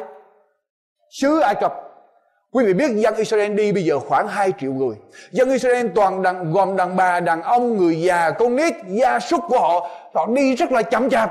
xứ 1.11 1.41
Ai 1.41 1.55
Cập. 1.55 1.75
Quý 2.53 2.65
vị 2.65 2.75
biết 2.75 2.91
dân 2.95 3.15
Israel 3.15 3.55
đi 3.55 3.73
bây 3.73 3.85
giờ 3.85 3.99
khoảng 3.99 4.29
2 4.29 4.53
triệu 4.61 4.73
người. 4.73 4.97
Dân 5.31 5.51
Israel 5.51 5.87
toàn 5.95 6.23
đàn, 6.23 6.53
gồm 6.53 6.77
đàn 6.77 6.97
bà, 6.97 7.21
đàn 7.21 7.43
ông, 7.43 7.77
người 7.77 8.01
già, 8.01 8.31
con 8.31 8.57
nít, 8.57 8.75
gia 8.87 9.21
súc 9.21 9.41
của 9.49 9.59
họ. 9.59 9.91
Họ 10.15 10.27
đi 10.27 10.55
rất 10.55 10.73
là 10.73 10.83
chậm 10.83 11.11
chạp. 11.11 11.31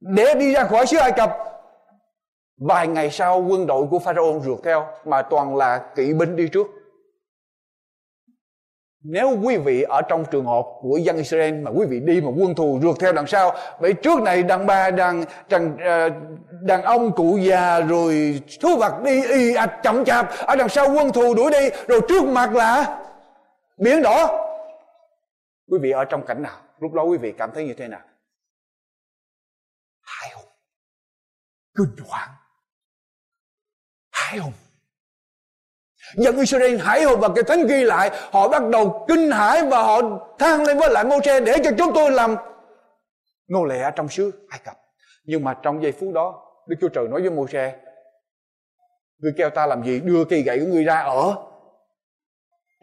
Để 0.00 0.34
đi 0.34 0.52
ra 0.52 0.64
khỏi 0.64 0.86
xứ 0.86 0.98
Ai 0.98 1.12
Cập. 1.12 1.38
Vài 2.60 2.86
ngày 2.86 3.10
sau 3.10 3.44
quân 3.48 3.66
đội 3.66 3.86
của 3.90 3.98
Pharaoh 3.98 4.42
rượt 4.42 4.58
theo 4.64 4.86
mà 5.04 5.22
toàn 5.22 5.56
là 5.56 5.80
kỵ 5.94 6.12
binh 6.12 6.36
đi 6.36 6.48
trước. 6.52 6.66
Nếu 9.04 9.38
quý 9.42 9.56
vị 9.56 9.82
ở 9.82 10.02
trong 10.02 10.24
trường 10.30 10.46
hợp 10.46 10.62
của 10.80 10.96
dân 10.96 11.16
Israel 11.16 11.54
mà 11.54 11.70
quý 11.70 11.86
vị 11.86 12.00
đi 12.00 12.20
mà 12.20 12.28
quân 12.38 12.54
thù 12.54 12.80
rượt 12.82 12.96
theo 13.00 13.12
đằng 13.12 13.26
sau, 13.26 13.56
vậy 13.80 13.94
trước 14.02 14.22
này 14.22 14.42
đàn 14.42 14.66
bà, 14.66 14.90
đàn, 14.90 15.24
đàn, 15.48 15.76
ờ, 15.78 16.08
đàn 16.62 16.82
ông, 16.82 17.12
cụ 17.16 17.38
già 17.38 17.80
rồi 17.80 18.42
thú 18.60 18.76
vật 18.78 19.02
đi 19.04 19.28
y 19.28 19.54
ạch 19.54 19.80
chậm 19.82 20.04
chạp, 20.04 20.28
ở 20.38 20.56
đằng 20.56 20.68
sau 20.68 20.94
quân 20.94 21.12
thù 21.12 21.34
đuổi 21.34 21.50
đi, 21.50 21.68
rồi 21.88 22.00
trước 22.08 22.24
mặt 22.24 22.54
là 22.54 23.00
biển 23.76 24.02
đỏ. 24.02 24.46
Quý 25.70 25.78
vị 25.82 25.90
ở 25.90 26.04
trong 26.04 26.26
cảnh 26.26 26.42
nào? 26.42 26.60
Lúc 26.78 26.92
đó 26.92 27.02
quý 27.02 27.18
vị 27.18 27.32
cảm 27.38 27.50
thấy 27.54 27.64
như 27.66 27.74
thế 27.74 27.88
nào? 27.88 28.02
Hãi 30.02 30.30
hùng, 30.34 30.52
kinh 31.74 32.04
hoàng, 32.06 32.30
hãi 34.12 34.38
hùng 34.38 34.52
Dân 36.16 36.36
Israel 36.36 36.76
hãy 36.76 37.02
hồn 37.02 37.20
và 37.20 37.28
cái 37.34 37.44
thánh 37.44 37.66
ghi 37.66 37.84
lại. 37.84 38.10
Họ 38.30 38.48
bắt 38.48 38.62
đầu 38.68 39.04
kinh 39.08 39.30
hãi 39.30 39.62
và 39.66 39.82
họ 39.82 40.00
than 40.38 40.62
lên 40.62 40.78
với 40.78 40.90
lại 40.90 41.04
Mô-se 41.04 41.40
Để 41.40 41.56
cho 41.64 41.70
chúng 41.78 41.94
tôi 41.94 42.10
làm 42.10 42.36
nô 43.48 43.64
lệ 43.64 43.80
ở 43.80 43.90
trong 43.90 44.08
xứ 44.08 44.32
Ai 44.48 44.60
Cập. 44.64 44.76
Nhưng 45.24 45.44
mà 45.44 45.54
trong 45.62 45.82
giây 45.82 45.92
phút 45.92 46.12
đó, 46.14 46.42
Đức 46.68 46.76
Chúa 46.80 46.88
Trời 46.88 47.08
nói 47.08 47.20
với 47.20 47.30
Mô-se 47.30 47.72
Ngươi 49.18 49.32
kêu 49.36 49.50
ta 49.50 49.66
làm 49.66 49.84
gì? 49.84 50.00
Đưa 50.00 50.24
cây 50.24 50.42
gậy 50.42 50.60
của 50.60 50.66
ngươi 50.66 50.84
ra 50.84 51.00
ở 51.00 51.34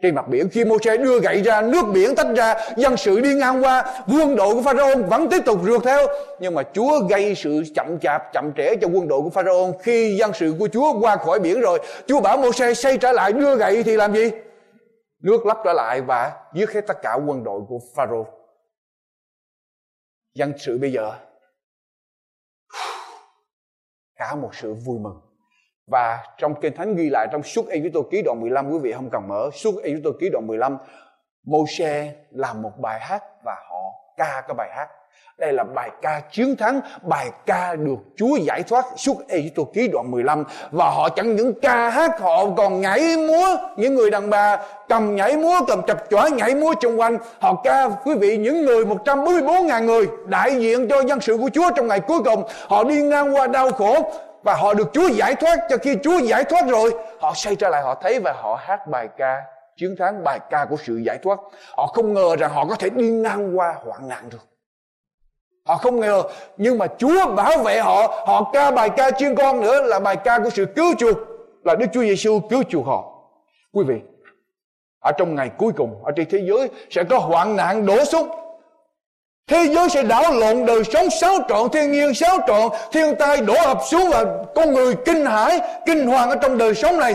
trên 0.02 0.14
mặt 0.14 0.28
biển 0.28 0.48
khi 0.48 0.64
Môi-se 0.64 0.96
đưa 0.96 1.20
gậy 1.20 1.42
ra, 1.42 1.62
nước 1.62 1.82
biển 1.92 2.14
tách 2.14 2.26
ra, 2.36 2.54
dân 2.76 2.96
sự 2.96 3.20
đi 3.20 3.34
ngang 3.34 3.64
qua, 3.64 4.04
quân 4.18 4.36
đội 4.36 4.54
của 4.54 4.62
Pharaoh 4.62 5.08
vẫn 5.08 5.28
tiếp 5.30 5.42
tục 5.46 5.58
rượt 5.64 5.82
theo. 5.84 6.06
Nhưng 6.40 6.54
mà 6.54 6.62
Chúa 6.72 7.00
gây 7.10 7.34
sự 7.34 7.62
chậm 7.74 7.98
chạp, 8.00 8.32
chậm 8.32 8.52
trễ 8.56 8.76
cho 8.76 8.88
quân 8.88 9.08
đội 9.08 9.22
của 9.22 9.30
Pharaoh 9.30 9.76
khi 9.82 10.16
dân 10.16 10.32
sự 10.32 10.54
của 10.58 10.68
Chúa 10.72 11.00
qua 11.00 11.16
khỏi 11.16 11.40
biển 11.40 11.60
rồi. 11.60 11.78
Chúa 12.06 12.20
bảo 12.20 12.36
Môi-se 12.36 12.74
xây 12.74 12.98
trở 12.98 13.12
lại, 13.12 13.32
đưa 13.32 13.56
gậy 13.56 13.82
thì 13.82 13.96
làm 13.96 14.14
gì? 14.14 14.30
Nước 15.22 15.46
lấp 15.46 15.58
trở 15.64 15.72
lại 15.72 16.00
và 16.00 16.32
giết 16.54 16.70
hết 16.70 16.86
tất 16.86 17.02
cả 17.02 17.14
quân 17.26 17.44
đội 17.44 17.60
của 17.68 17.78
Pharaoh 17.96 18.26
dân 20.34 20.52
sự 20.58 20.78
bây 20.78 20.92
giờ, 20.92 21.12
cả 24.16 24.34
một 24.34 24.50
sự 24.54 24.74
vui 24.74 24.98
mừng 24.98 25.31
và 25.86 26.18
trong 26.38 26.54
kinh 26.60 26.76
thánh 26.76 26.96
ghi 26.96 27.08
lại 27.10 27.28
trong 27.32 27.42
suốt 27.42 27.68
Ê 27.68 27.82
Tô 27.94 28.02
ký 28.10 28.22
đoạn 28.22 28.40
15 28.40 28.70
quý 28.70 28.78
vị 28.78 28.92
không 28.92 29.10
cần 29.10 29.28
mở 29.28 29.50
suốt 29.54 29.82
Ê 29.82 29.94
Tô 30.04 30.10
ký 30.20 30.28
đoạn 30.30 30.46
15 30.46 30.76
Môi-se 31.46 32.12
làm 32.30 32.62
một 32.62 32.72
bài 32.78 33.00
hát 33.00 33.22
và 33.44 33.56
họ 33.70 33.82
ca 34.16 34.42
cái 34.48 34.54
bài 34.54 34.70
hát. 34.76 34.88
Đây 35.38 35.52
là 35.52 35.64
bài 35.64 35.90
ca 36.02 36.20
chiến 36.32 36.56
thắng, 36.56 36.80
bài 37.02 37.30
ca 37.46 37.74
được 37.74 37.98
Chúa 38.16 38.36
giải 38.36 38.62
thoát 38.62 38.84
suốt 38.96 39.16
Ê 39.28 39.50
Tô 39.54 39.68
ký 39.74 39.88
đoạn 39.88 40.10
15 40.10 40.44
và 40.70 40.90
họ 40.90 41.08
chẳng 41.08 41.36
những 41.36 41.60
ca 41.60 41.90
hát, 41.90 42.20
họ 42.20 42.46
còn 42.56 42.80
nhảy 42.80 43.16
múa. 43.16 43.56
Những 43.76 43.94
người 43.94 44.10
đàn 44.10 44.30
bà 44.30 44.58
cầm 44.88 45.16
nhảy 45.16 45.36
múa, 45.36 45.60
cầm 45.66 45.82
chập 45.86 46.04
chói 46.10 46.30
nhảy 46.30 46.54
múa 46.54 46.72
xung 46.82 47.00
quanh. 47.00 47.18
Họ 47.40 47.54
ca, 47.64 47.88
quý 48.04 48.14
vị, 48.14 48.36
những 48.36 48.64
người 48.64 48.84
144 48.84 49.66
ngàn 49.66 49.86
người 49.86 50.08
đại 50.26 50.60
diện 50.60 50.88
cho 50.88 51.02
dân 51.02 51.20
sự 51.20 51.36
của 51.36 51.50
Chúa 51.52 51.70
trong 51.76 51.88
ngày 51.88 52.00
cuối 52.00 52.22
cùng. 52.24 52.42
Họ 52.68 52.84
đi 52.84 53.02
ngang 53.02 53.34
qua 53.36 53.46
đau 53.46 53.72
khổ 53.72 54.12
và 54.42 54.54
họ 54.54 54.74
được 54.74 54.90
Chúa 54.92 55.08
giải 55.08 55.34
thoát. 55.34 55.58
Cho 55.68 55.76
khi 55.76 55.96
Chúa 56.02 56.18
giải 56.18 56.44
thoát 56.44 56.66
rồi, 56.68 56.94
họ 57.20 57.32
xây 57.34 57.56
trở 57.56 57.68
lại, 57.68 57.82
họ 57.82 57.94
thấy 57.94 58.20
và 58.20 58.32
họ 58.32 58.58
hát 58.60 58.86
bài 58.86 59.08
ca, 59.16 59.42
chiến 59.76 59.96
thắng 59.98 60.24
bài 60.24 60.40
ca 60.50 60.64
của 60.64 60.76
sự 60.76 60.96
giải 60.96 61.18
thoát. 61.22 61.38
Họ 61.76 61.86
không 61.86 62.14
ngờ 62.14 62.36
rằng 62.36 62.50
họ 62.50 62.66
có 62.66 62.74
thể 62.74 62.90
đi 62.90 63.10
ngang 63.10 63.58
qua 63.58 63.74
hoạn 63.84 64.08
nạn 64.08 64.24
được. 64.30 64.46
Họ 65.66 65.76
không 65.76 66.00
ngờ, 66.00 66.22
nhưng 66.56 66.78
mà 66.78 66.86
Chúa 66.98 67.34
bảo 67.34 67.58
vệ 67.58 67.80
họ. 67.80 68.24
Họ 68.26 68.50
ca 68.52 68.70
bài 68.70 68.90
ca 68.96 69.10
chuyên 69.10 69.34
con 69.34 69.60
nữa 69.60 69.82
là 69.82 69.98
bài 69.98 70.16
ca 70.16 70.38
của 70.38 70.50
sự 70.50 70.66
cứu 70.76 70.94
chuộc, 70.98 71.16
là 71.64 71.74
Đức 71.74 71.86
Chúa 71.92 72.02
Giêsu 72.02 72.40
cứu 72.50 72.62
chuộc 72.68 72.86
họ. 72.86 73.04
Quý 73.72 73.84
vị, 73.84 74.00
ở 75.00 75.12
trong 75.12 75.34
ngày 75.34 75.50
cuối 75.58 75.72
cùng, 75.76 76.04
ở 76.04 76.12
trên 76.16 76.26
thế 76.30 76.42
giới 76.48 76.70
sẽ 76.90 77.04
có 77.04 77.18
hoạn 77.18 77.56
nạn 77.56 77.86
đổ 77.86 78.04
xuống 78.04 78.28
Thế 79.46 79.68
giới 79.74 79.88
sẽ 79.88 80.02
đảo 80.02 80.32
lộn 80.32 80.66
đời 80.66 80.84
sống 80.84 81.10
xáo 81.20 81.34
trộn, 81.48 81.70
thiên 81.72 81.92
nhiên 81.92 82.14
xáo 82.14 82.38
trộn, 82.46 82.72
thiên 82.92 83.14
tai 83.18 83.40
đổ 83.40 83.54
ập 83.54 83.78
xuống 83.90 84.10
và 84.10 84.44
con 84.54 84.74
người 84.74 84.94
kinh 85.04 85.24
hãi, 85.24 85.60
kinh 85.86 86.06
hoàng 86.06 86.30
ở 86.30 86.36
trong 86.42 86.58
đời 86.58 86.74
sống 86.74 86.98
này. 86.98 87.14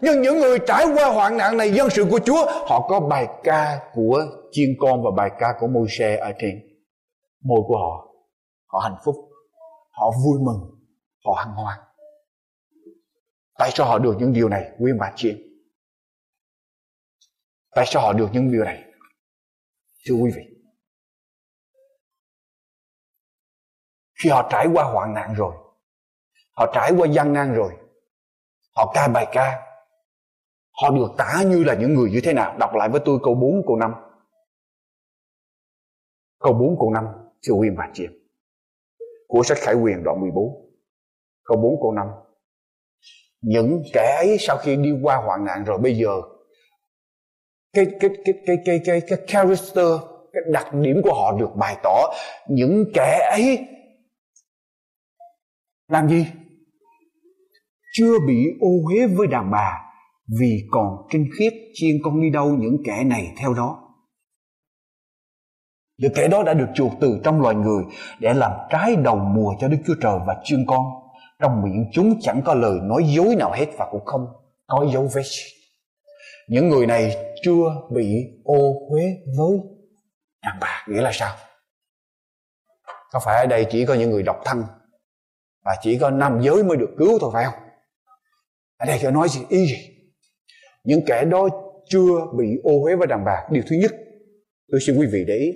Nhưng 0.00 0.22
những 0.22 0.38
người 0.38 0.58
trải 0.66 0.86
qua 0.94 1.10
hoạn 1.10 1.36
nạn 1.36 1.56
này, 1.56 1.72
dân 1.72 1.90
sự 1.90 2.06
của 2.10 2.20
Chúa, 2.24 2.46
họ 2.46 2.86
có 2.88 3.00
bài 3.00 3.26
ca 3.44 3.90
của 3.94 4.26
chiên 4.50 4.68
con 4.80 5.02
và 5.04 5.10
bài 5.16 5.30
ca 5.38 5.46
của 5.60 5.66
môi 5.66 5.86
xe 5.98 6.16
ở 6.16 6.32
trên. 6.38 6.60
Môi 7.44 7.60
của 7.66 7.76
họ 7.76 8.08
họ 8.66 8.78
hạnh 8.78 8.96
phúc, 9.04 9.14
họ 9.90 10.10
vui 10.24 10.38
mừng, 10.40 10.60
họ 11.24 11.44
hân 11.44 11.54
hoan. 11.54 11.78
Tại 13.58 13.70
sao 13.74 13.86
họ 13.86 13.98
được 13.98 14.16
những 14.18 14.32
điều 14.32 14.48
này, 14.48 14.64
quý 14.78 14.92
bà 15.00 15.12
chị 15.16 15.48
tại 17.78 17.86
sao 17.88 18.02
họ 18.02 18.12
được 18.12 18.28
những 18.32 18.52
điều 18.52 18.64
này? 18.64 18.82
Thưa 20.06 20.14
quý 20.14 20.30
vị 20.36 20.57
khi 24.22 24.30
họ 24.30 24.48
trải 24.50 24.66
qua 24.72 24.84
hoạn 24.84 25.14
nạn 25.14 25.34
rồi, 25.34 25.54
họ 26.56 26.72
trải 26.74 26.92
qua 26.98 27.08
gian 27.08 27.32
nan 27.32 27.54
rồi, 27.54 27.72
họ 28.76 28.92
ca 28.94 29.08
bài 29.08 29.26
ca, 29.32 29.60
họ 30.82 30.90
được 30.90 31.08
tả 31.18 31.42
như 31.46 31.64
là 31.64 31.74
những 31.74 31.94
người 31.94 32.10
như 32.10 32.20
thế 32.24 32.32
nào? 32.32 32.56
Đọc 32.58 32.74
lại 32.74 32.88
với 32.88 33.00
tôi 33.04 33.18
câu 33.22 33.34
4 33.34 33.62
câu 33.66 33.76
5 33.76 33.94
câu 36.38 36.52
4 36.52 36.78
câu 36.80 36.90
5 36.90 37.06
thưa 37.42 37.54
quý 37.54 37.68
bà 37.76 37.88
chị 37.94 38.06
của 39.26 39.42
sách 39.42 39.58
Khải 39.60 39.74
Quyền 39.74 40.04
đoạn 40.04 40.20
14 40.20 40.44
câu 41.44 41.56
4 41.56 41.82
câu 41.82 41.92
5 41.92 42.06
những 43.40 43.82
kẻ 43.92 44.16
ấy 44.18 44.36
sau 44.40 44.56
khi 44.56 44.76
đi 44.76 44.90
qua 45.02 45.16
hoạn 45.16 45.44
nạn 45.44 45.64
rồi, 45.64 45.78
bây 45.78 45.96
giờ, 45.96 46.10
cái 47.72 47.86
cái 48.00 48.10
cái 48.24 48.34
cái 48.46 48.56
cái 48.66 48.80
cái 48.84 49.00
cái 49.08 49.18
character, 49.26 49.86
cái 50.32 50.42
đặc 50.52 50.74
điểm 50.74 51.00
của 51.04 51.14
họ 51.14 51.32
được 51.38 51.50
bày 51.56 51.76
tỏ. 51.82 52.14
Những 52.48 52.84
kẻ 52.94 53.28
ấy 53.32 53.58
làm 55.88 56.08
gì 56.08 56.26
chưa 57.92 58.18
bị 58.26 58.44
ô 58.60 58.68
uế 58.88 59.06
với 59.06 59.26
đàn 59.26 59.50
bà 59.50 59.80
vì 60.40 60.62
còn 60.70 61.06
trinh 61.10 61.28
khiết 61.38 61.52
chiên 61.74 61.96
con 62.04 62.20
đi 62.20 62.30
đâu 62.30 62.56
những 62.58 62.76
kẻ 62.84 63.04
này 63.04 63.32
theo 63.36 63.54
đó 63.54 63.88
những 65.98 66.12
kẻ 66.14 66.28
đó 66.28 66.42
đã 66.42 66.54
được 66.54 66.66
chuộc 66.74 66.92
từ 67.00 67.20
trong 67.24 67.40
loài 67.40 67.54
người 67.54 67.84
để 68.20 68.34
làm 68.34 68.52
trái 68.70 68.96
đầu 68.96 69.16
mùa 69.16 69.54
cho 69.60 69.68
Đức 69.68 69.78
Chúa 69.86 69.94
Trời 70.02 70.18
và 70.26 70.36
chiên 70.44 70.64
con. 70.68 70.84
Trong 71.40 71.62
miệng 71.62 71.90
chúng 71.92 72.18
chẳng 72.20 72.42
có 72.44 72.54
lời 72.54 72.78
nói 72.82 73.04
dối 73.16 73.36
nào 73.36 73.52
hết 73.52 73.66
và 73.78 73.88
cũng 73.90 74.04
không 74.04 74.26
có 74.66 74.86
dấu 74.92 75.10
vết. 75.14 75.22
Những 76.48 76.68
người 76.68 76.86
này 76.86 77.16
chưa 77.42 77.64
bị 77.90 78.24
ô 78.44 78.88
uế 78.90 79.02
với 79.38 79.58
đàn 80.42 80.58
bà. 80.60 80.86
Nghĩa 80.88 81.00
là 81.00 81.10
sao? 81.12 81.34
Có 83.12 83.20
phải 83.24 83.36
ở 83.36 83.46
đây 83.46 83.66
chỉ 83.70 83.86
có 83.86 83.94
những 83.94 84.10
người 84.10 84.22
độc 84.22 84.36
thân 84.44 84.62
và 85.68 85.76
chỉ 85.82 85.98
có 85.98 86.10
nam 86.10 86.40
giới 86.42 86.64
mới 86.64 86.76
được 86.76 86.90
cứu 86.98 87.18
thôi 87.20 87.30
phải 87.32 87.44
không? 87.44 87.54
Ở 88.78 88.86
đây 88.86 88.98
tôi 89.02 89.12
nói 89.12 89.28
gì 89.28 89.40
ý 89.48 89.66
gì? 89.66 89.76
Những 90.84 91.00
kẻ 91.06 91.24
đó 91.24 91.48
chưa 91.88 92.10
bị 92.38 92.46
ô 92.62 92.84
uế 92.84 92.96
với 92.96 93.06
đàn 93.06 93.24
bà. 93.24 93.46
Điều 93.50 93.62
thứ 93.70 93.76
nhất, 93.76 93.90
tôi 94.72 94.80
xin 94.86 94.98
quý 94.98 95.06
vị 95.12 95.24
để 95.26 95.36
ý 95.36 95.52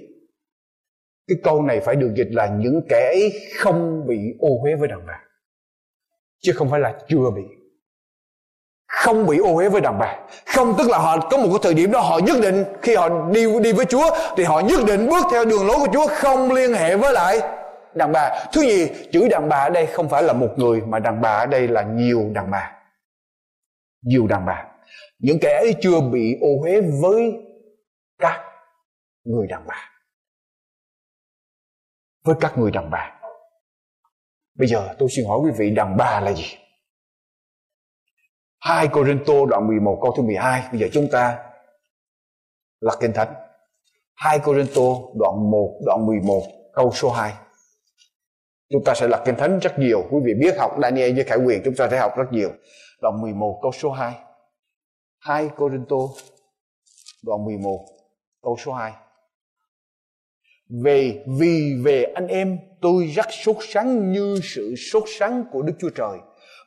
cái 1.29 1.37
câu 1.43 1.63
này 1.63 1.81
phải 1.81 1.97
được 1.97 2.13
dịch 2.17 2.29
là 2.31 2.47
những 2.47 2.81
kẻ 2.89 3.11
ấy 3.15 3.33
không 3.59 4.07
bị 4.07 4.17
ô 4.39 4.49
uế 4.63 4.75
với 4.75 4.89
đàn 4.89 5.07
bà 5.07 5.21
chứ 6.43 6.53
không 6.55 6.71
phải 6.71 6.81
là 6.81 6.95
chưa 7.09 7.31
bị 7.37 7.43
không 8.87 9.27
bị 9.27 9.39
ô 9.39 9.57
uế 9.57 9.69
với 9.69 9.81
đàn 9.81 9.99
bà 9.99 10.17
không 10.47 10.75
tức 10.79 10.91
là 10.91 10.99
họ 10.99 11.29
có 11.31 11.37
một 11.37 11.49
cái 11.51 11.59
thời 11.63 11.75
điểm 11.75 11.93
đó 11.93 12.01
họ 12.01 12.19
nhất 12.19 12.37
định 12.43 12.65
khi 12.83 12.95
họ 12.95 13.31
đi 13.33 13.61
đi 13.61 13.73
với 13.73 13.85
Chúa 13.85 14.11
thì 14.37 14.45
họ 14.45 14.61
nhất 14.61 14.81
định 14.87 15.09
bước 15.09 15.25
theo 15.33 15.45
đường 15.45 15.67
lối 15.67 15.77
của 15.79 15.93
Chúa 15.93 16.07
không 16.07 16.53
liên 16.53 16.73
hệ 16.73 16.97
với 16.97 17.13
lại 17.13 17.41
đàn 17.95 18.13
bà. 18.13 18.45
Thứ 18.53 18.61
gì 18.61 18.91
chữ 19.13 19.29
đàn 19.31 19.49
bà 19.49 19.57
ở 19.57 19.71
đây 19.71 19.87
không 19.87 20.09
phải 20.09 20.23
là 20.23 20.33
một 20.33 20.55
người, 20.57 20.81
mà 20.81 20.99
đàn 20.99 21.21
bà 21.21 21.39
ở 21.39 21.47
đây 21.47 21.69
là 21.69 21.83
nhiều 21.83 22.31
đàn 22.35 22.51
bà. 22.51 22.73
Nhiều 24.03 24.27
đàn 24.27 24.47
bà. 24.47 24.67
Những 25.19 25.39
kẻ 25.41 25.59
ấy 25.59 25.75
chưa 25.81 26.01
bị 26.01 26.39
ô 26.41 26.49
uế 26.63 26.81
với 27.03 27.33
các 28.19 28.41
người 29.25 29.47
đàn 29.47 29.67
bà. 29.67 29.91
Với 32.25 32.35
các 32.41 32.59
người 32.59 32.71
đàn 32.71 32.91
bà. 32.91 33.19
Bây 34.55 34.69
giờ 34.69 34.95
tôi 34.99 35.09
xin 35.13 35.27
hỏi 35.27 35.39
quý 35.45 35.51
vị, 35.59 35.71
đàn 35.71 35.97
bà 35.97 36.21
là 36.21 36.33
gì? 36.33 36.57
Hai 38.61 38.89
Corinto 38.89 39.35
đoạn 39.49 39.67
11 39.67 39.99
câu 40.03 40.15
thứ 40.17 40.23
12 40.23 40.69
Bây 40.71 40.81
giờ 40.81 40.87
chúng 40.93 41.09
ta 41.13 41.39
lật 42.81 42.99
Kinh 43.01 43.13
Thánh. 43.13 43.35
Hai 44.15 44.39
Corinto 44.39 44.83
đoạn 45.21 45.51
1 45.51 45.81
đoạn 45.87 46.07
11 46.07 46.43
câu 46.75 46.93
số 46.93 47.11
2 47.11 47.33
Chúng 48.73 48.85
ta 48.85 48.95
sẽ 48.95 49.09
lật 49.09 49.23
Kinh 49.25 49.37
Thánh 49.37 49.59
rất 49.59 49.79
nhiều. 49.79 50.03
Quý 50.11 50.19
vị 50.25 50.33
biết 50.41 50.59
học 50.59 50.77
Daniel 50.83 51.15
với 51.15 51.25
Khải 51.25 51.39
Quyền, 51.39 51.63
Chúng 51.65 51.75
ta 51.75 51.89
sẽ 51.91 51.99
học 51.99 52.13
rất 52.17 52.33
nhiều. 52.33 52.51
Đoạn 53.03 53.21
11 53.21 53.59
câu 53.63 53.73
số 53.73 53.91
2 53.91 54.15
2 55.19 55.49
Corinto. 55.57 55.97
Đoạn 57.27 57.45
11 57.45 57.79
câu 58.43 58.57
số 58.65 58.73
2 58.73 58.93
về 60.85 61.25
vì 61.39 61.81
về 61.85 62.05
anh 62.15 62.27
em, 62.27 62.59
tôi 62.81 63.07
rất 63.07 63.27
sốt 63.31 63.57
sắng 63.61 64.13
như 64.13 64.37
sự 64.43 64.75
sốt 64.77 65.03
sắng 65.19 65.45
của 65.53 65.63
Đức 65.63 65.73
Chúa 65.79 65.91
Trời. 65.91 66.19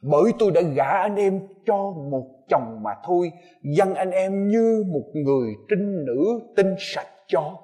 Bởi 0.02 0.32
tôi 0.40 0.52
đã 0.52 0.62
gả 0.62 0.90
anh 0.90 1.16
em 1.16 1.48
cho 1.66 1.78
một 2.12 2.46
chồng 2.50 2.80
mà 2.84 2.92
thôi 3.06 3.32
dân 3.64 3.94
anh 3.94 4.12
em 4.12 4.48
như 4.48 4.84
một 4.88 5.06
người 5.14 5.54
trinh 5.70 6.06
nữ 6.06 6.40
tinh 6.56 6.76
sạch 6.80 7.08
cho 7.28 7.58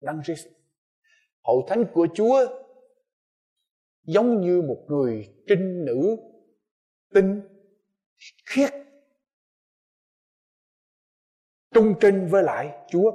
đăng 0.00 0.22
Christ 0.22 0.46
hậu 1.46 1.66
thánh 1.68 1.84
của 1.92 2.06
Chúa 2.14 2.46
giống 4.08 4.40
như 4.40 4.62
một 4.62 4.84
người 4.88 5.28
trinh 5.46 5.84
nữ 5.84 6.16
tinh 7.14 7.40
khiết 8.46 8.70
trung 11.74 11.94
trinh 12.00 12.26
với 12.30 12.42
lại 12.42 12.70
Chúa 12.90 13.10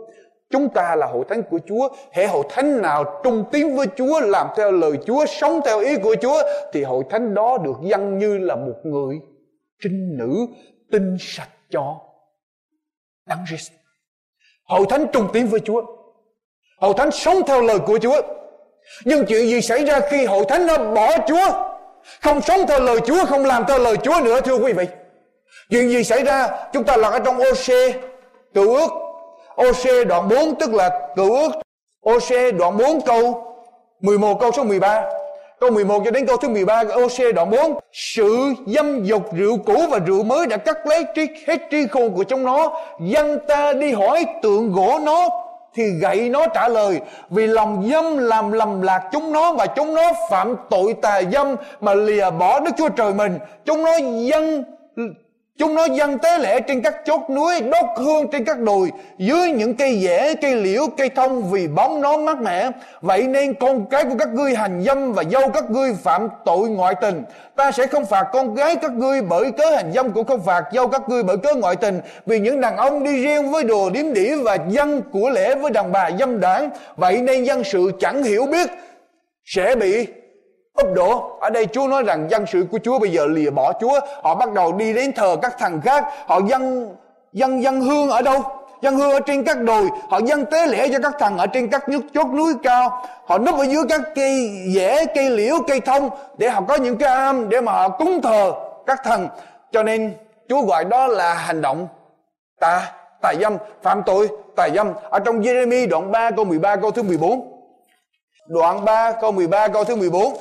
Chúng 0.54 0.70
ta 0.70 0.96
là 0.96 1.08
hội 1.08 1.26
thánh 1.30 1.44
của 1.50 1.60
Chúa. 1.68 1.90
Hệ 2.12 2.28
hội 2.28 2.44
thánh 2.50 2.82
nào 2.82 3.22
trung 3.24 3.44
tín 3.52 3.76
với 3.76 3.88
Chúa, 3.96 4.20
làm 4.20 4.48
theo 4.58 4.72
lời 4.72 4.92
Chúa, 5.06 5.26
sống 5.26 5.60
theo 5.66 5.80
ý 5.80 5.98
của 5.98 6.16
Chúa, 6.22 6.44
thì 6.74 6.84
hội 6.84 7.04
thánh 7.10 7.34
đó 7.34 7.58
được 7.58 7.76
dân 7.84 8.18
như 8.18 8.38
là 8.38 8.56
một 8.56 8.76
người 8.84 9.20
trinh 9.84 10.18
nữ 10.18 10.46
tinh 10.92 11.18
sạch 11.20 11.50
cho 11.70 12.02
Đấng 13.26 13.40
Christ. 13.48 13.72
Hội 14.64 14.86
thánh 14.90 15.06
trung 15.14 15.28
tín 15.34 15.46
với 15.46 15.60
Chúa. 15.60 15.82
Hội 16.78 16.94
thánh 16.98 17.12
sống 17.12 17.38
theo 17.48 17.62
lời 17.62 17.80
của 17.86 18.00
Chúa. 18.02 18.22
Nhưng 19.06 19.26
chuyện 19.26 19.48
gì 19.48 19.62
xảy 19.62 19.86
ra 19.86 20.00
khi 20.10 20.26
hội 20.26 20.46
thánh 20.50 20.67
nó 20.67 20.78
bỏ 20.78 21.17
Chúa? 21.28 21.48
Không 22.22 22.41
sống 22.41 22.67
theo 22.67 22.80
lời 22.80 23.00
Chúa, 23.06 23.26
không 23.26 23.46
làm 23.46 23.65
theo 23.67 23.80
lời 23.80 23.98
Chúa 24.04 24.19
nữa 24.24 24.41
thưa 24.41 24.56
quý 24.56 24.74
vị. 24.74 24.86
Chuyện 25.69 25.89
gì 25.89 26.04
xảy 26.04 26.24
ra? 26.24 26.50
Chúng 26.74 26.84
ta 26.84 26.98
là 26.98 27.10
ở 27.10 27.19
trong 27.19 27.38
OC 27.38 27.96
cựu 28.54 28.76
ước 28.76 28.89
OC 29.56 30.08
đoạn 30.08 30.30
4 30.30 30.56
tức 30.60 30.74
là 30.74 30.89
cựu 31.15 31.36
ước 31.36 31.52
OC 32.06 32.56
đoạn 32.58 32.78
4 32.78 33.02
câu 33.02 33.46
11 34.02 34.39
câu 34.39 34.52
số 34.52 34.63
13 34.63 35.04
Câu 35.60 35.72
11 35.72 36.02
cho 36.06 36.12
đến 36.12 36.26
câu 36.26 36.38
thứ 36.38 36.50
13 36.50 36.84
OC 37.04 37.36
đoạn 37.36 37.50
4 37.50 37.80
Sự 37.91 38.54
dâm 38.67 39.04
dục 39.04 39.34
rượu 39.34 39.58
cũ 39.65 39.86
và 39.89 40.00
rượu 40.00 40.24
mới 40.24 40.48
đã 40.48 40.58
cắt 40.58 40.88
lấy 40.88 41.06
tri, 41.15 41.28
hết 41.48 41.58
tri 41.72 41.88
khôn 41.88 42.13
của 42.15 42.24
chúng 42.24 42.43
nó 42.46 42.82
Dân 43.00 43.39
ta 43.48 43.74
đi 43.74 43.91
hỏi 43.91 44.26
tượng 44.41 44.72
gỗ 44.72 45.00
nó 45.04 45.30
thì 45.76 45.90
gậy 45.90 46.30
nó 46.30 46.48
trả 46.54 46.68
lời, 46.68 47.02
Vì 47.30 47.48
lòng 47.48 47.90
dâm 47.92 48.18
làm 48.18 48.52
lầm 48.52 48.82
lạc 48.82 49.10
chúng 49.12 49.32
nó 49.32 49.54
Và 49.54 49.66
chúng 49.66 49.96
nó 49.96 50.12
phạm 50.30 50.56
tội 50.70 50.94
tà 51.02 51.22
dâm 51.32 51.56
Mà 51.82 51.94
lìa 51.94 52.30
bỏ 52.30 52.60
Đức 52.60 52.72
Chúa 52.78 52.90
Trời 52.90 53.14
mình. 53.14 53.40
Chúng 53.66 53.84
nó 53.84 53.92
dâng 53.98 54.64
Chúng 55.58 55.76
nó 55.76 55.86
dâng 55.86 56.18
tế 56.18 56.38
lễ 56.39 56.60
trên 56.60 56.82
các 56.82 56.96
chốt 57.06 57.22
núi, 57.30 57.62
đốt 57.62 57.86
hương 57.98 58.28
trên 58.32 58.46
các 58.46 58.60
đồi, 58.60 58.92
dưới 59.18 59.52
những 59.52 59.76
cây 59.76 60.00
dẻ, 60.04 60.34
cây 60.42 60.56
liễu, 60.56 60.88
cây 60.98 61.10
thông 61.10 61.52
vì 61.52 61.68
bóng 61.68 62.02
nó 62.02 62.18
mát 62.18 62.42
mẻ. 62.42 62.70
Vậy 63.02 63.28
nên 63.28 63.54
con 63.54 63.86
cái 63.89 64.04
của 64.04 64.16
các 64.20 64.28
ngươi 64.34 64.56
hành 64.56 64.84
dâm 64.84 65.13
và 65.13 65.24
dâu 65.32 65.50
các 65.50 65.72
ngươi 65.72 65.94
phạm 66.04 66.28
tội 66.46 66.70
ngoại 66.70 66.96
tình. 67.02 67.24
Ta 67.56 67.72
sẽ 67.72 67.88
không 67.88 68.06
phạt 68.06 68.28
con 68.34 68.56
gái 68.56 68.76
các 68.76 68.92
ngươi 68.92 69.22
bởi 69.22 69.52
cớ 69.52 69.76
hành 69.76 69.92
dâm 69.94 70.12
cũng 70.12 70.26
không 70.26 70.42
phạt 70.42 70.63
dâu 70.74 70.88
các 70.88 71.02
ngươi 71.10 71.24
bởi 71.24 71.38
cớ 71.38 71.54
ngoại 71.56 71.76
tình. 71.76 72.02
Vì 72.26 72.39
những 72.39 72.62
đàn 72.62 72.78
ông 72.78 73.04
đi 73.04 73.24
riêng 73.24 73.52
với 73.52 73.63
đồ 73.63 73.89
điếm 73.89 74.13
đỉ 74.13 74.32
và 74.44 74.58
dân 74.70 75.02
của 75.12 75.30
lễ 75.30 75.56
với 75.56 75.72
đàn 75.72 75.92
bà 75.92 76.10
dâm 76.20 76.39
đảng. 76.39 76.70
Vậy 76.96 77.22
nên 77.22 77.44
dân 77.44 77.63
sự 77.63 77.92
chẳng 78.00 78.24
hiểu 78.24 78.46
biết 78.46 78.70
sẽ 79.46 79.76
bị 79.76 80.08
ấp 80.74 80.94
đổ. 80.94 81.38
Ở 81.40 81.50
đây 81.50 81.66
Chúa 81.66 81.88
nói 81.88 82.04
rằng 82.04 82.28
dân 82.30 82.46
sự 82.46 82.66
của 82.72 82.80
Chúa 82.84 83.00
bây 83.00 83.12
giờ 83.12 83.26
lìa 83.26 83.50
bỏ 83.50 83.74
Chúa. 83.82 84.00
Họ 84.24 84.36
bắt 84.36 84.54
đầu 84.54 84.74
đi 84.74 84.94
đến 84.94 85.14
thờ 85.14 85.36
các 85.42 85.58
thần 85.60 85.82
khác. 85.82 86.06
Họ 86.26 86.40
dân 86.48 86.96
dân 87.34 87.64
dân 87.64 87.82
hương 87.82 88.10
ở 88.10 88.22
đâu? 88.22 88.42
Dân 88.82 88.98
hương 88.98 89.12
ở 89.12 89.20
trên 89.20 89.44
các 89.44 89.62
đồi. 89.62 89.90
Họ 90.10 90.20
dân 90.26 90.46
tế 90.46 90.68
lễ 90.68 90.90
cho 90.92 91.00
các 91.04 91.14
thần 91.20 91.38
ở 91.38 91.48
trên 91.48 91.70
các 91.70 91.90
nước 91.90 92.02
chốt 92.14 92.28
núi 92.28 92.54
cao. 92.64 93.04
Họ 93.26 93.38
núp 93.38 93.56
ở 93.56 93.64
dưới 93.64 93.84
các 93.90 94.02
cây 94.16 94.50
dẻ, 94.76 95.06
cây 95.16 95.30
liễu, 95.30 95.56
cây 95.68 95.80
thông 95.80 96.10
để 96.38 96.50
họ 96.50 96.62
có 96.68 96.76
những 96.76 96.98
cái 96.98 97.14
am 97.14 97.50
để 97.50 97.62
mà 97.62 97.72
họ 97.72 97.90
cúng 97.90 98.22
thờ 98.22 98.54
các 98.86 99.02
thần 99.04 99.28
cho 99.72 99.84
nên 99.84 100.14
Chúa 100.50 100.62
gọi 100.62 100.86
đó 100.86 101.08
là 101.08 101.34
hành 101.34 101.62
động 101.62 101.88
tà 102.60 102.92
tà 103.22 103.34
dâm, 103.42 103.58
phạm 103.82 104.04
tội, 104.06 104.30
tà 104.56 104.70
dâm. 104.76 104.94
Ở 105.10 105.20
trong 105.20 105.42
Jeremy 105.42 105.90
đoạn 105.90 106.12
3 106.12 106.32
câu 106.32 106.46
13 106.46 106.76
câu 106.76 106.92
thứ 106.92 107.04
14 107.04 107.50
đoạn 108.48 108.86
3 108.86 109.12
câu 109.12 109.32
13 109.32 109.68
câu 109.68 109.84
thứ 109.84 109.96
14 109.96 110.34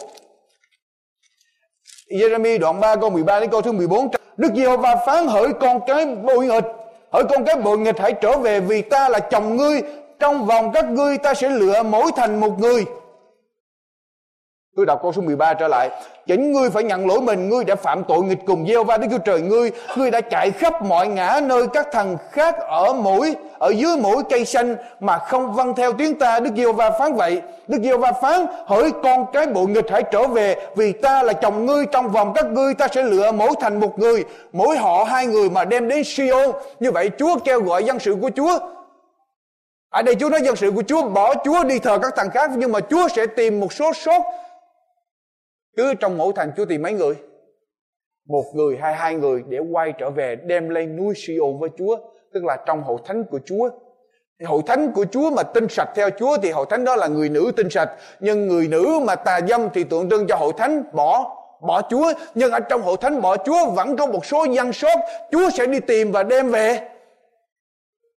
Jeremy 2.13 2.59
đoạn 2.59 2.81
3 2.81 2.97
câu 2.97 3.11
13 3.11 3.41
đến 3.41 3.51
câu 3.51 3.63
thứ 3.63 3.73
14 3.73 4.09
Đức 4.37 4.53
Giê-hô-va 4.57 4.97
phán 5.07 5.27
hỡi 5.27 5.49
con 5.61 5.81
cái 5.87 6.07
bội 6.07 6.47
nghịch 6.47 6.65
hỡi 7.13 7.25
con 7.25 7.45
cái 7.45 7.57
bội 7.57 7.79
nghịch 7.79 7.99
hãy 7.99 8.13
trở 8.13 8.37
về 8.37 8.61
vì 8.61 8.83
ta 8.83 9.09
là 9.09 9.19
chồng 9.19 9.57
ngươi. 9.57 9.83
Trong 10.19 10.47
vòng 10.47 10.73
các 10.75 10.85
ngươi 10.89 11.19
ta 11.19 11.35
sẽ 11.35 11.49
lựa 11.49 11.83
mỗi 11.83 12.11
thành 12.17 12.41
một 12.41 12.59
người. 12.59 12.85
Tôi 14.77 14.87
đọc 14.87 14.99
câu 15.03 15.13
số 15.13 15.23
13 15.23 15.55
trở 15.55 15.69
lại. 15.69 15.91
Chính 16.27 16.53
ngươi 16.53 16.71
phải 16.71 16.83
nhận 16.83 17.07
lỗi 17.07 17.21
mình, 17.21 17.49
Ngươi 17.49 17.65
đã 17.65 17.75
phạm 17.75 18.05
tội 18.05 18.23
nghịch 18.23 18.39
cùng 18.47 18.67
gieo 18.67 18.85
va 18.85 18.97
Đức 18.97 19.07
Chúa 19.11 19.19
Trời 19.19 19.41
ngươi 19.41 19.71
Ngươi 19.97 20.11
đã 20.11 20.21
chạy 20.21 20.51
khắp 20.51 20.83
mọi 20.83 21.09
ngã 21.09 21.41
nơi 21.43 21.67
các 21.73 21.87
thần 21.93 22.17
khác 22.31 22.57
ở 22.59 22.93
mũi, 22.93 23.37
Ở 23.59 23.71
dưới 23.71 23.97
mũi 23.97 24.23
cây 24.31 24.45
xanh 24.45 24.77
Mà 25.01 25.19
không 25.19 25.53
vâng 25.53 25.75
theo 25.75 25.93
tiếng 25.93 26.19
ta. 26.19 26.41
Đức 26.41 26.51
gieo 26.57 26.73
va 26.73 26.91
phán 26.99 27.15
vậy. 27.15 27.43
Đức 27.69 27.79
gieo 27.83 27.99
va 27.99 28.13
phán, 28.13 28.47
Hỡi 28.67 28.91
con 29.03 29.27
cái 29.33 29.47
bộ 29.47 29.67
nghịch 29.67 29.91
hãy 29.91 30.03
trở 30.03 30.27
về, 30.27 30.57
Vì 30.77 30.93
ta 30.93 31.23
là 31.23 31.33
chồng 31.33 31.67
ngươi, 31.67 31.87
Trong 31.87 32.09
vòng 32.09 32.33
các 32.35 32.47
ngươi 32.47 32.75
ta 32.75 32.89
sẽ 32.89 33.03
lựa 33.03 33.33
mỗi 33.33 33.51
thành 33.61 33.81
một 33.81 33.99
người, 33.99 34.25
Mỗi 34.53 34.77
họ 34.77 35.05
hai 35.05 35.27
người 35.27 35.51
mà 35.51 35.65
đem 35.65 35.89
đến 35.89 36.05
Siôn. 36.05 36.53
Như 36.81 36.91
vậy 36.91 37.11
Chúa 37.19 37.39
kêu 37.45 37.61
gọi 37.63 37.85
dân 37.85 37.99
sự 37.99 38.17
của 38.23 38.31
Chúa. 38.37 38.59
Ở 39.91 40.03
đây 40.03 40.15
Chúa 40.15 40.29
nói 40.29 40.41
dân 40.43 40.57
sự 40.57 40.71
của 40.71 40.83
Chúa, 40.83 41.03
bỏ 41.03 41.35
Chúa 41.45 41.65
đi 41.65 41.79
thờ 41.79 41.99
các 42.03 42.13
thằng 42.17 42.31
khác, 42.31 42.51
nhưng 42.57 42.73
mà 42.73 42.81
Chúa 42.81 43.09
sẽ 43.09 43.27
tìm 43.27 43.61
một 43.61 43.73
số 43.73 43.93
sốt 43.93 44.23
cứ 45.77 45.95
trong 45.95 46.19
mỗi 46.19 46.33
thành 46.37 46.53
Chúa 46.57 46.65
tìm 46.65 46.83
mấy 46.83 46.93
người 46.93 47.15
một 48.29 48.45
người 48.55 48.77
hay 48.81 48.95
hai 48.95 49.15
người 49.15 49.43
để 49.49 49.59
quay 49.59 49.93
trở 49.99 50.11
về 50.11 50.37
đem 50.37 50.69
lên 50.69 50.97
núi 50.97 51.15
Siôn 51.17 51.59
với 51.59 51.71
Chúa, 51.79 51.97
tức 52.33 52.45
là 52.45 52.57
trong 52.67 52.83
hội 52.83 52.99
thánh 53.05 53.25
của 53.25 53.41
Chúa 53.45 53.71
hội 54.45 54.63
thánh 54.67 54.93
của 54.93 55.05
Chúa 55.13 55.31
mà 55.31 55.43
tinh 55.43 55.67
sạch 55.69 55.89
theo 55.95 56.11
Chúa 56.11 56.37
thì 56.43 56.51
hội 56.51 56.67
thánh 56.71 56.85
đó 56.85 56.97
là 56.97 57.07
người 57.07 57.29
nữ 57.29 57.53
tinh 57.57 57.71
sạch 57.71 57.91
nhưng 58.21 58.49
người 58.49 58.69
nữ 58.69 59.01
mà 59.05 59.15
tà 59.15 59.41
dâm 59.49 59.69
thì 59.75 59.85
tượng 59.85 60.11
trưng 60.11 60.27
cho 60.27 60.37
hội 60.37 60.53
thánh 60.59 60.83
bỏ 60.93 61.39
bỏ 61.61 61.83
Chúa 61.91 62.13
nhưng 62.35 62.53
ở 62.53 62.61
trong 62.61 62.83
hội 62.83 62.97
thánh 63.01 63.21
bỏ 63.21 63.37
Chúa 63.37 63.71
vẫn 63.71 63.97
có 63.97 64.07
một 64.07 64.27
số 64.27 64.45
dân 64.45 64.73
sốt. 64.73 64.99
Chúa 65.33 65.51
sẽ 65.51 65.67
đi 65.67 65.81
tìm 65.81 66.13
và 66.13 66.23
đem 66.23 66.51
về 66.51 66.81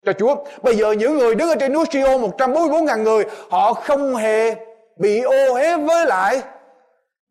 cho 0.06 0.14
Chúa. 0.14 0.36
Bây 0.62 0.76
giờ 0.76 0.92
những 0.92 1.18
người 1.18 1.36
đứng 1.36 1.50
ở 1.50 1.56
trên 1.56 1.74
núi 1.74 1.86
Siô 1.92 2.18
144 2.18 2.86
ngàn 2.86 3.04
người, 3.04 3.24
họ 3.50 3.74
không 3.74 4.16
hề 4.16 4.56
bị 4.98 5.22
ô 5.22 5.54
hế 5.54 5.78
với 5.78 6.06
lại 6.06 6.42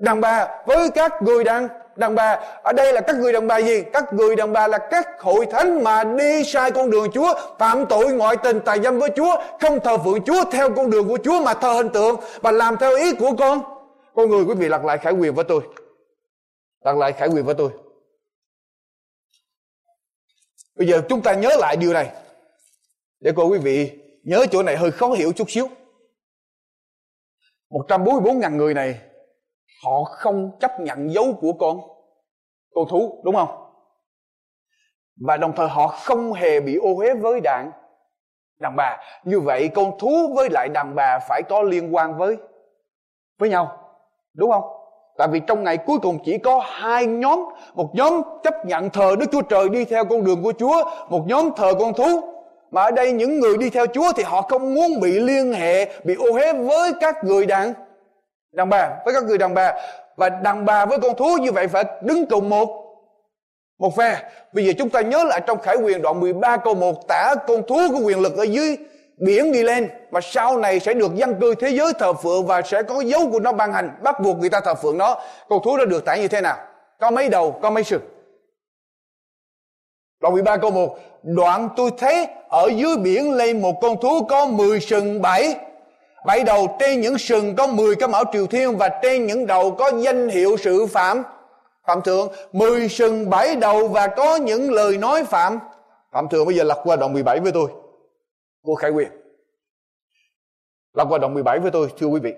đàn 0.03 0.21
bà 0.21 0.49
với 0.67 0.91
các 0.91 1.23
người 1.23 1.45
đàn 1.45 1.69
đàn 1.97 2.15
bà. 2.15 2.41
Ở 2.63 2.73
đây 2.73 2.93
là 2.93 3.01
các 3.01 3.17
người 3.17 3.33
đàn 3.33 3.47
bà 3.47 3.59
gì? 3.59 3.83
Các 3.93 4.13
người 4.13 4.37
đàn 4.37 4.53
bà 4.53 4.69
là 4.69 4.79
các 4.79 5.21
hội 5.21 5.47
thánh 5.47 5.85
mà 5.85 6.05
đi 6.05 6.45
sai 6.45 6.71
con 6.71 6.91
đường 6.91 7.11
Chúa, 7.13 7.35
phạm 7.59 7.87
tội 7.87 8.13
ngoại 8.13 8.37
tình 8.43 8.61
tài 8.65 8.81
dâm 8.81 8.99
với 8.99 9.11
Chúa, 9.17 9.37
không 9.61 9.81
thờ 9.81 9.99
phượng 9.99 10.25
Chúa 10.25 10.45
theo 10.53 10.75
con 10.75 10.91
đường 10.91 11.09
của 11.09 11.19
Chúa 11.25 11.43
mà 11.43 11.55
thờ 11.55 11.73
hình 11.73 11.89
tượng 11.89 12.17
và 12.41 12.53
làm 12.53 12.77
theo 12.81 12.97
ý 12.97 13.15
của 13.15 13.33
con. 13.39 13.63
Con 14.15 14.31
người 14.31 14.45
quý 14.45 14.55
vị 14.55 14.69
lặp 14.69 14.85
lại 14.85 14.99
khải 14.99 15.13
quyền 15.13 15.35
với 15.35 15.45
tôi. 15.45 15.63
Lặp 16.85 16.97
lại 16.97 17.13
khải 17.13 17.29
quyền 17.29 17.45
với 17.45 17.55
tôi. 17.55 17.71
Bây 20.77 20.89
giờ 20.89 21.03
chúng 21.09 21.23
ta 21.23 21.35
nhớ 21.35 21.51
lại 21.59 21.77
điều 21.77 21.93
này. 21.93 22.13
Để 23.21 23.33
cô 23.37 23.47
quý 23.49 23.59
vị 23.59 23.91
nhớ 24.23 24.47
chỗ 24.53 24.63
này 24.63 24.77
hơi 24.77 24.91
khó 24.91 25.09
hiểu 25.09 25.33
chút 25.33 25.51
xíu. 25.51 25.69
144 27.71 28.39
ngàn 28.39 28.57
người 28.57 28.75
này 28.75 29.01
họ 29.85 30.05
không 30.05 30.51
chấp 30.61 30.81
nhận 30.81 31.13
dấu 31.13 31.25
của 31.41 31.53
con 31.53 31.81
con 32.75 32.89
thú, 32.89 33.21
đúng 33.25 33.35
không? 33.35 33.49
Và 35.27 35.37
đồng 35.37 35.53
thời 35.57 35.69
họ 35.69 35.87
không 35.87 36.33
hề 36.33 36.61
bị 36.61 36.77
ô 36.77 36.97
uế 36.97 37.15
với 37.15 37.41
đàn 37.41 37.71
đàn 38.61 38.77
bà. 38.77 38.99
Như 39.25 39.41
vậy 39.41 39.69
con 39.69 39.99
thú 39.99 40.33
với 40.35 40.51
lại 40.51 40.69
đàn 40.69 40.95
bà 40.95 41.19
phải 41.29 41.43
có 41.49 41.63
liên 41.63 41.95
quan 41.95 42.19
với 42.19 42.37
với 43.39 43.51
nhau, 43.51 43.79
đúng 44.35 44.51
không? 44.51 44.65
Tại 45.19 45.29
vì 45.29 45.41
trong 45.47 45.65
ngày 45.65 45.77
cuối 45.77 45.99
cùng 46.03 46.19
chỉ 46.25 46.39
có 46.39 46.63
hai 46.65 47.07
nhóm, 47.07 47.45
một 47.75 47.91
nhóm 47.95 48.23
chấp 48.43 48.67
nhận 48.67 48.91
thờ 48.91 49.17
đức 49.19 49.27
chúa 49.33 49.43
trời 49.43 49.69
đi 49.69 49.85
theo 49.85 50.05
con 50.05 50.25
đường 50.25 50.43
của 50.43 50.53
chúa, 50.59 50.85
một 51.09 51.23
nhóm 51.27 51.51
thờ 51.57 51.75
con 51.79 51.95
thú. 51.95 52.21
Mà 52.71 52.83
ở 52.83 52.91
đây 52.91 53.13
những 53.13 53.41
người 53.41 53.57
đi 53.57 53.71
theo 53.71 53.87
chúa 53.87 54.13
thì 54.17 54.23
họ 54.23 54.43
không 54.43 54.75
muốn 54.75 55.01
bị 55.01 55.21
liên 55.21 55.53
hệ, 55.53 56.01
bị 56.05 56.15
ô 56.15 56.25
uế 56.33 56.53
với 56.53 56.93
các 57.01 57.25
người 57.25 57.47
đàn 57.47 57.73
đàn 58.53 58.69
bà 58.69 58.91
với 59.05 59.15
các 59.15 59.25
người 59.25 59.39
đàn 59.39 59.55
bà. 59.55 59.73
Và 60.17 60.29
đàn 60.29 60.65
bà 60.65 60.87
với 60.87 60.99
con 60.99 61.17
thú 61.17 61.37
như 61.41 61.53
vậy 61.53 61.69
phải 61.69 61.85
đứng 62.03 62.27
cùng 62.27 62.49
một 62.49 62.83
một 63.79 63.97
phe. 63.97 64.31
Bây 64.53 64.67
giờ 64.67 64.73
chúng 64.79 64.91
ta 64.91 65.01
nhớ 65.01 65.25
lại 65.25 65.41
trong 65.47 65.59
khải 65.59 65.77
quyền 65.77 66.03
đoạn 66.03 66.21
13 66.21 66.57
câu 66.57 66.75
1 66.75 67.09
tả 67.09 67.35
con 67.47 67.63
thú 67.69 67.77
có 67.93 67.99
quyền 68.05 68.21
lực 68.21 68.37
ở 68.37 68.43
dưới 68.43 68.77
biển 69.17 69.53
đi 69.53 69.63
lên 69.63 69.91
và 70.11 70.21
sau 70.21 70.59
này 70.59 70.81
sẽ 70.81 70.95
được 70.95 71.15
dân 71.15 71.41
cư 71.41 71.55
thế 71.55 71.69
giới 71.69 71.93
thờ 71.99 72.13
phượng 72.13 72.47
và 72.47 72.63
sẽ 72.63 72.83
có 72.83 73.01
dấu 73.01 73.31
của 73.33 73.41
nó 73.41 73.53
ban 73.53 73.73
hành, 73.73 73.91
bắt 74.03 74.21
buộc 74.21 74.39
người 74.39 74.51
ta 74.51 74.61
thờ 74.61 74.75
phượng 74.75 74.99
nó. 74.99 75.19
Con 75.49 75.59
thú 75.65 75.77
nó 75.77 75.85
được 75.85 76.05
tả 76.05 76.17
như 76.17 76.29
thế 76.29 76.41
nào? 76.41 76.57
Có 77.01 77.11
mấy 77.11 77.29
đầu, 77.29 77.59
có 77.63 77.71
mấy 77.71 77.85
sừng? 77.85 78.03
Đoạn 80.21 80.35
13 80.35 80.57
câu 80.57 80.71
1 80.71 80.99
Đoạn 81.23 81.69
tôi 81.77 81.91
thấy 81.99 82.29
ở 82.49 82.69
dưới 82.77 82.97
biển 82.97 83.33
lên 83.33 83.63
một 83.63 83.81
con 83.81 84.01
thú 84.03 84.25
có 84.29 84.47
10 84.47 84.81
sừng 84.81 85.23
7 85.23 85.57
bảy 86.27 86.45
đầu 86.45 86.77
trên 86.79 87.01
những 87.01 87.19
sừng 87.19 87.57
có 87.57 87.67
10 87.67 87.97
cái 87.97 88.09
mão 88.09 88.25
triều 88.33 88.47
thiên 88.47 88.77
và 88.77 88.89
trên 89.03 89.27
những 89.27 89.47
đầu 89.47 89.71
có 89.71 89.93
danh 89.99 90.29
hiệu 90.29 90.57
sự 90.57 90.87
phạm 90.87 91.23
phạm 91.87 92.03
thượng, 92.03 92.29
10 92.53 92.89
sừng 92.89 93.31
bảy 93.31 93.57
đầu 93.57 93.89
và 93.89 94.07
có 94.07 94.37
những 94.37 94.73
lời 94.73 94.99
nói 94.99 95.25
phạm 95.25 95.59
phạm 96.13 96.29
thượng 96.29 96.47
bây 96.47 96.55
giờ 96.55 96.65
lật 96.65 96.81
qua 96.85 96.97
đoạn 96.97 97.13
17 97.13 97.41
với 97.41 97.53
tôi. 97.53 97.69
Vua 98.63 98.75
Khải 98.75 98.91
Quyền. 98.91 99.09
Lật 100.95 101.05
qua 101.09 101.19
đoạn 101.19 101.35
17 101.35 101.59
với 101.59 101.71
tôi 101.71 101.89
thưa 101.99 102.07
quý 102.07 102.21
vị. 102.21 102.33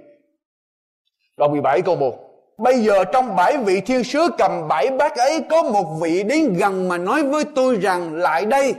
Đoạn 1.36 1.50
17 1.52 1.82
câu 1.82 1.96
1. 1.96 2.14
Bây 2.58 2.78
giờ 2.78 3.04
trong 3.04 3.36
bảy 3.36 3.56
vị 3.56 3.80
thiên 3.80 4.04
sứ 4.04 4.28
cầm 4.38 4.68
bảy 4.68 4.90
bát 4.90 5.16
ấy 5.16 5.44
có 5.50 5.62
một 5.62 5.98
vị 6.00 6.22
đến 6.22 6.54
gần 6.58 6.88
mà 6.88 6.98
nói 6.98 7.22
với 7.22 7.44
tôi 7.54 7.76
rằng 7.76 8.14
lại 8.14 8.44
đây 8.44 8.74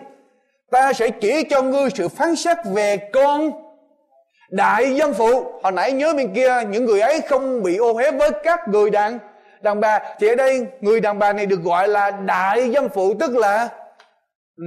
ta 0.72 0.94
sẽ 0.94 1.10
chỉ 1.10 1.44
cho 1.50 1.62
ngươi 1.62 1.90
sự 1.96 2.10
phán 2.10 2.36
xét 2.36 2.58
về 2.74 3.10
con 3.14 3.52
đại 4.56 4.96
dân 4.96 5.14
phụ. 5.14 5.46
Hồi 5.64 5.72
nãy 5.72 5.92
nhớ 5.92 6.14
bên 6.14 6.34
kia, 6.34 6.58
những 6.70 6.86
người 6.86 7.02
ấy 7.02 7.22
không 7.30 7.64
bị 7.64 7.78
ô 7.78 7.94
uế 7.94 8.12
với 8.12 8.32
các 8.44 8.68
người 8.68 8.90
đàn 8.90 9.20
đàn 9.62 9.80
bà. 9.80 10.00
Thì 10.20 10.28
ở 10.28 10.36
đây, 10.36 10.66
người 10.82 11.00
đàn 11.00 11.20
bà 11.20 11.34
này 11.34 11.46
được 11.46 11.64
gọi 11.64 11.88
là 11.88 12.12
đại 12.12 12.70
dân 12.70 12.90
phụ, 12.90 13.14
tức 13.20 13.38
là 13.38 13.70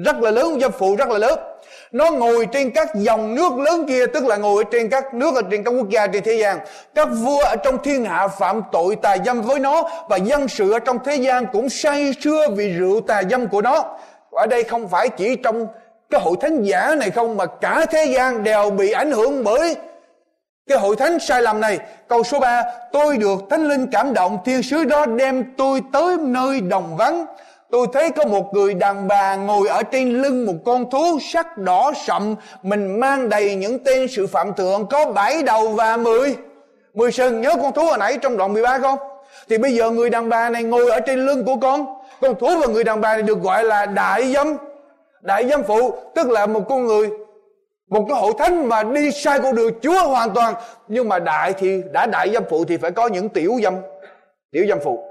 rất 0.05 0.17
là 0.17 0.31
lớn, 0.31 0.61
dân 0.61 0.73
phụ 0.79 0.97
rất 0.97 1.09
là 1.09 1.19
lớn. 1.19 1.39
Nó 1.93 2.11
ngồi 2.11 2.47
trên 2.53 2.71
các 2.71 2.95
dòng 2.95 3.35
nước 3.35 3.59
lớn 3.59 3.85
kia, 3.89 4.07
tức 4.07 4.27
là 4.27 4.37
ngồi 4.37 4.65
trên 4.65 4.89
các 4.89 5.15
nước 5.15 5.35
ở 5.35 5.43
trên 5.51 5.65
các 5.65 5.71
quốc 5.71 5.89
gia 5.89 6.07
trên 6.07 6.23
thế 6.23 6.35
gian. 6.35 6.59
Các 6.95 7.09
vua 7.13 7.41
ở 7.41 7.57
trong 7.57 7.79
thiên 7.83 8.05
hạ 8.05 8.29
phạm 8.29 8.63
tội 8.73 8.97
tà 8.97 9.17
dâm 9.27 9.43
với 9.43 9.59
nó, 9.59 9.91
và 10.09 10.17
dân 10.17 10.49
sự 10.49 10.73
ở 10.73 10.79
trong 10.79 10.99
thế 11.05 11.17
gian 11.17 11.47
cũng 11.53 11.69
say 11.69 12.15
sưa 12.21 12.47
vì 12.57 12.73
rượu 12.73 13.01
tà 13.01 13.23
dâm 13.31 13.49
của 13.49 13.63
nó. 13.63 13.99
Ở 14.31 14.47
đây 14.47 14.65
không 14.65 14.89
phải 14.89 15.09
chỉ 15.09 15.37
trong 15.37 15.67
cái 16.11 16.21
hội 16.21 16.37
thánh 16.41 16.63
giả 16.63 16.95
này 16.95 17.11
không 17.11 17.37
mà 17.37 17.47
cả 17.47 17.87
thế 17.91 18.05
gian 18.05 18.45
đều 18.45 18.71
bị 18.71 18.91
ảnh 18.91 19.11
hưởng 19.11 19.45
bởi 19.45 19.77
cái 20.69 20.79
hội 20.79 20.97
thánh 20.97 21.19
sai 21.21 21.43
lầm 21.43 21.61
này. 21.61 21.79
Câu 22.09 22.23
số 22.23 22.41
3 22.41 22.63
tôi 22.93 23.17
được 23.17 23.41
thánh 23.51 23.69
linh 23.69 23.87
cảm 23.93 24.15
động, 24.15 24.39
thiên 24.45 24.63
sứ 24.63 24.85
đó 24.85 25.07
đem 25.07 25.45
tôi 25.57 25.83
tới 25.93 26.17
nơi 26.21 26.61
đồng 26.61 26.97
vắng. 26.97 27.27
Tôi 27.71 27.87
thấy 27.93 28.11
có 28.11 28.25
một 28.25 28.55
người 28.55 28.75
đàn 28.75 29.09
bà 29.09 29.37
ngồi 29.37 29.69
ở 29.69 29.83
trên 29.83 30.23
lưng 30.23 30.47
một 30.47 30.53
con 30.65 30.91
thú 30.91 31.19
sắc 31.33 31.59
đỏ 31.59 31.93
sậm. 32.07 32.35
Mình 32.63 33.01
mang 33.01 33.29
đầy 33.29 33.55
những 33.55 33.85
tên 33.85 34.09
sự 34.09 34.27
phạm 34.27 34.55
thượng 34.55 34.87
có 34.87 35.13
bảy 35.13 35.43
đầu 35.43 35.69
và 35.69 35.97
mười. 35.97 36.37
Mười 36.95 37.13
sừng, 37.13 37.41
nhớ 37.41 37.55
con 37.63 37.73
thú 37.73 37.85
hồi 37.85 37.99
nãy 37.99 38.19
trong 38.23 38.37
đoạn 38.37 38.53
13 38.53 38.79
không? 38.79 38.99
Thì 39.49 39.59
bây 39.59 39.75
giờ 39.75 39.91
người 39.91 40.11
đàn 40.11 40.29
bà 40.29 40.51
này 40.51 40.63
ngồi 40.63 40.91
ở 40.91 41.01
trên 41.01 41.27
lưng 41.27 41.45
của 41.45 41.57
con. 41.57 41.87
Con 42.21 42.35
thú 42.41 42.49
và 42.61 42.67
người 42.67 42.85
đàn 42.85 43.01
bà 43.01 43.13
này 43.13 43.23
được 43.23 43.43
gọi 43.43 43.65
là 43.65 43.87
đại 43.87 44.33
dâm 44.33 44.57
đại 45.21 45.49
giám 45.49 45.63
phụ, 45.63 45.95
tức 46.15 46.31
là 46.31 46.47
một 46.47 46.61
con 46.69 46.87
người, 46.87 47.11
một 47.91 48.05
cái 48.09 48.21
hội 48.21 48.33
thánh 48.39 48.69
mà 48.69 48.83
đi 48.83 49.11
sai 49.13 49.41
con 49.41 49.55
đường 49.55 49.81
Chúa 49.83 50.09
hoàn 50.09 50.35
toàn. 50.35 50.55
Nhưng 50.89 51.09
mà 51.09 51.19
đại 51.19 51.53
thì, 51.53 51.83
đã 51.93 52.07
đại 52.07 52.31
giám 52.35 52.43
phụ 52.51 52.65
thì 52.65 52.77
phải 52.77 52.91
có 52.91 53.07
những 53.07 53.29
tiểu 53.29 53.53
giám 53.63 53.75
tiểu 54.51 54.67
giám 54.69 54.79
phụ. 54.85 55.05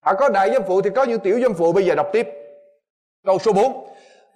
Họ 0.00 0.14
có 0.14 0.28
đại 0.28 0.50
giám 0.52 0.62
phụ 0.66 0.82
thì 0.82 0.90
có 0.90 1.04
những 1.04 1.20
tiểu 1.20 1.40
giám 1.42 1.54
phụ. 1.54 1.72
Bây 1.72 1.84
giờ 1.84 1.94
đọc 1.94 2.06
tiếp. 2.12 2.28
Câu 3.26 3.38
số 3.38 3.52
4 3.52 3.88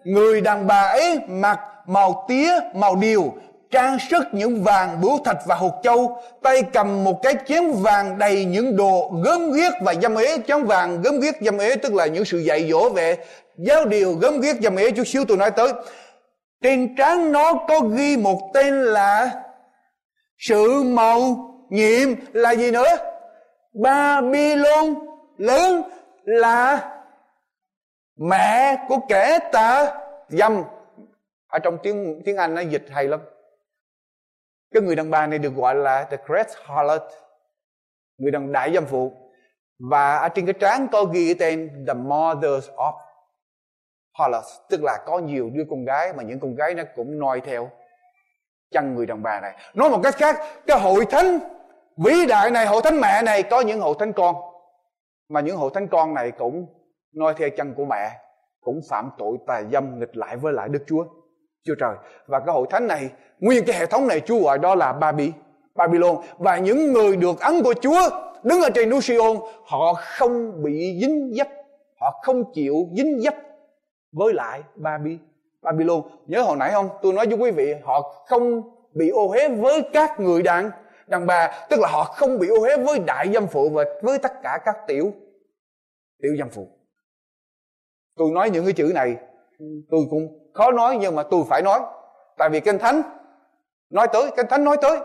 người 0.05 0.41
đàn 0.41 0.67
bà 0.67 0.81
ấy 0.81 1.19
mặc 1.29 1.61
màu 1.87 2.25
tía, 2.29 2.53
màu 2.75 2.97
điều 2.97 3.35
trang 3.73 3.99
sức 4.11 4.25
những 4.33 4.63
vàng 4.63 5.01
bửu 5.01 5.19
thạch 5.25 5.39
và 5.47 5.55
hột 5.55 5.75
châu, 5.83 6.23
tay 6.43 6.63
cầm 6.63 7.05
một 7.05 7.23
cái 7.23 7.35
chén 7.47 7.73
vàng 7.73 8.19
đầy 8.19 8.45
những 8.45 8.77
đồ 8.77 9.13
gớm 9.25 9.53
ghiếc 9.53 9.73
và 9.83 9.95
dâm 10.03 10.15
ế. 10.15 10.39
Chén 10.47 10.65
vàng 10.65 11.03
gớm 11.03 11.21
ghiếc, 11.21 11.35
dâm 11.41 11.59
ế 11.59 11.77
tức 11.77 11.95
là 11.95 12.07
những 12.07 12.25
sự 12.25 12.39
dạy 12.39 12.71
dỗ 12.71 12.89
về 12.89 13.17
giáo 13.59 13.85
điều 13.85 14.15
gớm 14.15 14.41
ghiếc, 14.41 14.57
dâm 14.63 14.77
ế. 14.77 14.91
Chút 14.91 15.05
xíu 15.07 15.25
tôi 15.25 15.37
nói 15.37 15.51
tới. 15.51 15.73
Trên 16.63 16.97
trán 16.97 17.33
nó 17.33 17.55
có 17.69 17.81
ghi 17.81 18.17
một 18.17 18.51
tên 18.55 18.83
là 18.83 19.31
sự 20.39 20.83
màu 20.83 21.21
nhiệm. 21.71 22.09
Là 22.33 22.51
gì 22.51 22.71
nữa? 22.71 22.97
Babylon 23.73 24.95
lớn 25.39 25.83
là 26.25 26.91
mẹ 28.17 28.77
của 28.89 28.99
kẻ 29.09 29.39
tà 29.53 29.95
dâm. 30.29 30.63
Ở 31.49 31.59
trong 31.59 31.79
tiếng 31.83 32.23
tiếng 32.25 32.37
Anh 32.37 32.55
nó 32.55 32.61
dịch 32.61 32.85
hay 32.91 33.05
lắm 33.05 33.21
cái 34.73 34.83
người 34.83 34.97
đàn 34.97 35.11
bà 35.11 35.27
này 35.27 35.39
được 35.39 35.55
gọi 35.55 35.75
là 35.75 36.05
the 36.05 36.17
great 36.27 36.49
harlot, 36.65 37.03
người 38.19 38.31
đàn 38.31 38.53
đại 38.53 38.73
dâm 38.75 38.85
phụ. 38.85 39.13
Và 39.91 40.17
ở 40.17 40.29
trên 40.29 40.47
cái 40.47 40.55
trán 40.61 40.87
có 40.93 41.05
ghi 41.05 41.27
cái 41.27 41.35
tên 41.39 41.85
the 41.87 41.95
mothers 41.95 42.71
of 42.71 42.93
Hollis 44.19 44.45
tức 44.71 44.83
là 44.83 44.99
có 45.07 45.19
nhiều 45.19 45.51
đứa 45.53 45.65
con 45.71 45.85
gái 45.85 46.13
mà 46.13 46.23
những 46.23 46.41
con 46.41 46.55
gái 46.55 46.75
nó 46.75 46.83
cũng 46.97 47.19
noi 47.19 47.41
theo 47.41 47.71
chân 48.71 48.95
người 48.95 49.07
đàn 49.07 49.23
bà 49.23 49.41
này. 49.41 49.57
Nói 49.75 49.91
một 49.91 50.01
cách 50.03 50.15
khác, 50.15 50.37
cái 50.67 50.81
hội 50.81 51.07
thánh 51.11 51.39
vĩ 51.97 52.27
đại 52.29 52.51
này, 52.51 52.67
hội 52.67 52.81
thánh 52.85 53.01
mẹ 53.01 53.23
này 53.23 53.43
có 53.43 53.61
những 53.61 53.81
hội 53.81 53.95
thánh 53.99 54.13
con, 54.13 54.37
mà 55.29 55.41
những 55.41 55.57
hội 55.57 55.71
thánh 55.75 55.89
con 55.89 56.15
này 56.15 56.31
cũng 56.31 56.67
noi 57.15 57.35
theo 57.37 57.49
chân 57.57 57.75
của 57.75 57.85
mẹ, 57.85 58.11
cũng 58.61 58.81
phạm 58.91 59.11
tội 59.19 59.37
tà 59.47 59.63
dâm 59.73 59.99
nghịch 59.99 60.17
lại 60.17 60.37
với 60.37 60.53
lại 60.53 60.69
Đức 60.69 60.85
Chúa. 60.87 61.05
Chúa 61.64 61.75
trời. 61.75 61.94
Và 62.27 62.40
cái 62.40 62.55
hội 62.55 62.66
thánh 62.70 62.87
này, 62.87 63.11
nguyên 63.40 63.64
cái 63.64 63.79
hệ 63.79 63.87
thống 63.87 64.07
này 64.07 64.20
Chúa 64.20 64.42
gọi 64.42 64.59
đó 64.59 64.75
là 64.75 64.92
Baby, 64.92 65.33
Babylon. 65.75 66.16
Và 66.38 66.59
những 66.59 66.92
người 66.92 67.16
được 67.16 67.40
ấn 67.40 67.62
của 67.62 67.75
Chúa 67.81 68.01
đứng 68.42 68.62
ở 68.62 68.70
trên 68.70 68.90
núi 68.90 69.01
Sion 69.01 69.37
họ 69.64 69.94
không 69.94 70.62
bị 70.62 70.98
dính 71.01 71.33
dấp, 71.37 71.48
họ 72.01 72.20
không 72.22 72.53
chịu 72.53 72.75
dính 72.96 73.20
dấp 73.20 73.35
với 74.12 74.35
lại 74.35 74.62
Baby, 74.75 75.18
Babylon. 75.62 76.03
Nhớ 76.27 76.42
hồi 76.42 76.57
nãy 76.57 76.70
không? 76.72 76.88
Tôi 77.03 77.12
nói 77.12 77.27
với 77.27 77.38
quý 77.38 77.51
vị, 77.51 77.75
họ 77.85 78.25
không 78.27 78.62
bị 78.94 79.09
ô 79.09 79.31
hế 79.31 79.48
với 79.48 79.83
các 79.92 80.20
người 80.20 80.42
đàn 80.42 80.70
đàn 81.07 81.27
bà. 81.27 81.66
Tức 81.70 81.81
là 81.81 81.88
họ 81.88 82.05
không 82.05 82.38
bị 82.38 82.48
ô 82.48 82.62
hế 82.62 82.77
với 82.77 82.98
đại 82.98 83.33
dâm 83.33 83.46
phụ 83.46 83.68
và 83.68 83.85
với 84.03 84.18
tất 84.18 84.33
cả 84.42 84.59
các 84.64 84.77
tiểu 84.87 85.12
tiểu 86.22 86.37
dâm 86.38 86.48
phụ. 86.48 86.68
Tôi 88.16 88.31
nói 88.31 88.51
những 88.51 88.64
cái 88.64 88.72
chữ 88.72 88.92
này, 88.94 89.16
tôi 89.90 90.01
cũng 90.11 90.41
khó 90.55 90.71
nói 90.71 90.97
nhưng 91.01 91.17
mà 91.17 91.23
tôi 91.23 91.45
phải 91.49 91.62
nói. 91.62 91.81
Tại 92.38 92.49
vì 92.49 92.61
kinh 92.61 92.79
thánh 92.79 93.03
nói 93.91 94.09
tới, 94.12 94.31
kinh 94.37 94.47
thánh 94.47 94.65
nói 94.65 94.77
tới. 94.83 94.99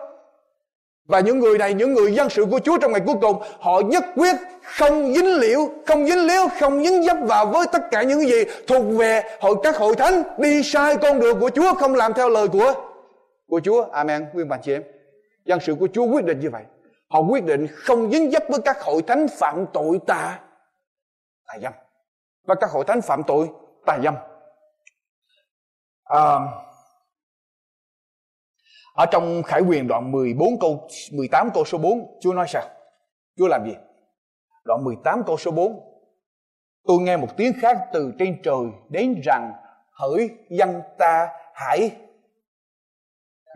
Và 1.07 1.19
những 1.19 1.39
người 1.39 1.57
này, 1.57 1.73
những 1.73 1.93
người 1.93 2.13
dân 2.13 2.29
sự 2.29 2.45
của 2.51 2.59
Chúa 2.59 2.77
trong 2.77 2.91
ngày 2.91 3.01
cuối 3.05 3.15
cùng, 3.21 3.41
họ 3.59 3.79
nhất 3.79 4.05
quyết 4.15 4.35
không 4.63 5.13
dính 5.13 5.39
liễu, 5.39 5.59
không 5.85 6.07
dính 6.07 6.27
liễu 6.27 6.47
không 6.59 6.83
dính 6.83 7.03
dấp 7.03 7.17
vào 7.21 7.45
với 7.45 7.67
tất 7.71 7.81
cả 7.91 8.03
những 8.03 8.19
gì 8.19 8.43
thuộc 8.67 8.83
về 8.97 9.23
hội, 9.41 9.55
các 9.63 9.77
hội 9.77 9.95
thánh 9.95 10.23
đi 10.37 10.63
sai 10.63 10.97
con 10.97 11.19
đường 11.19 11.39
của 11.39 11.49
Chúa, 11.49 11.73
không 11.73 11.95
làm 11.95 12.13
theo 12.13 12.29
lời 12.29 12.47
của 12.47 12.73
của 13.47 13.59
Chúa. 13.63 13.85
Amen. 13.91 14.25
Nguyên 14.33 14.49
bạn 14.49 14.59
chị 14.63 14.73
em, 14.73 14.83
dân 15.45 15.59
sự 15.59 15.75
của 15.79 15.87
Chúa 15.93 16.05
quyết 16.05 16.25
định 16.25 16.39
như 16.39 16.49
vậy. 16.49 16.63
Họ 17.09 17.19
quyết 17.19 17.43
định 17.43 17.67
không 17.75 18.11
dính 18.11 18.31
dấp 18.31 18.43
với 18.49 18.59
các 18.65 18.81
hội 18.81 19.01
thánh 19.01 19.27
phạm 19.27 19.65
tội 19.73 19.99
tà 20.07 20.39
tà 21.47 21.53
dâm. 21.61 21.73
Và 22.47 22.55
các 22.55 22.69
hội 22.69 22.83
thánh 22.87 23.01
phạm 23.01 23.23
tội 23.23 23.49
tà 23.85 23.97
dâm 24.03 24.15
à, 26.07 26.39
ở 28.93 29.05
trong 29.05 29.43
Khải 29.43 29.61
Quyền 29.61 29.87
đoạn 29.87 30.11
14 30.11 30.59
câu 30.59 30.87
18 31.11 31.49
câu 31.53 31.65
số 31.65 31.77
4 31.77 32.19
Chúa 32.21 32.33
nói 32.33 32.45
sao? 32.49 32.63
Chúa 33.37 33.47
làm 33.47 33.65
gì? 33.65 33.75
Đoạn 34.65 34.83
18 34.83 35.23
câu 35.27 35.37
số 35.37 35.51
4 35.51 35.79
tôi 36.87 36.97
nghe 36.97 37.17
một 37.17 37.37
tiếng 37.37 37.53
khác 37.61 37.77
từ 37.93 38.13
trên 38.19 38.41
trời 38.43 38.65
đến 38.89 39.21
rằng 39.23 39.53
hỡi 39.91 40.29
dân 40.49 40.81
ta 40.97 41.29
hãy 41.53 41.91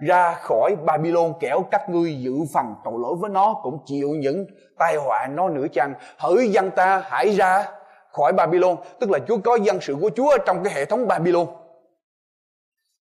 ra 0.01 0.33
khỏi 0.33 0.75
Babylon 0.85 1.33
kẻo 1.39 1.63
các 1.71 1.89
ngươi 1.89 2.15
giữ 2.15 2.33
phần 2.53 2.65
tội 2.83 2.93
lỗi 2.97 3.15
với 3.19 3.29
nó 3.29 3.59
cũng 3.63 3.79
chịu 3.85 4.09
những 4.09 4.45
tai 4.77 4.95
họa 4.95 5.27
nó 5.27 5.49
nữa 5.49 5.67
chăng? 5.73 5.93
Hỡi 6.17 6.49
dân 6.49 6.71
ta 6.75 7.03
hãy 7.05 7.29
ra 7.29 7.67
khỏi 8.11 8.33
Babylon 8.33 8.75
tức 8.99 9.11
là 9.11 9.19
Chúa 9.27 9.37
có 9.37 9.55
dân 9.55 9.81
sự 9.81 9.97
của 10.01 10.09
Chúa 10.15 10.37
trong 10.45 10.63
cái 10.63 10.73
hệ 10.73 10.85
thống 10.85 11.07
Babylon 11.07 11.47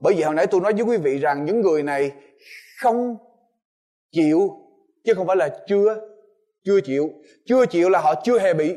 bởi 0.01 0.15
vì 0.15 0.23
hồi 0.23 0.35
nãy 0.35 0.47
tôi 0.47 0.61
nói 0.61 0.73
với 0.73 0.83
quý 0.83 0.97
vị 0.97 1.19
rằng 1.19 1.45
những 1.45 1.61
người 1.61 1.83
này 1.83 2.13
không 2.81 3.17
chịu, 4.13 4.51
chứ 5.05 5.15
không 5.15 5.27
phải 5.27 5.37
là 5.37 5.49
chưa 5.69 5.97
chưa 6.65 6.81
chịu. 6.81 7.11
Chưa 7.47 7.67
chịu 7.67 7.89
là 7.89 7.99
họ 7.99 8.15
chưa 8.25 8.39
hề 8.39 8.55
bị. 8.55 8.75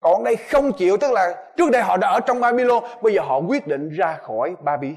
Còn 0.00 0.24
đây 0.24 0.36
không 0.36 0.72
chịu, 0.72 0.96
tức 0.96 1.12
là 1.12 1.34
trước 1.56 1.70
đây 1.70 1.82
họ 1.82 1.96
đã 1.96 2.08
ở 2.08 2.20
trong 2.20 2.40
Babylon, 2.40 2.84
bây 3.02 3.14
giờ 3.14 3.22
họ 3.24 3.40
quyết 3.40 3.66
định 3.66 3.88
ra 3.88 4.18
khỏi 4.22 4.54
Baby 4.64 4.88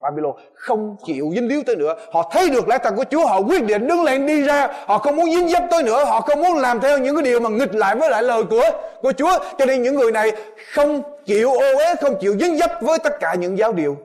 Babylon. 0.00 0.32
Không 0.54 0.96
chịu 1.06 1.30
dính 1.34 1.48
líu 1.48 1.62
tới 1.66 1.76
nữa. 1.76 1.94
Họ 2.12 2.30
thấy 2.32 2.50
được 2.50 2.68
lẽ 2.68 2.78
thật 2.82 2.94
của 2.96 3.04
Chúa, 3.10 3.26
họ 3.26 3.40
quyết 3.40 3.64
định 3.64 3.86
đứng 3.86 4.02
lên 4.02 4.26
đi 4.26 4.42
ra. 4.42 4.68
Họ 4.86 4.98
không 4.98 5.16
muốn 5.16 5.30
dính 5.30 5.48
dấp 5.48 5.62
tới 5.70 5.82
nữa. 5.82 6.04
Họ 6.04 6.20
không 6.20 6.42
muốn 6.42 6.56
làm 6.56 6.80
theo 6.80 6.98
những 6.98 7.16
cái 7.16 7.24
điều 7.24 7.40
mà 7.40 7.50
nghịch 7.50 7.74
lại 7.74 7.96
với 7.96 8.10
lại 8.10 8.22
lời 8.22 8.42
của 8.50 8.70
của 9.02 9.12
Chúa. 9.12 9.38
Cho 9.58 9.66
nên 9.66 9.82
những 9.82 9.94
người 9.94 10.12
này 10.12 10.32
không 10.74 11.02
chịu 11.26 11.50
ô 11.50 11.76
uế, 11.78 11.94
không 12.00 12.14
chịu 12.20 12.36
dính 12.40 12.56
dấp 12.56 12.70
với 12.80 12.98
tất 12.98 13.12
cả 13.20 13.34
những 13.34 13.58
giáo 13.58 13.72
điều 13.72 13.96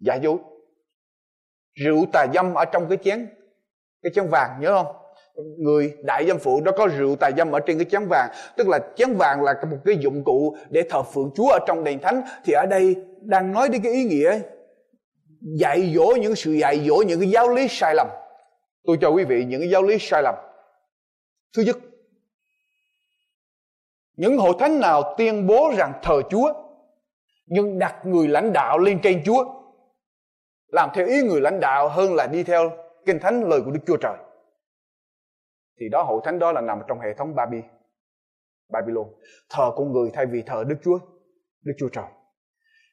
giả 0.00 0.14
dối 0.14 0.36
rượu 1.84 2.06
tà 2.12 2.26
dâm 2.34 2.54
ở 2.54 2.64
trong 2.64 2.88
cái 2.88 2.98
chén 3.04 3.28
cái 4.02 4.12
chén 4.14 4.28
vàng, 4.28 4.60
nhớ 4.60 4.82
không? 4.82 4.96
Người 5.58 5.96
đại 6.04 6.26
dâm 6.26 6.38
phụ 6.38 6.60
đó 6.60 6.72
có 6.76 6.86
rượu 6.86 7.16
tà 7.16 7.30
dâm 7.36 7.52
ở 7.52 7.60
trên 7.60 7.78
cái 7.78 7.86
chén 7.90 8.06
vàng. 8.08 8.30
Tức 8.56 8.68
là 8.68 8.78
chén 8.96 9.12
vàng 9.16 9.42
là 9.42 9.54
một 9.70 9.76
cái 9.84 9.96
dụng 10.00 10.24
cụ 10.24 10.56
để 10.70 10.82
thờ 10.90 11.02
phượng 11.02 11.30
chúa 11.34 11.48
ở 11.48 11.58
trong 11.66 11.84
đền 11.84 11.98
thánh. 11.98 12.22
Thì 12.44 12.52
ở 12.52 12.66
đây 12.66 12.96
đang 13.20 13.52
nói 13.52 13.68
đến 13.68 13.82
cái 13.82 13.92
ý 13.92 14.04
nghĩa 14.04 14.40
dạy 15.40 15.92
dỗ 15.94 16.16
những 16.20 16.34
sự 16.34 16.52
dạy 16.52 16.80
dỗ, 16.88 17.02
những 17.06 17.20
cái 17.20 17.30
giáo 17.30 17.48
lý 17.48 17.66
sai 17.70 17.94
lầm. 17.94 18.08
Tôi 18.84 18.98
cho 19.00 19.08
quý 19.08 19.24
vị 19.24 19.44
những 19.44 19.60
cái 19.60 19.70
giáo 19.70 19.82
lý 19.82 19.96
sai 20.00 20.22
lầm. 20.22 20.34
Thứ 21.56 21.62
nhất, 21.62 21.78
những 24.16 24.38
hội 24.38 24.52
thánh 24.58 24.80
nào 24.80 25.14
tuyên 25.18 25.46
bố 25.46 25.72
rằng 25.76 25.92
thờ 26.02 26.22
chúa, 26.30 26.52
nhưng 27.46 27.78
đặt 27.78 28.06
người 28.06 28.28
lãnh 28.28 28.52
đạo 28.52 28.78
lên 28.78 28.98
trên 29.02 29.22
chúa 29.24 29.59
làm 30.72 30.90
theo 30.94 31.06
ý 31.06 31.22
người 31.22 31.40
lãnh 31.40 31.60
đạo 31.60 31.88
hơn 31.88 32.14
là 32.14 32.26
đi 32.26 32.42
theo 32.42 32.70
kinh 33.06 33.18
thánh 33.20 33.48
lời 33.48 33.60
của 33.64 33.70
Đức 33.70 33.80
Chúa 33.86 33.96
Trời. 33.96 34.16
Thì 35.80 35.88
đó 35.88 36.02
hội 36.02 36.20
thánh 36.24 36.38
đó 36.38 36.52
là 36.52 36.60
nằm 36.60 36.80
trong 36.88 37.00
hệ 37.00 37.14
thống 37.14 37.34
Baby 37.34 37.62
Babylon 38.72 39.06
thờ 39.50 39.70
con 39.76 39.92
người 39.92 40.10
thay 40.14 40.26
vì 40.26 40.42
thờ 40.42 40.64
Đức 40.68 40.76
Chúa 40.84 40.98
Đức 41.64 41.72
Chúa 41.78 41.88
Trời. 41.88 42.04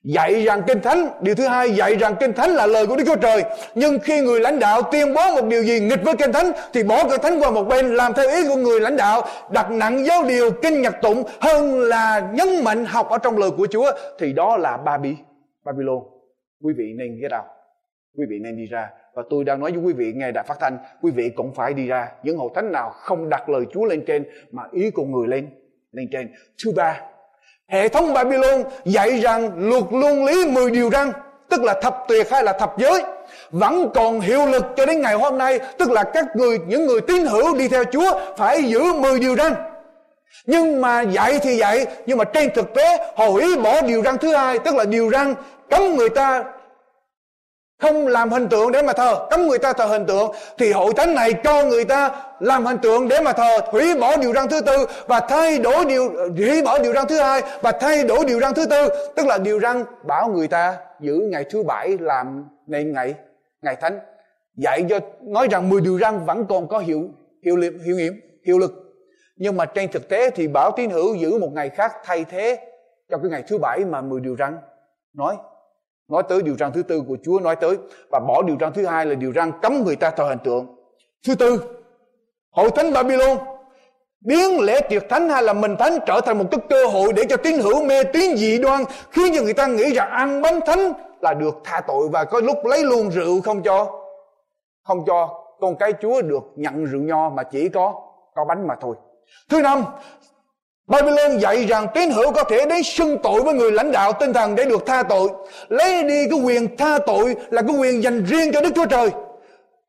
Dạy 0.03 0.43
rằng 0.43 0.63
kinh 0.67 0.81
thánh, 0.81 1.09
điều 1.21 1.35
thứ 1.35 1.47
hai, 1.47 1.71
dạy 1.71 1.95
rằng 1.95 2.15
kinh 2.19 2.33
thánh 2.33 2.49
là 2.49 2.67
lời 2.67 2.87
của 2.87 2.95
Đức 2.95 3.03
Chúa 3.05 3.15
Trời. 3.15 3.43
Nhưng 3.75 3.99
khi 3.99 4.21
người 4.21 4.39
lãnh 4.39 4.59
đạo 4.59 4.81
tuyên 4.91 5.13
bố 5.13 5.35
một 5.35 5.47
điều 5.47 5.63
gì 5.63 5.79
nghịch 5.79 5.99
với 6.03 6.15
kinh 6.17 6.31
thánh, 6.31 6.51
thì 6.73 6.83
bỏ 6.83 7.03
kinh 7.09 7.21
thánh 7.21 7.39
qua 7.39 7.51
một 7.51 7.63
bên, 7.63 7.95
làm 7.95 8.13
theo 8.13 8.29
ý 8.29 8.47
của 8.47 8.55
người 8.55 8.79
lãnh 8.79 8.97
đạo, 8.97 9.21
đặt 9.51 9.71
nặng 9.71 10.05
giáo 10.05 10.23
điều 10.23 10.51
kinh 10.61 10.81
nhật 10.81 10.95
tụng 11.01 11.23
hơn 11.39 11.79
là 11.79 12.29
nhấn 12.33 12.63
mạnh 12.63 12.85
học 12.85 13.09
ở 13.09 13.17
trong 13.17 13.37
lời 13.37 13.49
của 13.57 13.67
Chúa, 13.71 13.91
thì 14.19 14.33
đó 14.33 14.57
là 14.57 14.77
Baby 14.77 15.15
Babylon 15.65 15.99
quý 16.63 16.73
vị 16.77 16.93
nên 16.97 17.19
ghét 17.21 17.37
out 17.37 17.56
quý 18.17 18.25
vị 18.29 18.39
nên 18.39 18.57
đi 18.57 18.65
ra. 18.65 18.89
Và 19.13 19.23
tôi 19.29 19.43
đang 19.43 19.59
nói 19.59 19.71
với 19.71 19.81
quý 19.81 19.93
vị 19.93 20.13
nghe 20.15 20.31
đã 20.31 20.43
phát 20.43 20.57
thanh, 20.59 20.77
quý 21.01 21.11
vị 21.11 21.29
cũng 21.35 21.53
phải 21.55 21.73
đi 21.73 21.87
ra. 21.87 22.07
Những 22.23 22.37
hội 22.37 22.49
thánh 22.55 22.71
nào 22.71 22.89
không 22.89 23.29
đặt 23.29 23.49
lời 23.49 23.65
Chúa 23.73 23.85
lên 23.85 24.03
trên, 24.07 24.25
mà 24.51 24.63
ý 24.71 24.91
con 24.91 25.11
người 25.11 25.27
lên 25.27 25.49
lên 25.91 26.07
trên. 26.11 26.29
Thứ 26.63 26.71
ba, 26.75 27.01
hệ 27.67 27.87
thống 27.87 28.13
Babylon 28.13 28.63
dạy 28.85 29.19
rằng 29.19 29.69
luật 29.69 29.83
luân 29.91 30.25
lý 30.25 30.45
10 30.51 30.71
điều 30.71 30.89
răn, 30.89 31.11
tức 31.49 31.63
là 31.63 31.79
thập 31.81 32.05
tuyệt 32.07 32.31
hay 32.31 32.43
là 32.43 32.53
thập 32.53 32.77
giới, 32.77 33.03
vẫn 33.51 33.89
còn 33.93 34.19
hiệu 34.19 34.45
lực 34.45 34.65
cho 34.75 34.85
đến 34.85 35.01
ngày 35.01 35.13
hôm 35.13 35.37
nay, 35.37 35.59
tức 35.77 35.91
là 35.91 36.03
các 36.03 36.25
người, 36.35 36.59
những 36.67 36.85
người 36.85 37.01
tín 37.01 37.25
hữu 37.25 37.57
đi 37.57 37.67
theo 37.67 37.83
Chúa 37.83 38.19
phải 38.37 38.63
giữ 38.63 38.93
10 38.93 39.19
điều 39.19 39.35
răn. 39.35 39.53
Nhưng 40.45 40.81
mà 40.81 41.01
dạy 41.01 41.39
thì 41.41 41.57
dạy, 41.57 41.85
nhưng 42.05 42.17
mà 42.17 42.23
trên 42.23 42.49
thực 42.55 42.73
tế, 42.73 42.97
họ 43.15 43.25
hủy 43.25 43.57
bỏ 43.63 43.81
điều 43.81 44.01
răn 44.01 44.17
thứ 44.17 44.35
hai, 44.35 44.59
tức 44.59 44.75
là 44.75 44.85
điều 44.85 45.09
răn 45.09 45.35
cấm 45.69 45.95
người 45.95 46.09
ta 46.09 46.43
không 47.79 48.07
làm 48.07 48.29
hình 48.29 48.49
tượng 48.49 48.71
để 48.71 48.81
mà 48.81 48.93
thờ, 48.93 49.27
cấm 49.29 49.47
người 49.47 49.59
ta 49.59 49.73
thờ 49.73 49.85
hình 49.85 50.05
tượng. 50.05 50.31
Thì 50.57 50.71
hội 50.71 50.93
thánh 50.97 51.15
này 51.15 51.33
cho 51.43 51.63
người 51.63 51.85
ta 51.85 52.25
làm 52.39 52.65
hình 52.65 52.77
tượng 52.77 53.07
để 53.07 53.21
mà 53.21 53.33
thờ, 53.33 53.57
hủy 53.65 53.95
bỏ 53.99 54.17
điều 54.17 54.33
răn 54.33 54.47
thứ 54.47 54.61
tư 54.61 54.85
và 55.07 55.19
thay 55.19 55.59
đổi 55.59 55.85
điều, 55.85 56.09
hủy 56.37 56.61
bỏ 56.61 56.79
điều 56.79 56.93
răn 56.93 57.07
thứ 57.07 57.19
hai 57.19 57.41
và 57.61 57.71
thay 57.71 58.03
đổi 58.03 58.25
điều 58.25 58.39
răn 58.39 58.53
thứ 58.53 58.65
tư. 58.65 58.89
Tức 59.15 59.27
là 59.27 59.37
điều 59.37 59.59
răn 59.59 59.83
bảo 60.07 60.29
người 60.29 60.47
ta 60.47 60.77
giữ 60.99 61.19
ngày 61.31 61.45
thứ 61.49 61.63
bảy 61.63 61.97
làm 61.99 62.45
ngày 62.67 62.83
ngày 62.83 63.15
ngày 63.61 63.75
thánh. 63.75 63.99
Dạy 64.55 64.85
cho, 64.89 64.99
nói 65.21 65.47
rằng 65.51 65.69
10 65.69 65.81
điều 65.81 65.99
răn 65.99 66.25
vẫn 66.25 66.45
còn 66.49 66.67
có 66.67 66.79
hiệu 66.79 67.09
hiệu 67.45 67.55
lực 67.55 67.73
hiệu 67.85 67.95
nghiệm, 67.95 68.13
hiệu 68.45 68.59
lực. 68.59 68.71
Nhưng 69.35 69.57
mà 69.57 69.65
trên 69.65 69.91
thực 69.91 70.09
tế 70.09 70.29
thì 70.29 70.47
bảo 70.47 70.71
tín 70.71 70.89
hữu 70.89 71.15
giữ 71.15 71.37
một 71.37 71.49
ngày 71.53 71.69
khác 71.69 71.91
thay 72.03 72.25
thế 72.29 72.59
cho 73.09 73.17
cái 73.17 73.31
ngày 73.31 73.43
thứ 73.47 73.57
bảy 73.57 73.85
mà 73.85 74.01
10 74.01 74.21
điều 74.21 74.35
răn 74.39 74.57
nói 75.13 75.35
nói 76.07 76.23
tới 76.29 76.41
điều 76.41 76.55
răn 76.57 76.71
thứ 76.73 76.83
tư 76.83 77.01
của 77.07 77.17
Chúa 77.23 77.39
nói 77.39 77.55
tới 77.55 77.77
và 78.09 78.19
bỏ 78.19 78.41
điều 78.41 78.57
răn 78.59 78.73
thứ 78.73 78.85
hai 78.85 79.05
là 79.05 79.15
điều 79.15 79.33
răn 79.33 79.51
cấm 79.61 79.83
người 79.83 79.95
ta 79.95 80.09
thờ 80.11 80.23
hình 80.23 80.39
tượng. 80.43 80.65
Thứ 81.27 81.35
tư, 81.35 81.61
hội 82.51 82.69
thánh 82.75 82.93
Babylon 82.93 83.37
biến 84.21 84.59
lễ 84.59 84.81
tiệc 84.89 85.09
thánh 85.09 85.29
hay 85.29 85.43
là 85.43 85.53
mình 85.53 85.75
thánh 85.79 85.97
trở 86.07 86.21
thành 86.21 86.37
một 86.37 86.45
cái 86.51 86.59
cơ 86.69 86.85
hội 86.85 87.13
để 87.13 87.23
cho 87.29 87.37
tín 87.37 87.59
hữu 87.59 87.83
mê 87.85 88.03
tín 88.03 88.37
dị 88.37 88.57
đoan 88.57 88.83
khiến 89.11 89.33
cho 89.35 89.41
người 89.41 89.53
ta 89.53 89.67
nghĩ 89.67 89.93
rằng 89.93 90.09
ăn 90.09 90.41
bánh 90.41 90.59
thánh 90.65 90.93
là 91.21 91.33
được 91.33 91.55
tha 91.63 91.81
tội 91.87 92.09
và 92.11 92.23
có 92.23 92.39
lúc 92.39 92.65
lấy 92.65 92.83
luôn 92.83 93.09
rượu 93.11 93.41
không 93.41 93.63
cho 93.63 94.03
không 94.83 95.03
cho 95.07 95.43
con 95.59 95.75
cái 95.75 95.93
Chúa 96.01 96.21
được 96.21 96.43
nhận 96.55 96.85
rượu 96.85 97.01
nho 97.01 97.29
mà 97.29 97.43
chỉ 97.43 97.69
có 97.69 97.93
có 98.35 98.45
bánh 98.45 98.67
mà 98.67 98.75
thôi. 98.81 98.95
Thứ 99.49 99.61
năm, 99.61 99.83
Babylon 100.87 101.37
dạy 101.39 101.65
rằng 101.65 101.87
tín 101.93 102.11
hữu 102.11 102.31
có 102.31 102.43
thể 102.43 102.65
đến 102.65 102.83
xưng 102.83 103.17
tội 103.23 103.41
với 103.41 103.53
người 103.53 103.71
lãnh 103.71 103.91
đạo 103.91 104.13
tinh 104.13 104.33
thần 104.33 104.55
để 104.55 104.65
được 104.65 104.85
tha 104.85 105.03
tội. 105.03 105.29
Lấy 105.69 106.03
đi 106.03 106.25
cái 106.29 106.39
quyền 106.39 106.77
tha 106.77 106.97
tội 107.05 107.35
là 107.49 107.61
cái 107.61 107.77
quyền 107.77 108.03
dành 108.03 108.23
riêng 108.23 108.51
cho 108.53 108.61
Đức 108.61 108.69
Chúa 108.75 108.85
Trời. 108.85 109.09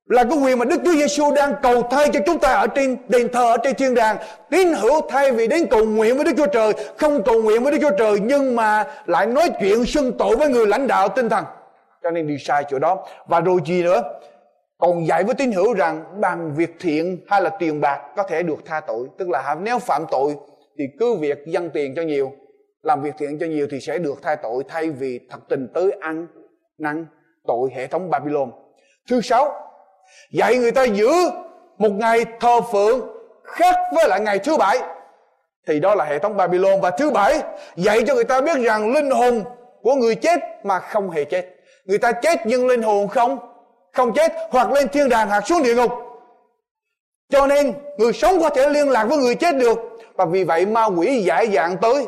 là 0.08 0.24
cái 0.24 0.38
quyền 0.38 0.58
mà 0.58 0.64
Đức 0.64 0.80
Chúa 0.84 0.92
Giêsu 0.92 1.34
đang 1.34 1.54
cầu 1.62 1.82
thay 1.90 2.08
cho 2.12 2.20
chúng 2.26 2.38
ta 2.38 2.52
ở 2.52 2.66
trên 2.66 2.96
đền 3.08 3.28
thờ, 3.32 3.50
ở 3.50 3.56
trên 3.56 3.74
thiên 3.74 3.94
đàng. 3.94 4.16
Tín 4.50 4.74
hữu 4.74 5.00
thay 5.08 5.32
vì 5.32 5.46
đến 5.46 5.66
cầu 5.70 5.84
nguyện 5.84 6.16
với 6.16 6.24
Đức 6.24 6.32
Chúa 6.36 6.46
Trời, 6.46 6.72
không 6.98 7.22
cầu 7.22 7.42
nguyện 7.42 7.62
với 7.62 7.72
Đức 7.72 7.78
Chúa 7.80 7.96
Trời, 7.98 8.20
nhưng 8.22 8.56
mà 8.56 8.84
lại 9.06 9.26
nói 9.26 9.50
chuyện 9.60 9.84
xưng 9.84 10.12
tội 10.18 10.36
với 10.36 10.48
người 10.48 10.66
lãnh 10.66 10.86
đạo 10.86 11.08
tinh 11.08 11.28
thần. 11.28 11.44
Cho 12.02 12.10
nên 12.10 12.26
đi 12.26 12.36
sai 12.40 12.64
chỗ 12.70 12.78
đó. 12.78 13.06
Và 13.26 13.40
rồi 13.40 13.60
gì 13.66 13.82
nữa? 13.82 14.02
Còn 14.78 15.06
dạy 15.06 15.24
với 15.24 15.34
tín 15.34 15.52
hữu 15.52 15.74
rằng 15.74 16.04
bằng 16.20 16.54
việc 16.56 16.76
thiện 16.80 17.18
hay 17.28 17.42
là 17.42 17.50
tiền 17.50 17.80
bạc 17.80 17.98
có 18.16 18.22
thể 18.22 18.42
được 18.42 18.58
tha 18.66 18.80
tội. 18.80 19.06
Tức 19.18 19.28
là 19.28 19.56
nếu 19.62 19.78
phạm 19.78 20.04
tội 20.10 20.34
thì 20.78 20.84
cứ 20.98 21.14
việc 21.14 21.38
dâng 21.46 21.70
tiền 21.70 21.94
cho 21.96 22.02
nhiều, 22.02 22.32
làm 22.82 23.02
việc 23.02 23.14
thiện 23.18 23.38
cho 23.38 23.46
nhiều 23.46 23.66
thì 23.70 23.80
sẽ 23.80 23.98
được 23.98 24.22
tha 24.22 24.36
tội 24.42 24.64
thay 24.68 24.90
vì 24.90 25.20
thật 25.30 25.38
tình 25.48 25.68
tới 25.74 25.90
ăn, 26.00 26.26
năn 26.78 27.06
tội 27.46 27.70
hệ 27.74 27.86
thống 27.86 28.10
Babylon. 28.10 28.50
Thứ 29.08 29.20
sáu, 29.20 29.70
dạy 30.30 30.56
người 30.56 30.72
ta 30.72 30.84
giữ 30.84 31.10
một 31.78 31.90
ngày 31.90 32.24
thờ 32.40 32.60
phượng 32.72 33.08
khác 33.44 33.76
với 33.94 34.08
lại 34.08 34.20
ngày 34.20 34.38
thứ 34.38 34.56
bảy. 34.56 34.78
Thì 35.66 35.80
đó 35.80 35.94
là 35.94 36.04
hệ 36.04 36.18
thống 36.18 36.36
Babylon. 36.36 36.80
Và 36.80 36.90
thứ 36.90 37.10
bảy, 37.10 37.42
dạy 37.76 38.02
cho 38.06 38.14
người 38.14 38.24
ta 38.24 38.40
biết 38.40 38.58
rằng 38.58 38.92
linh 38.92 39.10
hồn 39.10 39.44
của 39.82 39.94
người 39.94 40.14
chết 40.14 40.40
mà 40.64 40.78
không 40.78 41.10
hề 41.10 41.24
chết. 41.24 41.46
Người 41.84 41.98
ta 41.98 42.12
chết 42.12 42.38
nhưng 42.44 42.66
linh 42.66 42.82
hồn 42.82 43.08
không 43.08 43.38
không 43.92 44.14
chết, 44.14 44.32
hoặc 44.50 44.72
lên 44.72 44.88
thiên 44.88 45.08
đàng, 45.08 45.28
hoặc 45.28 45.46
xuống 45.46 45.62
địa 45.62 45.74
ngục. 45.74 45.92
Cho 47.28 47.46
nên 47.46 47.72
người 47.98 48.12
sống 48.12 48.40
có 48.40 48.50
thể 48.50 48.68
liên 48.68 48.88
lạc 48.88 49.04
với 49.04 49.18
người 49.18 49.34
chết 49.34 49.56
được 49.56 49.78
và 50.18 50.24
vì 50.24 50.44
vậy 50.44 50.66
ma 50.66 50.84
quỷ 50.84 51.22
giải 51.22 51.46
dạng 51.46 51.76
tới 51.82 52.06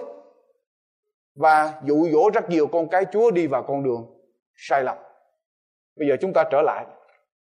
và 1.35 1.81
dụ 1.85 2.09
dỗ 2.13 2.31
rất 2.35 2.51
nhiều 2.51 2.67
con 2.67 2.89
cái 2.89 3.05
Chúa 3.13 3.31
đi 3.31 3.47
vào 3.47 3.63
con 3.69 3.85
đường 3.85 4.07
sai 4.55 4.83
lầm. 4.83 4.97
Bây 5.97 6.09
giờ 6.09 6.17
chúng 6.21 6.33
ta 6.33 6.45
trở 6.51 6.63
lại 6.63 6.87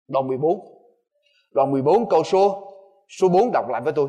đoạn 0.08 0.28
14. 0.28 0.60
Đoạn 1.54 1.70
14 1.70 2.08
câu 2.08 2.24
số 2.24 2.72
số 3.08 3.28
4 3.28 3.52
đọc 3.52 3.68
lại 3.70 3.80
với 3.80 3.92
tôi. 3.92 4.08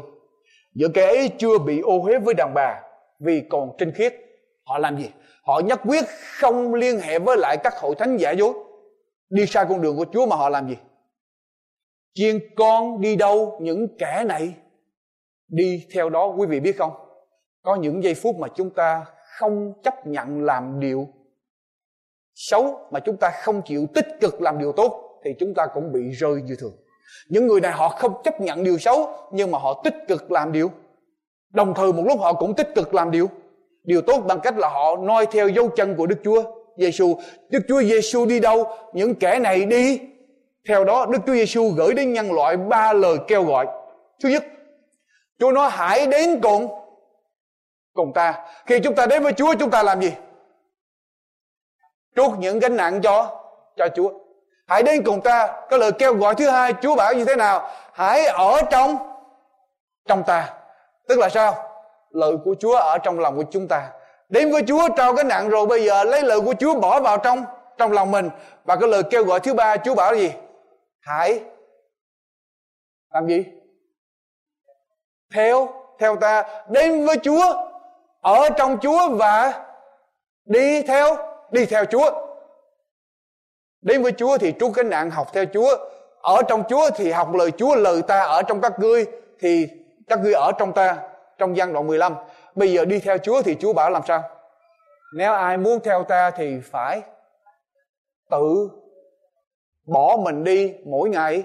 Giữa 0.73 0.87
kẻ 0.93 1.07
ấy 1.07 1.29
chưa 1.37 1.57
bị 1.59 1.79
ô 1.79 2.03
uế 2.03 2.19
với 2.19 2.33
đàn 2.33 2.53
bà 2.53 2.81
vì 3.19 3.43
còn 3.49 3.69
trinh 3.77 3.91
khiết. 3.91 4.15
Họ 4.65 4.77
làm 4.77 4.97
gì? 4.97 5.09
Họ 5.43 5.59
nhất 5.59 5.81
quyết 5.85 6.05
không 6.39 6.73
liên 6.73 6.99
hệ 6.99 7.19
với 7.19 7.37
lại 7.37 7.57
các 7.63 7.73
hội 7.77 7.95
thánh 7.95 8.17
giả 8.17 8.31
dối. 8.31 8.53
Đi 9.29 9.45
sai 9.45 9.65
con 9.69 9.81
đường 9.81 9.97
của 9.97 10.05
Chúa 10.13 10.25
mà 10.25 10.35
họ 10.35 10.49
làm 10.49 10.69
gì? 10.69 10.77
Chiên 12.13 12.39
con 12.55 13.01
đi 13.01 13.15
đâu 13.15 13.59
những 13.61 13.97
kẻ 13.97 14.23
này 14.27 14.53
đi 15.47 15.85
theo 15.93 16.09
đó 16.09 16.25
quý 16.37 16.47
vị 16.47 16.59
biết 16.59 16.77
không? 16.77 16.91
Có 17.61 17.75
những 17.75 18.03
giây 18.03 18.13
phút 18.13 18.35
mà 18.35 18.47
chúng 18.55 18.69
ta 18.69 19.05
không 19.39 19.73
chấp 19.83 20.07
nhận 20.07 20.41
làm 20.41 20.79
điều 20.79 21.07
xấu, 22.33 22.79
mà 22.91 22.99
chúng 22.99 23.17
ta 23.17 23.31
không 23.43 23.61
chịu 23.65 23.87
tích 23.93 24.07
cực 24.21 24.41
làm 24.41 24.59
điều 24.59 24.71
tốt, 24.71 25.19
thì 25.25 25.31
chúng 25.39 25.53
ta 25.53 25.67
cũng 25.73 25.91
bị 25.91 26.09
rơi 26.09 26.41
như 26.41 26.55
thường 26.59 26.73
những 27.29 27.47
người 27.47 27.61
này 27.61 27.71
họ 27.71 27.89
không 27.89 28.13
chấp 28.23 28.41
nhận 28.41 28.63
điều 28.63 28.77
xấu, 28.77 29.09
nhưng 29.31 29.51
mà 29.51 29.59
họ 29.59 29.81
tích 29.83 29.95
cực 30.07 30.31
làm 30.31 30.51
điều. 30.51 30.71
Đồng 31.53 31.73
thời 31.73 31.93
một 31.93 32.03
lúc 32.05 32.19
họ 32.19 32.33
cũng 32.33 32.55
tích 32.55 32.75
cực 32.75 32.93
làm 32.93 33.11
điều. 33.11 33.29
Điều 33.83 34.01
tốt 34.01 34.23
bằng 34.27 34.39
cách 34.39 34.57
là 34.57 34.69
họ 34.69 34.95
noi 34.95 35.25
theo 35.31 35.47
dấu 35.47 35.69
chân 35.69 35.95
của 35.95 36.05
Đức 36.05 36.15
Chúa 36.23 36.43
Giêsu 36.77 37.15
Đức 37.49 37.59
Chúa 37.67 37.81
Giêsu 37.81 38.25
đi 38.25 38.39
đâu? 38.39 38.67
Những 38.93 39.15
kẻ 39.15 39.39
này 39.39 39.65
đi. 39.65 39.99
Theo 40.67 40.83
đó 40.83 41.05
Đức 41.05 41.19
Chúa 41.25 41.33
Giêsu 41.33 41.69
gửi 41.69 41.93
đến 41.93 42.13
nhân 42.13 42.31
loại 42.31 42.57
ba 42.57 42.93
lời 42.93 43.17
kêu 43.27 43.43
gọi. 43.43 43.67
Thứ 44.23 44.29
nhất 44.29 44.43
Chúa 45.39 45.51
nói, 45.51 45.69
hãy 45.69 46.07
đến 46.07 46.39
cùng 46.41 46.81
cùng 47.93 48.13
ta. 48.13 48.45
Khi 48.65 48.79
chúng 48.79 48.95
ta 48.95 49.05
đến 49.05 49.23
với 49.23 49.33
Chúa, 49.33 49.53
chúng 49.59 49.71
ta 49.71 49.83
làm 49.83 50.01
gì? 50.01 50.13
Trút 52.15 52.31
những 52.39 52.59
gánh 52.59 52.77
nặng 52.77 53.01
cho 53.01 53.41
cho 53.75 53.87
Chúa. 53.95 54.11
Hãy 54.67 54.83
đến 54.83 55.03
cùng 55.05 55.21
ta. 55.21 55.61
Cái 55.69 55.79
lời 55.79 55.91
kêu 55.91 56.15
gọi 56.15 56.35
thứ 56.35 56.49
hai, 56.49 56.73
Chúa 56.81 56.95
bảo 56.95 57.13
như 57.13 57.25
thế 57.25 57.35
nào? 57.35 57.69
Hãy 57.93 58.25
ở 58.25 58.61
trong 58.71 58.97
trong 60.07 60.23
ta. 60.23 60.53
Tức 61.07 61.19
là 61.19 61.29
sao? 61.29 61.55
Lời 62.09 62.33
của 62.45 62.55
Chúa 62.59 62.75
ở 62.75 62.97
trong 62.97 63.19
lòng 63.19 63.35
của 63.35 63.43
chúng 63.51 63.67
ta. 63.67 63.91
Đến 64.29 64.51
với 64.51 64.63
Chúa, 64.67 64.89
trao 64.97 65.15
cái 65.15 65.23
nặng 65.23 65.49
rồi 65.49 65.65
bây 65.65 65.85
giờ 65.85 66.03
lấy 66.03 66.23
lời 66.23 66.41
của 66.41 66.53
Chúa 66.59 66.79
bỏ 66.79 66.99
vào 66.99 67.17
trong 67.17 67.45
trong 67.77 67.91
lòng 67.91 68.11
mình. 68.11 68.29
Và 68.63 68.75
cái 68.75 68.89
lời 68.89 69.03
kêu 69.09 69.23
gọi 69.23 69.39
thứ 69.39 69.53
ba, 69.53 69.77
Chúa 69.77 69.95
bảo 69.95 70.15
gì? 70.15 70.31
Hãy 70.99 71.39
làm 73.13 73.27
gì? 73.27 73.45
Theo 75.33 75.67
theo 75.99 76.15
ta, 76.15 76.43
đến 76.69 77.05
với 77.05 77.17
Chúa, 77.23 77.67
ở 78.21 78.49
trong 78.57 78.77
Chúa 78.81 79.09
và 79.09 79.65
đi 80.45 80.81
theo 80.81 81.17
đi 81.51 81.65
theo 81.65 81.85
Chúa. 81.85 82.11
Đến 83.81 84.03
với 84.03 84.11
Chúa 84.11 84.37
thì 84.37 84.53
trút 84.59 84.71
cái 84.75 84.83
nạn 84.83 85.09
học 85.09 85.27
theo 85.33 85.45
Chúa. 85.53 85.77
Ở 86.21 86.41
trong 86.47 86.63
Chúa 86.69 86.89
thì 86.95 87.11
học 87.11 87.33
lời 87.33 87.51
Chúa, 87.51 87.75
lời 87.75 88.01
ta 88.01 88.19
ở 88.19 88.41
trong 88.41 88.61
các 88.61 88.79
ngươi 88.79 89.05
thì 89.39 89.67
các 90.07 90.19
ngươi 90.19 90.33
ở 90.33 90.51
trong 90.59 90.73
ta, 90.73 90.97
trong 91.37 91.57
gian 91.57 91.73
đoạn 91.73 91.87
15 91.87 92.15
bây 92.55 92.73
giờ 92.73 92.85
đi 92.85 92.99
theo 92.99 93.17
Chúa 93.17 93.41
thì 93.41 93.55
Chúa 93.59 93.73
bảo 93.73 93.89
làm 93.89 94.01
sao? 94.07 94.23
Nếu 95.13 95.33
ai 95.33 95.57
muốn 95.57 95.79
theo 95.83 96.03
ta 96.03 96.31
thì 96.31 96.59
phải 96.63 97.01
tự 98.29 98.69
bỏ 99.85 100.17
mình 100.23 100.43
đi 100.43 100.73
mỗi 100.85 101.09
ngày 101.09 101.43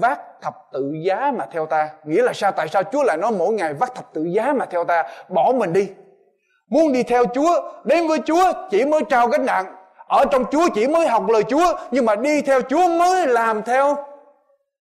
vác 0.00 0.20
thập 0.42 0.54
tự 0.72 0.92
giá 1.02 1.32
mà 1.38 1.46
theo 1.52 1.66
ta. 1.66 1.90
Nghĩa 2.04 2.22
là 2.22 2.32
sao? 2.32 2.52
Tại 2.52 2.68
sao 2.68 2.82
chúa 2.82 3.02
lại 3.02 3.16
nói 3.16 3.32
mỗi 3.38 3.54
ngày 3.54 3.74
vác 3.74 3.94
thập 3.94 4.12
tự 4.12 4.24
giá 4.24 4.52
mà 4.52 4.64
theo 4.64 4.84
ta? 4.84 5.04
Bỏ 5.28 5.52
mình 5.56 5.72
đi. 5.72 5.88
Muốn 6.70 6.92
đi 6.92 7.02
theo 7.02 7.24
chúa, 7.34 7.70
đến 7.84 8.08
với 8.08 8.18
chúa 8.26 8.52
chỉ 8.70 8.84
mới 8.84 9.00
trao 9.08 9.28
gánh 9.28 9.46
nặng. 9.46 9.74
Ở 10.08 10.24
trong 10.30 10.44
chúa 10.50 10.68
chỉ 10.74 10.86
mới 10.86 11.06
học 11.06 11.28
lời 11.28 11.42
chúa, 11.42 11.78
nhưng 11.90 12.04
mà 12.04 12.16
đi 12.16 12.42
theo 12.42 12.62
chúa 12.62 12.88
mới 12.88 13.26
làm 13.26 13.62
theo 13.62 13.96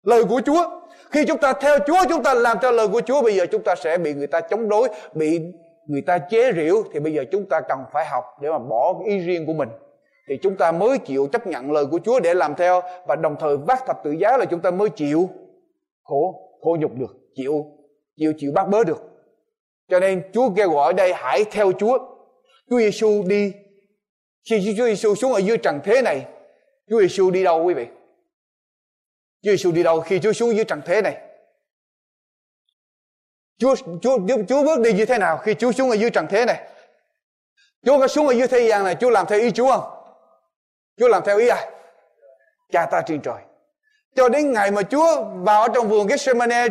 lời 0.03 0.25
của 0.25 0.41
chúa. 0.47 0.65
Khi 1.11 1.25
chúng 1.25 1.39
ta 1.39 1.53
theo 1.53 1.79
chúa, 1.87 2.05
chúng 2.09 2.23
ta 2.23 2.35
làm 2.35 2.59
theo 2.63 2.73
lời 2.73 2.89
của 2.89 3.01
chúa, 3.01 3.23
bây 3.23 3.37
giờ 3.37 3.47
chúng 3.47 3.63
ta 3.63 3.75
sẽ 3.75 3.99
bị 3.99 4.15
người 4.15 4.27
ta 4.27 4.41
chống 4.41 4.69
đối, 4.69 4.89
bị 5.15 5.41
người 5.87 6.03
ta 6.03 6.19
chế 6.19 6.53
rượu 6.53 6.85
thì 6.93 7.01
bây 7.01 7.13
giờ 7.13 7.25
chúng 7.33 7.49
ta 7.49 7.61
cần 7.61 7.79
phải 7.93 8.05
học 8.05 8.25
để 8.41 8.51
mà 8.51 8.59
bỏ 8.59 8.95
ý 9.07 9.19
riêng 9.19 9.47
của 9.47 9.53
mình 9.53 9.69
thì 10.29 10.39
chúng 10.43 10.57
ta 10.57 10.73
mới 10.73 10.99
chịu 10.99 11.29
chấp 11.33 11.47
nhận 11.47 11.73
lời 11.73 11.87
của 11.91 12.01
Chúa 12.05 12.21
để 12.21 12.35
làm 12.35 12.55
theo 12.55 12.83
và 13.07 13.17
đồng 13.17 13.37
thời 13.41 13.57
vác 13.57 13.87
thập 13.87 13.97
tự 14.05 14.11
giá 14.11 14.37
là 14.37 14.45
chúng 14.45 14.61
ta 14.61 14.71
mới 14.71 14.91
chịu 14.91 15.29
khổ 16.03 16.49
khổ 16.61 16.77
nhục 16.81 16.95
được 16.95 17.17
chịu 17.35 17.67
chịu 18.17 18.33
chịu 18.39 18.53
bắt 18.55 18.69
bớ 18.69 18.85
được. 18.85 19.03
Cho 19.89 20.01
nên 20.01 20.23
Chúa 20.33 20.51
kêu 20.57 20.71
gọi 20.71 20.87
ở 20.87 20.93
đây 20.93 21.13
hãy 21.15 21.45
theo 21.51 21.73
Chúa. 21.79 21.99
Chúa 22.71 22.79
Giêsu 22.79 23.23
đi. 23.27 23.53
Khi 24.51 24.75
Chúa 24.77 24.87
Giêsu 24.87 25.15
xuống 25.15 25.33
ở 25.33 25.39
dưới 25.39 25.59
trần 25.59 25.81
thế 25.85 26.03
này 26.03 26.27
Chúa 26.91 27.01
Giêsu 27.01 27.31
đi 27.31 27.45
đâu 27.45 27.65
quý 27.65 27.75
vị? 27.75 27.87
Chúa 29.43 29.51
Giêsu 29.51 29.73
đi 29.73 29.83
đâu 29.83 30.01
khi 30.01 30.19
Chúa 30.19 30.33
xuống 30.33 30.55
dưới 30.57 30.65
trần 30.65 30.81
thế 30.85 31.03
này? 31.03 31.17
Chúa, 33.59 33.75
Chúa, 33.77 34.19
Chúa, 34.29 34.43
Chúa 34.49 34.63
bước 34.63 34.81
đi 34.81 34.93
như 34.93 35.07
thế 35.07 35.19
nào 35.19 35.39
khi 35.39 35.55
Chúa 35.55 35.73
xuống 35.73 35.91
ở 35.91 35.97
dưới 35.97 36.11
trần 36.11 36.27
thế 36.31 36.45
này? 36.45 36.69
Chúa 37.87 37.99
có 37.99 38.09
xuống 38.09 38.27
ở 38.27 38.35
dưới 38.35 38.49
thế 38.49 38.69
gian 38.69 38.85
này 38.85 38.97
Chúa 39.01 39.11
làm 39.11 39.27
theo 39.29 39.41
ý 39.41 39.51
Chúa 39.51 39.71
không? 39.71 40.02
Chúa 41.03 41.09
làm 41.09 41.23
theo 41.25 41.39
ý 41.39 41.49
ai? 41.49 41.67
Cha 42.73 42.87
ta 42.87 43.03
trên 43.07 43.21
trời. 43.21 43.43
Cho 44.17 44.29
đến 44.29 44.53
ngày 44.53 44.71
mà 44.71 44.83
Chúa 44.83 45.25
vào 45.35 45.63
ở 45.63 45.69
trong 45.75 45.89
vườn 45.89 46.07
Gethsemane, 46.07 46.67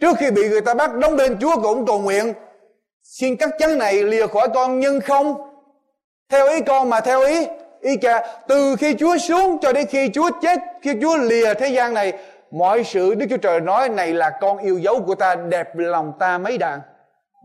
trước 0.00 0.16
khi 0.18 0.30
bị 0.30 0.48
người 0.48 0.60
ta 0.60 0.74
bắt, 0.74 0.94
đóng 0.94 1.16
đinh, 1.16 1.36
Chúa 1.40 1.60
cũng 1.62 1.86
cầu 1.86 2.00
nguyện, 2.00 2.32
xin 3.02 3.36
cắt 3.36 3.50
chắn 3.58 3.78
này 3.78 4.02
lìa 4.02 4.26
khỏi 4.26 4.48
con, 4.54 4.80
nhưng 4.80 5.00
không 5.00 5.50
theo 6.30 6.48
ý 6.48 6.60
con 6.60 6.90
mà 6.90 7.00
theo 7.00 7.20
ý 7.20 7.46
ý 7.80 7.96
cha, 7.96 8.38
từ 8.48 8.76
khi 8.78 8.94
Chúa 8.98 9.18
xuống 9.18 9.58
cho 9.62 9.72
đến 9.72 9.86
khi 9.86 10.10
Chúa 10.14 10.30
chết, 10.42 10.58
khi 10.82 10.94
Chúa 11.02 11.16
lìa 11.16 11.54
thế 11.54 11.68
gian 11.68 11.94
này, 11.94 12.12
mọi 12.50 12.84
sự 12.84 13.14
Đức 13.14 13.26
Chúa 13.30 13.36
Trời 13.36 13.60
nói 13.60 13.88
này 13.88 14.12
là 14.12 14.30
con 14.40 14.58
yêu 14.58 14.78
dấu 14.78 15.02
của 15.06 15.14
ta, 15.14 15.34
đẹp 15.34 15.68
lòng 15.74 16.12
ta 16.18 16.38
mấy 16.38 16.58
đàn 16.58 16.80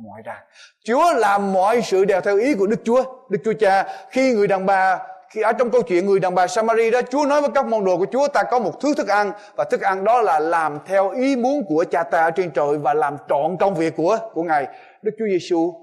mọi 0.03 0.21
đàn 0.21 0.43
Chúa 0.85 1.13
làm 1.13 1.53
mọi 1.53 1.81
sự 1.81 2.05
đều 2.05 2.21
theo 2.21 2.37
ý 2.37 2.53
của 2.53 2.67
Đức 2.67 2.79
Chúa 2.83 3.03
Đức 3.29 3.39
Chúa 3.45 3.53
Cha, 3.59 3.85
khi 4.09 4.33
người 4.33 4.47
đàn 4.47 4.65
bà 4.65 4.99
khi 5.33 5.41
ở 5.41 5.53
trong 5.53 5.71
câu 5.71 5.81
chuyện 5.81 6.05
người 6.05 6.19
đàn 6.19 6.35
bà 6.35 6.47
Samari 6.47 6.91
đó, 6.91 7.01
Chúa 7.09 7.25
nói 7.25 7.41
với 7.41 7.49
các 7.55 7.65
môn 7.65 7.83
đồ 7.83 7.97
của 7.97 8.05
Chúa, 8.11 8.27
ta 8.27 8.43
có 8.51 8.59
một 8.59 8.79
thứ 8.81 8.93
thức 8.93 9.07
ăn, 9.07 9.31
và 9.55 9.63
thức 9.63 9.81
ăn 9.81 10.03
đó 10.03 10.21
là 10.21 10.39
làm 10.39 10.79
theo 10.85 11.09
ý 11.09 11.35
muốn 11.35 11.65
của 11.67 11.85
cha 11.91 12.03
ta 12.03 12.23
ở 12.23 12.31
trên 12.31 12.51
trời 12.51 12.77
và 12.77 12.93
làm 12.93 13.17
trọn 13.29 13.57
công 13.59 13.75
việc 13.75 13.93
của 13.97 14.17
của 14.33 14.43
ngài. 14.43 14.67
Đức 15.01 15.11
Chúa 15.19 15.25
Giêsu 15.25 15.73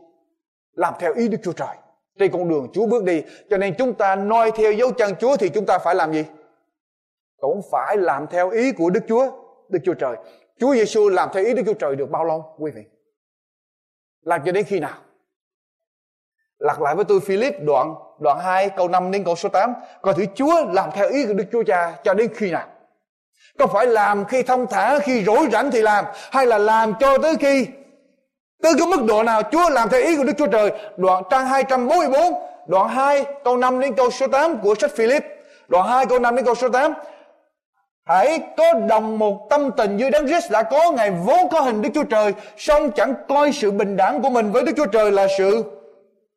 làm 0.73 0.95
theo 0.99 1.15
ý 1.15 1.29
Đức 1.29 1.39
Chúa 1.43 1.53
Trời. 1.53 1.77
Trên 2.19 2.33
con 2.33 2.49
đường 2.49 2.69
Chúa 2.73 2.87
bước 2.87 3.05
đi, 3.05 3.23
cho 3.51 3.57
nên 3.57 3.75
chúng 3.79 3.95
ta 3.95 4.17
noi 4.17 4.53
theo 4.57 4.73
dấu 4.73 4.93
chân 4.93 5.15
Chúa 5.21 5.37
thì 5.37 5.49
chúng 5.49 5.67
ta 5.67 5.79
phải 5.79 5.95
làm 5.95 6.13
gì? 6.13 6.25
Cũng 7.37 7.61
phải 7.71 7.97
làm 7.97 8.27
theo 8.31 8.51
ý 8.51 8.73
của 8.73 8.91
Đức 8.91 9.01
Chúa 9.09 9.31
Đức 9.69 9.79
Chúa 9.85 9.95
Trời. 9.95 10.17
Chúa 10.59 10.75
Giêsu 10.75 11.09
làm 11.09 11.29
theo 11.33 11.45
ý 11.45 11.55
Đức 11.55 11.63
Chúa 11.67 11.75
Trời 11.75 11.97
được 11.97 12.11
bao 12.11 12.25
lâu, 12.25 12.55
quý 12.59 12.71
vị? 12.71 12.83
Làm 14.23 14.41
cho 14.47 14.53
đến 14.53 14.65
khi 14.65 14.81
nào? 14.81 14.99
Lặp 16.59 16.81
lại 16.81 16.95
với 16.95 17.05
tôi 17.05 17.21
Philip 17.21 17.55
đoạn 17.61 17.95
đoạn 18.21 18.39
2 18.41 18.69
câu 18.69 18.89
5 18.89 19.11
đến 19.11 19.25
câu 19.25 19.37
số 19.37 19.49
8. 19.49 19.75
Coi 20.03 20.15
thử 20.15 20.25
Chúa 20.35 20.65
làm 20.73 20.91
theo 20.95 21.09
ý 21.09 21.27
của 21.27 21.33
Đức 21.33 21.45
Chúa 21.53 21.63
Cha 21.67 21.93
cho 22.05 22.15
đến 22.15 22.31
khi 22.35 22.51
nào? 22.51 22.67
Có 23.59 23.67
phải 23.67 23.87
làm 23.87 24.25
khi 24.25 24.43
thông 24.43 24.67
thả, 24.67 24.99
khi 24.99 25.25
rỗi 25.25 25.49
rảnh 25.53 25.71
thì 25.71 25.83
làm 25.83 26.05
hay 26.31 26.47
là 26.47 26.59
làm 26.59 26.95
cho 27.01 27.19
tới 27.19 27.37
khi 27.37 27.67
tới 28.63 28.73
cái 28.79 28.87
mức 28.87 29.05
độ 29.05 29.23
nào 29.23 29.43
Chúa 29.53 29.71
làm 29.71 29.89
theo 29.89 30.01
ý 30.01 30.17
của 30.17 30.25
Đức 30.25 30.33
Chúa 30.39 30.47
Trời? 30.47 30.71
Đoạn 30.97 31.23
trang 31.31 31.47
244, 31.47 32.35
đoạn 32.67 32.89
2 32.89 33.25
câu 33.45 33.57
5 33.57 33.81
đến 33.81 33.95
câu 33.95 34.11
số 34.11 34.27
8 34.29 34.59
của 34.59 34.75
sách 34.75 34.91
Philip. 34.97 35.25
Đoạn 35.69 35.89
2 35.89 36.07
câu 36.07 36.19
5 36.19 36.37
đến 36.37 36.45
câu 36.45 36.55
số 36.55 36.69
8. 36.69 36.95
Hãy 38.05 38.41
có 38.57 38.73
đồng 38.73 39.19
một 39.19 39.47
tâm 39.51 39.71
tình 39.77 39.97
như 39.97 40.11
Đấng 40.11 40.27
Christ 40.27 40.51
đã 40.51 40.63
có 40.63 40.93
Ngài 40.93 41.11
vốn 41.11 41.49
có 41.49 41.61
hình 41.61 41.83
Đức 41.83 41.89
Chúa 41.95 42.05
Trời 42.05 42.35
song 42.57 42.91
chẳng 42.91 43.15
coi 43.29 43.53
sự 43.53 43.71
bình 43.71 43.97
đẳng 43.97 44.23
của 44.23 44.31
mình 44.31 44.53
với 44.53 44.63
Đức 44.63 44.73
Chúa 44.77 44.87
Trời 44.87 45.13
là 45.13 45.27
sự 45.39 45.65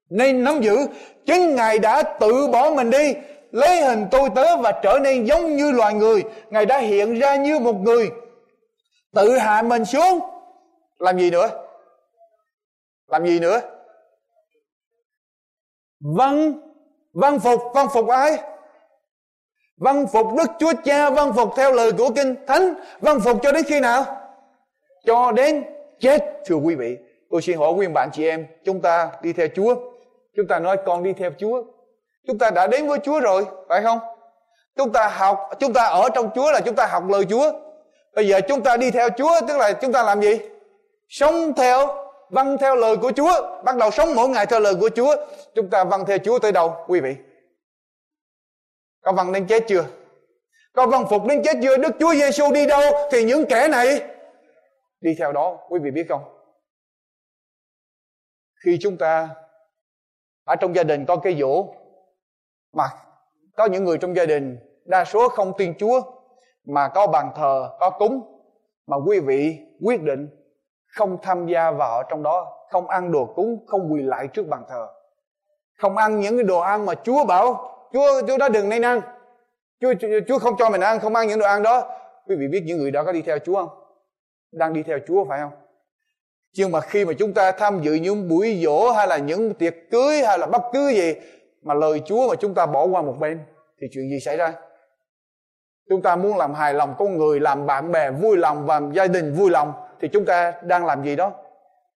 nên 0.10 0.44
nắm 0.44 0.62
giữ, 0.62 0.88
chính 1.26 1.56
Ngài 1.56 1.80
đã 1.80 2.04
tự 2.04 2.48
bỏ 2.48 2.72
mình 2.76 2.90
đi, 2.90 3.14
lấy 3.52 3.82
hình 3.82 4.06
tôi 4.12 4.30
tớ 4.36 4.58
và 4.58 4.72
trở 4.72 5.00
nên 5.02 5.26
giống 5.26 5.56
như 5.56 5.72
loài 5.72 5.94
người. 5.94 6.24
Ngài 6.50 6.66
đã 6.66 6.78
hiện 6.78 7.20
ra 7.20 7.36
như 7.36 7.60
một 7.60 7.76
người 7.76 8.12
tự 9.14 9.38
hạ 9.38 9.62
mình 9.62 9.86
xuống. 9.86 10.20
Làm 11.00 11.20
gì 11.20 11.32
nữa? 11.32 11.50
Làm 13.08 13.26
gì 13.26 13.40
nữa? 13.40 13.62
Văn 16.18 16.54
văn 17.14 17.40
phục 17.40 17.62
văn 17.74 17.88
phục 17.94 18.08
ai? 18.08 18.38
Văn 19.78 20.06
phục 20.08 20.28
đức 20.38 20.52
chúa 20.60 20.74
cha 20.84 21.10
văn 21.10 21.34
phục 21.34 21.50
theo 21.58 21.72
lời 21.72 21.92
của 21.92 22.10
kinh 22.16 22.36
thánh 22.48 22.74
văn 23.02 23.20
phục 23.20 23.38
cho 23.44 23.52
đến 23.52 23.64
khi 23.68 23.80
nào? 23.80 24.06
Cho 25.06 25.32
đến 25.32 25.64
chết, 26.00 26.24
thưa 26.46 26.56
quý 26.56 26.76
vị. 26.76 26.98
Tôi 27.30 27.42
xin 27.42 27.58
hỏi 27.58 27.74
quý 27.74 27.88
bạn 27.88 28.10
chị 28.14 28.28
em, 28.28 28.48
chúng 28.66 28.82
ta 28.82 29.12
đi 29.22 29.34
theo 29.34 29.48
chúa 29.56 29.76
chúng 30.36 30.48
ta 30.48 30.60
nói 30.60 30.78
con 30.86 31.04
đi 31.04 31.14
theo 31.14 31.32
chúa. 31.40 31.64
Chúng 32.28 32.38
ta 32.38 32.50
đã 32.50 32.68
đến 32.68 32.88
với 32.88 33.00
chúa 33.04 33.20
rồi, 33.20 33.46
phải 33.70 33.84
không? 33.84 34.00
Chúng 34.76 34.92
ta 34.92 35.08
học, 35.08 35.50
chúng 35.60 35.74
ta 35.74 35.84
ở 35.84 36.10
trong 36.14 36.30
chúa 36.36 36.52
là 36.52 36.62
chúng 36.66 36.76
ta 36.76 36.86
học 36.86 37.04
lời 37.10 37.26
chúa. 37.30 37.52
Bây 38.16 38.28
giờ 38.28 38.40
chúng 38.48 38.64
ta 38.64 38.78
đi 38.78 38.92
theo 38.92 39.10
chúa, 39.18 39.42
tức 39.48 39.58
là 39.58 39.74
chúng 39.74 39.92
ta 39.92 40.04
làm 40.04 40.22
gì? 40.22 40.40
Sống 41.08 41.54
theo 41.54 41.88
vâng 42.30 42.58
theo 42.58 42.76
lời 42.76 42.98
của 42.98 43.12
chúa. 43.12 43.62
Bắt 43.64 43.76
đầu 43.78 43.92
sống 43.92 44.16
mỗi 44.16 44.30
ngày 44.30 44.46
theo 44.46 44.60
lời 44.60 44.74
của 44.80 44.90
chúa. 44.90 45.16
Chúng 45.56 45.70
ta 45.70 45.84
vâng 45.84 46.06
theo 46.06 46.18
chúa 46.18 46.40
tới 46.40 46.52
đâu, 46.52 46.86
quý 46.88 47.00
vị? 47.00 47.16
Có 49.02 49.12
vâng 49.12 49.32
đến 49.32 49.48
chết 49.48 49.64
chưa? 49.68 49.86
Có 50.74 50.88
vâng 50.88 51.06
phục 51.10 51.26
đến 51.26 51.42
chết 51.44 51.54
chưa? 51.64 51.78
Đức 51.78 51.92
chúa 52.00 52.14
giêsu 52.14 52.52
đi 52.52 52.66
đâu 52.66 52.82
thì 53.12 53.24
những 53.24 53.46
kẻ 53.50 53.68
này 53.68 54.02
đi 55.02 55.16
theo 55.20 55.32
đó, 55.32 55.58
quý 55.70 55.80
vị 55.84 55.92
biết 55.92 56.06
không? 56.10 56.24
Khi 58.66 58.78
chúng 58.82 58.98
ta 58.98 59.30
ở 60.44 60.56
trong 60.56 60.76
gia 60.76 60.84
đình 60.84 61.06
có 61.06 61.16
cây 61.18 61.36
dỗ 61.40 61.66
mà 62.74 62.84
có 63.58 63.66
những 63.66 63.84
người 63.84 63.98
trong 63.98 64.16
gia 64.16 64.26
đình 64.26 64.58
đa 64.86 65.06
số 65.06 65.30
không 65.30 65.54
tin 65.58 65.74
chúa 65.78 66.02
mà 66.66 66.88
có 66.88 67.08
bàn 67.08 67.32
thờ 67.36 67.70
có 67.80 67.90
cúng 67.90 68.22
mà 68.88 68.98
quý 69.08 69.20
vị 69.20 69.58
quyết 69.82 70.02
định 70.02 70.28
không 70.88 71.18
tham 71.22 71.48
gia 71.48 71.72
vào 71.72 72.04
trong 72.10 72.24
đó 72.24 72.64
không 72.70 72.88
ăn 72.88 73.12
đồ 73.12 73.26
cúng 73.36 73.66
không 73.68 73.94
quỳ 73.94 74.02
lại 74.02 74.28
trước 74.28 74.48
bàn 74.48 74.64
thờ. 74.70 74.88
Không 75.78 75.98
ăn 75.98 76.20
những 76.20 76.38
cái 76.38 76.44
đồ 76.44 76.60
ăn 76.60 76.86
mà 76.86 76.94
chúa 76.96 77.26
bảo 77.26 77.70
chúa 77.94 78.22
chúa 78.28 78.38
đã 78.38 78.50
đừng 78.50 78.70
nên 78.70 78.82
ăn. 78.82 79.02
Chúa, 79.80 79.94
chúa 80.00 80.08
chúa 80.28 80.40
không 80.40 80.56
cho 80.60 80.70
mình 80.70 80.82
ăn 80.82 81.00
không 81.00 81.16
ăn 81.16 81.28
những 81.28 81.40
đồ 81.40 81.46
ăn 81.46 81.64
đó. 81.64 81.84
Quý 82.28 82.36
vị 82.36 82.48
biết 82.52 82.64
những 82.66 82.78
người 82.78 82.92
đó 82.92 83.04
có 83.04 83.12
đi 83.12 83.22
theo 83.22 83.40
chúa 83.40 83.56
không? 83.56 83.70
Đang 84.52 84.74
đi 84.74 84.84
theo 84.84 85.00
chúa 85.08 85.26
phải 85.30 85.40
không? 85.40 85.52
Nhưng 86.56 86.72
mà 86.72 86.82
khi 86.82 87.06
mà 87.06 87.14
chúng 87.14 87.34
ta 87.34 87.52
tham 87.52 87.82
dự 87.82 87.94
những 87.94 88.30
buổi 88.30 88.62
dỗ 88.64 88.92
hay 88.92 89.08
là 89.08 89.18
những 89.18 89.54
tiệc 89.54 89.74
cưới 89.92 90.24
hay 90.24 90.40
là 90.40 90.48
bất 90.48 90.62
cứ 90.74 90.90
gì 90.90 91.14
mà 91.62 91.74
lời 91.74 92.02
chúa 92.06 92.30
mà 92.30 92.36
chúng 92.36 92.54
ta 92.54 92.66
bỏ 92.66 92.86
qua 92.86 93.02
một 93.02 93.16
bên, 93.20 93.40
thì 93.82 93.88
chuyện 93.92 94.10
gì 94.10 94.20
xảy 94.20 94.38
ra? 94.38 94.54
Chúng 95.90 96.02
ta 96.02 96.16
muốn 96.16 96.38
làm 96.38 96.54
hài 96.54 96.74
lòng 96.74 96.96
con 97.00 97.18
người, 97.18 97.40
làm 97.40 97.66
bạn 97.66 97.92
bè 97.92 98.12
vui 98.12 98.38
lòng 98.38 98.66
và 98.66 98.82
gia 98.94 99.08
đình 99.08 99.34
vui 99.34 99.50
lòng, 99.50 99.74
thì 100.02 100.08
chúng 100.08 100.26
ta 100.26 100.54
đang 100.64 100.86
làm 100.86 101.04
gì 101.04 101.16
đó? 101.16 101.34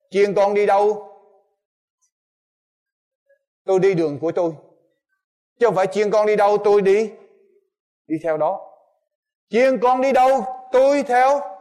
Chiên 0.09 0.33
con 0.33 0.53
đi 0.53 0.65
đâu? 0.65 1.13
Tôi 3.65 3.79
đi 3.79 3.93
đường 3.93 4.19
của 4.19 4.31
tôi. 4.31 4.51
Chứ 5.59 5.65
không 5.65 5.75
phải 5.75 5.87
chiên 5.87 6.11
con 6.11 6.27
đi 6.27 6.35
đâu, 6.35 6.57
tôi 6.57 6.81
đi. 6.81 7.11
Đi 8.07 8.15
theo 8.23 8.37
đó. 8.37 8.59
Chiên 9.49 9.79
con 9.79 10.01
đi 10.01 10.11
đâu? 10.11 10.45
Tôi 10.71 11.03
theo 11.03 11.56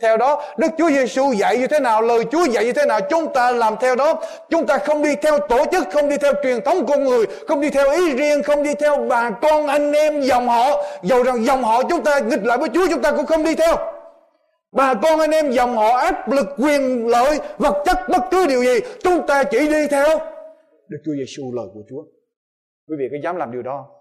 theo 0.00 0.16
đó, 0.16 0.42
Đức 0.58 0.68
Chúa 0.78 0.90
Giêsu 0.90 1.32
dạy 1.32 1.58
như 1.58 1.66
thế 1.66 1.80
nào, 1.80 2.02
lời 2.02 2.24
Chúa 2.30 2.44
dạy 2.44 2.64
như 2.64 2.72
thế 2.72 2.86
nào, 2.86 3.00
chúng 3.10 3.32
ta 3.34 3.50
làm 3.50 3.74
theo 3.80 3.96
đó. 3.96 4.22
Chúng 4.50 4.66
ta 4.66 4.78
không 4.78 5.02
đi 5.02 5.16
theo 5.22 5.38
tổ 5.48 5.64
chức, 5.72 5.84
không 5.92 6.08
đi 6.08 6.16
theo 6.18 6.32
truyền 6.42 6.60
thống 6.64 6.86
con 6.86 7.04
người, 7.04 7.26
không 7.48 7.60
đi 7.60 7.70
theo 7.70 7.90
ý 7.90 8.14
riêng, 8.14 8.42
không 8.42 8.62
đi 8.62 8.74
theo 8.74 9.06
bà 9.08 9.30
con, 9.30 9.66
anh 9.66 9.92
em, 9.92 10.20
dòng 10.20 10.48
họ. 10.48 10.84
Dầu 11.02 11.22
rằng 11.22 11.44
dòng 11.44 11.62
họ 11.62 11.82
chúng 11.90 12.04
ta 12.04 12.18
nghịch 12.18 12.44
lại 12.44 12.58
với 12.58 12.68
Chúa, 12.74 12.86
chúng 12.90 13.02
ta 13.02 13.12
cũng 13.16 13.26
không 13.26 13.44
đi 13.44 13.54
theo. 13.54 13.76
Bà 14.72 14.94
con, 14.94 15.20
anh 15.20 15.30
em, 15.30 15.50
dòng 15.50 15.76
họ 15.76 15.96
áp 15.96 16.28
lực, 16.28 16.46
quyền 16.58 17.08
lợi, 17.08 17.38
vật 17.58 17.82
chất, 17.84 17.98
bất 18.08 18.22
cứ 18.30 18.46
điều 18.46 18.64
gì, 18.64 18.80
chúng 19.02 19.26
ta 19.26 19.44
chỉ 19.44 19.68
đi 19.68 19.86
theo. 19.90 20.18
Đức 20.88 20.98
Chúa 21.04 21.12
Giêsu 21.18 21.52
lời 21.56 21.66
của 21.74 21.82
Chúa. 21.88 22.02
Quý 22.88 22.96
vị 22.98 23.04
có 23.10 23.16
dám 23.24 23.36
làm 23.36 23.52
điều 23.52 23.62
đó 23.62 23.84
không? 23.86 23.94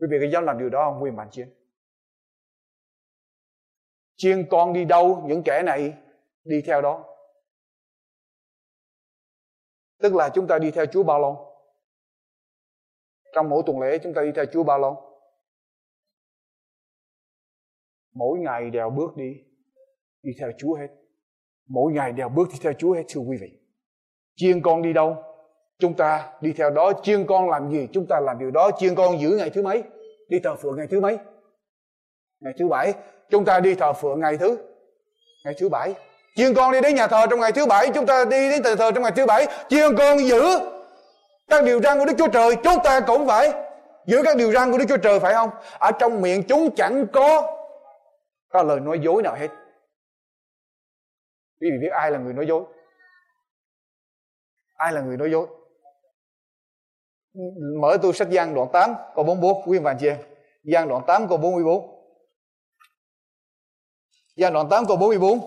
quý 0.00 0.06
vị 0.10 0.16
có 0.20 0.32
dám 0.32 0.44
làm 0.44 0.58
điều 0.58 0.68
đó 0.68 0.90
không? 0.90 1.02
Quý 1.02 1.10
bạn 1.16 1.28
chị 1.30 1.42
chiên 4.16 4.46
con 4.50 4.72
đi 4.72 4.84
đâu, 4.84 5.24
những 5.26 5.42
kẻ 5.42 5.62
này 5.62 5.94
đi 6.44 6.62
theo 6.66 6.82
đó. 6.82 7.04
Tức 10.02 10.14
là 10.14 10.30
chúng 10.34 10.46
ta 10.46 10.58
đi 10.58 10.70
theo 10.70 10.86
Chúa 10.86 11.02
bao 11.02 11.20
lâu 11.20 11.50
trong 13.34 13.48
mỗi 13.48 13.62
tuần 13.66 13.80
lễ, 13.80 13.98
chúng 14.02 14.14
ta 14.14 14.22
đi 14.22 14.30
theo 14.34 14.44
Chúa 14.52 14.62
bao 14.62 14.78
lâu 14.78 15.14
mỗi 18.14 18.38
ngày 18.38 18.70
đều 18.70 18.90
bước 18.90 19.16
đi 19.16 19.34
đi 20.22 20.32
theo 20.40 20.50
Chúa 20.58 20.74
hết. 20.74 20.88
Mỗi 21.68 21.92
ngày 21.92 22.12
đều 22.12 22.28
bước 22.28 22.48
đi 22.52 22.58
theo 22.62 22.72
Chúa 22.72 22.92
hết, 22.92 23.02
thưa 23.08 23.20
quý 23.20 23.36
vị. 23.40 23.58
Chiên 24.36 24.62
con 24.62 24.82
đi 24.82 24.92
đâu, 24.92 25.16
chúng 25.78 25.94
ta 25.94 26.32
đi 26.40 26.52
theo 26.52 26.70
đó. 26.70 26.92
Chiên 27.02 27.26
con 27.26 27.50
làm 27.50 27.70
gì, 27.70 27.88
chúng 27.92 28.06
ta 28.08 28.20
làm 28.20 28.38
điều 28.38 28.50
đó. 28.50 28.70
Chiên 28.78 28.94
con 28.94 29.20
giữ 29.20 29.36
ngày 29.38 29.50
thứ 29.50 29.62
mấy, 29.62 29.82
đi 30.28 30.40
thờ 30.44 30.56
phượng 30.56 30.76
ngày 30.76 30.86
thứ 30.86 31.00
mấy? 31.00 31.18
Ngày 32.40 32.52
thứ 32.58 32.68
bảy 32.68 32.94
chúng 33.30 33.44
ta 33.44 33.60
đi 33.60 33.74
thờ 33.74 33.92
phượng 33.92 34.20
ngày 34.20 34.36
thứ 34.36 34.58
ngày 35.44 35.54
thứ 35.58 35.68
bảy. 35.68 35.94
Chiên 36.36 36.54
con 36.54 36.72
đi 36.72 36.80
đến 36.80 36.94
nhà 36.94 37.06
thờ 37.06 37.26
trong 37.30 37.40
ngày 37.40 37.52
thứ 37.52 37.66
bảy, 37.66 37.90
chúng 37.94 38.06
ta 38.06 38.24
đi 38.24 38.50
đến 38.50 38.62
nhà 38.62 38.74
thờ 38.78 38.90
trong 38.94 39.02
ngày 39.02 39.12
thứ 39.16 39.26
bảy. 39.26 39.46
Chiên 39.68 39.96
con 39.96 40.18
giữ 40.18 40.42
các 41.48 41.64
điều 41.64 41.80
răn 41.80 41.98
của 41.98 42.04
đức 42.04 42.14
chúa 42.18 42.28
trời, 42.28 42.56
chúng 42.64 42.76
ta 42.84 43.00
cũng 43.00 43.26
phải 43.26 43.52
giữ 44.06 44.22
các 44.24 44.36
điều 44.36 44.52
răn 44.52 44.72
của 44.72 44.78
đức 44.78 44.84
chúa 44.88 44.96
trời, 44.96 45.20
phải 45.20 45.34
không? 45.34 45.50
Ở 45.78 45.90
trong 45.98 46.22
miệng 46.22 46.42
chúng 46.48 46.74
chẳng 46.76 47.06
có 47.12 47.56
có 48.48 48.62
lời 48.62 48.80
nói 48.80 48.98
dối 49.02 49.22
nào 49.22 49.34
hết. 49.34 49.48
Quý 51.60 51.68
vị 51.70 51.78
biết 51.80 51.92
ai 51.92 52.10
là 52.10 52.18
người 52.18 52.32
nói 52.32 52.46
dối? 52.46 52.62
Ai 54.74 54.92
là 54.92 55.00
người 55.00 55.16
nói 55.16 55.30
dối? 55.30 55.46
Mở 57.80 57.96
tôi 58.02 58.12
sách 58.12 58.28
giang 58.32 58.54
đoạn 58.54 58.68
8 58.72 58.94
câu 59.14 59.24
44 59.24 59.62
quý 59.66 59.78
vị 59.78 59.90
chị 60.00 60.08
em. 60.08 60.16
Giang 60.72 60.88
đoạn 60.88 61.02
8 61.06 61.28
câu 61.28 61.38
44 61.38 61.93
Giai 64.36 64.50
đoạn 64.50 64.68
8 64.68 64.86
câu 64.86 64.96
44 64.96 65.40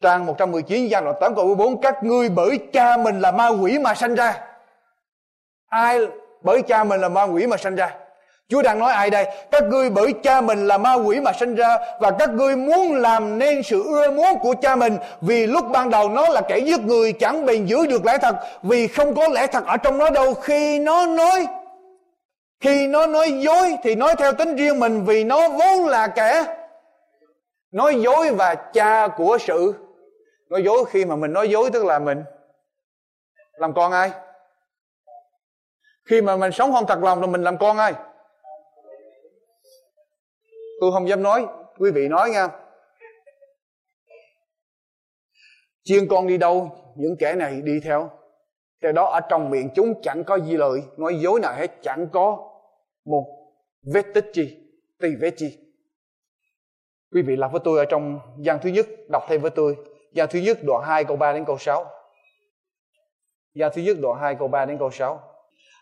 Trang 0.00 0.26
119 0.26 0.88
giai 0.88 1.02
đoạn 1.02 1.16
8 1.20 1.34
câu 1.34 1.44
44 1.44 1.80
Các 1.80 2.04
ngươi 2.04 2.28
bởi 2.28 2.58
cha 2.72 2.96
mình 2.96 3.20
là 3.20 3.30
ma 3.30 3.48
quỷ 3.48 3.78
mà 3.78 3.94
sanh 3.94 4.14
ra. 4.14 4.40
Ai 5.68 6.00
bởi 6.42 6.62
cha 6.62 6.84
mình 6.84 7.00
là 7.00 7.08
ma 7.08 7.22
quỷ 7.22 7.46
mà 7.46 7.56
sanh 7.56 7.74
ra? 7.74 7.94
Chúa 8.48 8.62
đang 8.62 8.78
nói 8.78 8.92
ai 8.92 9.10
đây? 9.10 9.26
Các 9.50 9.64
ngươi 9.64 9.90
bởi 9.90 10.14
cha 10.22 10.40
mình 10.40 10.66
là 10.66 10.78
ma 10.78 10.94
quỷ 10.94 11.20
mà 11.20 11.32
sinh 11.32 11.54
ra 11.54 11.78
Và 12.00 12.10
các 12.10 12.30
ngươi 12.30 12.56
muốn 12.56 12.94
làm 12.94 13.38
nên 13.38 13.62
sự 13.62 13.82
ưa 13.82 14.10
muốn 14.10 14.38
của 14.42 14.54
cha 14.62 14.76
mình 14.76 14.96
Vì 15.20 15.46
lúc 15.46 15.64
ban 15.70 15.90
đầu 15.90 16.08
nó 16.08 16.28
là 16.28 16.40
kẻ 16.40 16.58
giết 16.58 16.80
người, 16.80 17.12
Chẳng 17.12 17.46
bền 17.46 17.66
giữ 17.66 17.86
được 17.86 18.04
lẽ 18.06 18.18
thật 18.18 18.36
Vì 18.62 18.86
không 18.88 19.14
có 19.14 19.28
lẽ 19.28 19.46
thật 19.46 19.66
ở 19.66 19.76
trong 19.76 19.98
nó 19.98 20.10
đâu. 20.10 20.34
Khi 20.34 20.78
nó 20.78 21.06
nói, 21.06 21.46
Khi 22.60 22.86
nó 22.86 23.06
nói 23.06 23.32
dối 23.32 23.76
Thì 23.82 23.94
nói 23.94 24.14
theo 24.18 24.32
tính 24.32 24.56
riêng 24.56 24.80
mình 24.80 25.04
Vì 25.04 25.24
nó 25.24 25.48
vốn 25.48 25.86
là 25.86 26.06
kẻ 26.06 26.44
nói 27.76 28.00
dối 28.00 28.30
và 28.38 28.54
cha 28.54 29.08
của 29.08 29.38
sự. 29.40 29.74
Nói 30.48 30.62
dối 30.64 30.84
khi 30.88 31.04
mà 31.04 31.16
mình 31.16 31.32
nói 31.32 31.48
dối 31.48 31.70
tức 31.72 31.84
là 31.84 31.98
mình. 31.98 32.22
Làm 33.52 33.74
con 33.74 33.92
ai? 33.92 34.10
Khi 36.04 36.22
mà 36.22 36.36
mình 36.36 36.52
sống 36.52 36.72
không 36.72 36.86
thật 36.86 36.98
lòng 37.02 37.20
thì 37.20 37.26
mình 37.26 37.42
làm 37.42 37.58
con 37.58 37.76
ai? 37.76 37.92
Tôi 40.80 40.92
không 40.92 41.08
dám 41.08 41.22
nói, 41.22 41.46
quý 41.78 41.90
vị 41.90 42.08
nói 42.08 42.30
nha. 42.30 42.48
Chiên 45.84 46.08
con 46.08 46.26
đi 46.26 46.38
đâu, 46.38 46.70
những 46.96 47.16
kẻ 47.18 47.34
này 47.34 47.60
đi 47.62 47.80
theo. 47.84 48.10
Theo 48.82 48.92
đó 48.92 49.04
ở 49.04 49.20
trong 49.28 49.50
miệng 49.50 49.70
chúng 49.74 50.02
chẳng 50.02 50.24
có 50.24 50.38
gì 50.38 50.56
lời. 50.56 50.80
Nói 50.96 51.18
dối 51.20 51.40
nào 51.40 51.54
hết, 51.54 51.70
chẳng 51.82 52.08
có 52.12 52.50
một 53.04 53.24
vết 53.94 54.04
tích 54.14 54.26
chi 54.32 54.56
tì 55.00 55.08
vết 55.20 55.30
chi. 55.36 55.65
Quý 57.12 57.22
vị 57.22 57.36
đọc 57.36 57.52
với 57.52 57.60
tôi 57.64 57.78
ở 57.78 57.84
trong 57.84 58.20
gian 58.38 58.58
thứ 58.62 58.70
nhất, 58.70 58.86
đọc 59.08 59.22
thêm 59.28 59.40
với 59.40 59.50
tôi. 59.50 59.76
Gian 60.12 60.28
thứ 60.30 60.38
nhất 60.38 60.58
đoạn 60.62 60.82
2 60.86 61.04
câu 61.04 61.16
3 61.16 61.32
đến 61.32 61.44
câu 61.44 61.58
6. 61.58 61.84
Gian 63.54 63.70
thứ 63.74 63.82
nhất 63.82 63.96
đoạn 64.00 64.18
2 64.20 64.34
câu 64.34 64.48
3 64.48 64.64
đến 64.64 64.78
câu 64.78 64.90
6. 64.90 65.22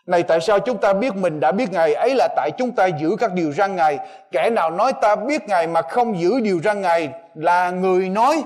Này 0.05 0.23
tại 0.23 0.41
sao 0.41 0.59
chúng 0.59 0.77
ta 0.77 0.93
biết 0.93 1.15
mình 1.15 1.39
đã 1.39 1.51
biết 1.51 1.71
Ngài 1.71 1.93
ấy 1.93 2.15
là 2.15 2.27
tại 2.35 2.51
chúng 2.57 2.71
ta 2.71 2.87
giữ 2.87 3.15
các 3.19 3.33
điều 3.33 3.51
răn 3.51 3.75
Ngài. 3.75 3.99
Kẻ 4.31 4.49
nào 4.49 4.71
nói 4.71 4.93
ta 5.01 5.15
biết 5.15 5.41
Ngài 5.47 5.67
mà 5.67 5.81
không 5.81 6.19
giữ 6.19 6.39
điều 6.39 6.59
răn 6.63 6.81
Ngài 6.81 7.09
là 7.35 7.71
người 7.71 8.09
nói 8.09 8.43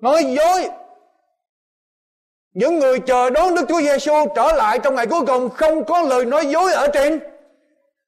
nói 0.00 0.24
dối. 0.24 0.70
Những 2.52 2.78
người 2.78 2.98
chờ 3.00 3.30
đón 3.30 3.54
Đức 3.54 3.64
Chúa 3.68 3.80
Giêsu 3.80 4.12
trở 4.36 4.52
lại 4.52 4.78
trong 4.78 4.94
ngày 4.94 5.06
cuối 5.06 5.26
cùng 5.26 5.48
không 5.48 5.84
có 5.84 6.02
lời 6.02 6.24
nói 6.24 6.46
dối 6.46 6.72
ở 6.72 6.88
trên 6.92 7.20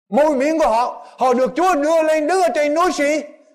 môi 0.08 0.34
miệng 0.34 0.58
của 0.58 0.68
họ 0.68 1.06
họ 1.18 1.34
được 1.34 1.52
Chúa 1.56 1.74
đưa 1.74 2.02
lên 2.02 2.26
đứng 2.26 2.42
ở 2.42 2.48
trên 2.54 2.74
núi 2.74 2.92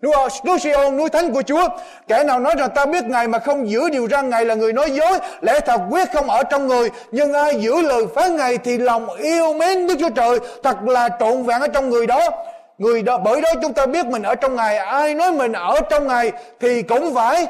Đúng 0.01 0.13
không? 0.13 0.29
núi 0.45 0.59
Siôn 0.59 0.97
núi 0.97 1.09
thánh 1.09 1.33
của 1.33 1.41
Chúa. 1.41 1.67
Kẻ 2.07 2.23
nào 2.23 2.39
nói 2.39 2.55
rằng 2.57 2.69
ta 2.75 2.85
biết 2.85 3.05
Ngài 3.05 3.27
mà 3.27 3.39
không 3.39 3.69
giữ 3.69 3.89
điều 3.89 4.07
răn, 4.07 4.29
Ngài 4.29 4.45
là 4.45 4.55
người 4.55 4.73
nói 4.73 4.91
dối. 4.91 5.19
Lẽ 5.41 5.59
thật 5.59 5.81
quyết 5.89 6.11
không 6.13 6.29
ở 6.29 6.43
trong 6.43 6.67
người, 6.67 6.89
nhưng 7.11 7.33
ai 7.33 7.61
giữ 7.61 7.81
lời 7.81 8.03
phán 8.15 8.35
Ngài 8.35 8.57
thì 8.57 8.77
lòng 8.77 9.09
yêu 9.09 9.53
mến 9.53 9.87
Đức 9.87 9.95
Chúa 9.99 10.09
Trời 10.09 10.39
thật 10.63 10.77
là 10.83 11.09
trộn 11.19 11.43
vẹn 11.43 11.61
ở 11.61 11.67
trong 11.67 11.89
người 11.89 12.07
đó. 12.07 12.29
Người 12.77 13.01
đó 13.01 13.17
bởi 13.17 13.41
đó 13.41 13.49
chúng 13.61 13.73
ta 13.73 13.85
biết 13.85 14.05
mình 14.05 14.23
ở 14.23 14.35
trong 14.35 14.55
Ngài, 14.55 14.77
ai 14.77 15.15
nói 15.15 15.31
mình 15.31 15.53
ở 15.53 15.79
trong 15.89 16.07
Ngài 16.07 16.31
thì 16.59 16.81
cũng 16.81 17.15
phải. 17.15 17.47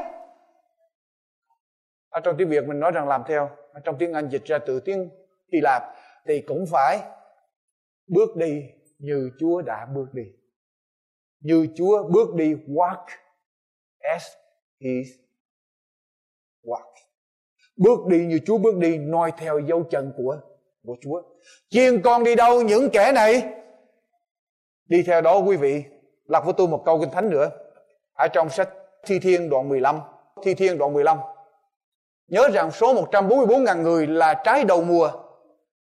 Ở 2.10 2.20
trong 2.24 2.36
tiếng 2.38 2.50
Việt 2.50 2.64
mình 2.68 2.80
nói 2.80 2.92
rằng 2.92 3.08
làm 3.08 3.24
theo, 3.28 3.50
ở 3.74 3.80
trong 3.84 3.96
tiếng 4.00 4.14
Anh 4.14 4.30
dịch 4.30 4.46
ra 4.46 4.58
từ 4.68 4.80
tiếng 4.80 5.10
Hy 5.54 5.60
Lạp 5.62 5.84
thì 6.28 6.42
cũng 6.48 6.66
phải 6.72 7.00
bước 8.08 8.36
đi 8.36 8.64
như 9.00 9.30
Chúa 9.40 9.62
đã 9.62 9.88
bước 9.96 10.06
đi 10.14 10.24
như 11.40 11.68
Chúa 11.76 12.04
bước 12.04 12.34
đi 12.36 12.54
walk 12.68 13.06
as 14.00 14.24
he 14.82 14.92
walk 16.64 16.90
bước 17.80 18.06
đi 18.08 18.26
như 18.26 18.40
Chúa 18.46 18.58
bước 18.58 18.78
đi, 18.78 18.98
noi 18.98 19.32
theo 19.38 19.60
dấu 19.60 19.84
chân 19.84 20.14
của 20.18 20.38
của 20.84 20.96
Chúa. 21.02 21.22
Chiên 21.70 22.02
con 22.02 22.24
đi 22.24 22.36
đâu 22.36 22.62
những 22.62 22.90
kẻ 22.90 23.12
này? 23.12 23.44
Đi 24.86 25.04
theo 25.04 25.22
đó 25.22 25.38
quý 25.38 25.58
vị. 25.58 25.84
Lặp 26.26 26.46
với 26.46 26.54
tôi 26.58 26.68
một 26.68 26.84
câu 26.86 27.00
kinh 27.00 27.12
thánh 27.12 27.30
nữa. 27.30 27.50
Ở 28.14 28.28
trong 28.28 28.50
sách 28.50 28.70
Thi 29.06 29.20
Thiên 29.20 29.50
đoạn 29.50 29.70
15 29.70 30.00
Thi 30.44 30.54
Thiên 30.54 30.78
đoạn 30.78 30.94
15 30.94 31.18
Nhớ 32.28 32.50
rằng 32.54 32.72
số 32.72 32.94
144.000 33.12 33.82
người 33.82 34.08
là 34.08 34.42
trái 34.44 34.64
đầu 34.64 34.84
mùa, 34.84 35.12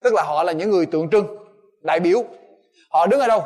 Tức 0.03 0.15
là 0.15 0.23
họ 0.23 0.43
là 0.43 0.53
những 0.53 0.71
người 0.71 0.87
tượng 0.87 1.11
trưng, 1.11 1.27
Đại 1.81 2.01
biểu. 2.01 2.25
Họ 2.91 3.07
đứng 3.07 3.21
ở 3.21 3.27
đâu? 3.27 3.43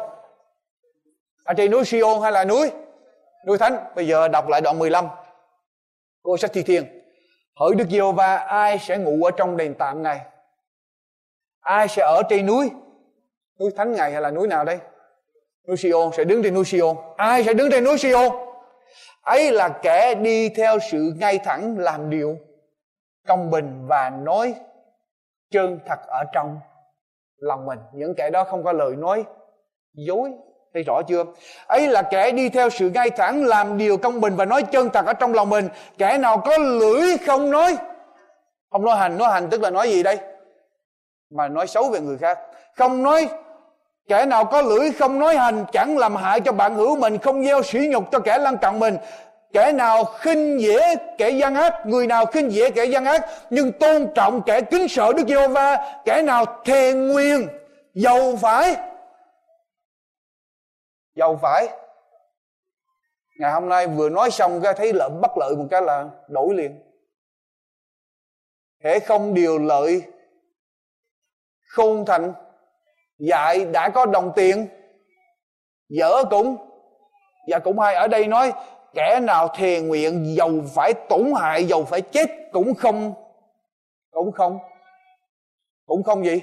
Ở 1.44 1.54
trên 1.54 1.70
núi 1.70 1.84
Sion 1.84 2.22
hay 2.22 2.32
là 2.32 2.44
núi 2.44 2.70
Núi 3.46 3.58
Thánh? 3.58 3.76
Bây 3.94 4.06
giờ 4.06 4.28
đọc 4.28 4.48
lại 4.48 4.60
đoạn 4.60 4.78
15 4.78 5.06
Của 6.22 6.36
sách 6.36 6.50
Thi 6.54 6.62
Thiên. 6.62 6.84
Hỡi 7.60 7.74
Đức 7.74 7.84
giê 7.90 8.00
va 8.16 8.36
ai 8.36 8.78
sẽ 8.78 8.98
ngủ 8.98 9.24
ở 9.24 9.30
trong 9.36 9.56
đền 9.56 9.74
tạm 9.78 10.02
Ngài? 10.02 10.20
Ai 11.60 11.88
sẽ 11.88 12.02
ở 12.02 12.22
trên 12.28 12.46
núi 12.46 12.70
Núi 13.60 13.70
Thánh 13.76 13.92
Ngài 13.92 14.12
hay 14.12 14.22
là 14.22 14.30
núi 14.30 14.48
nào 14.48 14.64
đây? 14.64 14.78
Núi 15.68 15.76
Sion, 15.76 16.12
sẽ 16.16 16.24
đứng 16.24 16.42
trên 16.42 16.54
núi 16.54 16.64
Sion. 16.64 16.96
Ai 17.16 17.44
sẽ 17.44 17.54
đứng 17.54 17.70
trên 17.70 17.84
núi 17.84 17.98
Sion? 17.98 18.32
Ấy 19.22 19.52
là 19.52 19.68
kẻ 19.68 20.14
đi 20.14 20.48
theo 20.48 20.78
sự 20.90 21.14
ngay 21.18 21.38
thẳng 21.38 21.78
làm 21.78 22.10
điều 22.10 22.36
công 23.26 23.50
bình 23.50 23.86
và 23.86 24.10
nói 24.10 24.54
chân 25.50 25.78
thật 25.86 25.98
ở 26.06 26.24
trong 26.32 26.60
lòng 27.36 27.66
mình. 27.66 27.78
Những 27.92 28.14
kẻ 28.16 28.30
đó 28.30 28.44
không 28.44 28.64
có 28.64 28.72
lời 28.72 28.96
nói, 28.96 29.24
dối 29.94 30.30
thấy 30.74 30.82
rõ 30.82 31.02
chưa? 31.02 31.24
Ấy 31.66 31.88
là 31.88 32.02
kẻ 32.02 32.30
đi 32.30 32.48
theo 32.48 32.70
sự 32.70 32.90
ngay 32.90 33.10
thẳng 33.10 33.44
làm 33.44 33.78
điều 33.78 33.96
công 33.96 34.20
bình 34.20 34.36
và 34.36 34.44
nói 34.44 34.62
chân 34.62 34.90
thật 34.90 35.06
ở 35.06 35.12
trong 35.12 35.34
lòng 35.34 35.50
mình. 35.50 35.68
Kẻ 35.98 36.18
nào 36.18 36.38
có 36.38 36.58
lưỡi 36.58 37.16
không 37.26 37.50
nói. 37.50 37.76
Không 38.70 38.84
nói 38.84 38.96
hành 38.96 39.18
nói 39.18 39.32
hành 39.32 39.50
tức 39.50 39.62
là 39.62 39.70
nói 39.70 39.90
gì 39.90 40.02
đây? 40.02 40.18
Mà 41.30 41.48
nói 41.48 41.66
xấu 41.66 41.88
về 41.88 42.00
người 42.00 42.18
khác. 42.18 42.38
Không 42.76 43.02
nói. 43.02 43.28
Kẻ 44.08 44.26
nào 44.26 44.44
có 44.44 44.62
lưỡi 44.62 44.92
không 44.92 45.18
nói 45.18 45.36
hành 45.36 45.64
chẳng 45.72 45.98
làm 45.98 46.16
hại 46.16 46.40
cho 46.40 46.52
bạn 46.52 46.74
hữu 46.74 46.96
mình, 46.96 47.18
không 47.18 47.44
gieo 47.44 47.62
sỉ 47.62 47.78
nhục 47.78 48.12
cho 48.12 48.18
kẻ 48.18 48.38
lăn 48.38 48.56
cận 48.56 48.78
mình. 48.78 48.96
Kẻ 49.52 49.72
nào 49.72 50.04
khinh 50.04 50.60
dễ 50.60 50.96
kẻ 51.18 51.30
gian 51.30 51.54
ác, 51.54 51.86
người 51.86 52.06
nào 52.06 52.26
khinh 52.26 52.52
dễ 52.52 52.70
kẻ 52.70 52.84
gian 52.84 53.04
ác, 53.04 53.26
nhưng 53.50 53.72
tôn 53.72 54.06
trọng 54.14 54.42
kẻ 54.42 54.60
kính 54.60 54.88
sợ 54.88 55.12
Đức 55.12 55.28
Giê-hô-va, 55.28 55.94
kẻ 56.04 56.22
nào 56.22 56.44
thề 56.64 56.92
nguyên, 56.92 57.48
giàu 57.94 58.36
phải. 58.40 58.76
Giàu 61.14 61.38
phải. 61.42 61.68
Ngày 63.38 63.52
hôm 63.52 63.68
nay 63.68 63.86
vừa 63.86 64.08
nói 64.08 64.30
xong 64.30 64.60
ra 64.60 64.72
thấy 64.72 64.92
lợi 64.92 65.10
bất 65.22 65.30
lợi 65.38 65.56
một 65.56 65.66
cái 65.70 65.82
là 65.82 66.10
đổi 66.28 66.54
liền. 66.54 66.82
Thể 68.84 68.98
không 68.98 69.34
điều 69.34 69.58
lợi 69.58 70.02
không 71.68 72.04
thành. 72.04 72.32
Dạy 73.18 73.64
đã 73.64 73.88
có 73.88 74.06
đồng 74.06 74.32
tiền, 74.36 74.66
dở 75.88 76.24
cũng. 76.30 76.56
Và 77.48 77.58
cũng 77.58 77.78
hay 77.78 77.94
ở 77.94 78.08
đây 78.08 78.26
nói, 78.26 78.52
kẻ 78.94 79.20
nào 79.20 79.48
thề 79.56 79.80
nguyện 79.80 80.34
dầu 80.36 80.50
phải 80.74 80.94
tổn 81.08 81.32
hại, 81.36 81.64
dầu 81.64 81.84
phải 81.84 82.00
chết 82.00 82.30
cũng 82.52 82.74
không 82.74 83.14
cũng 84.10 84.32
không 84.32 84.58
cũng 85.86 86.02
không 86.02 86.24
gì. 86.24 86.40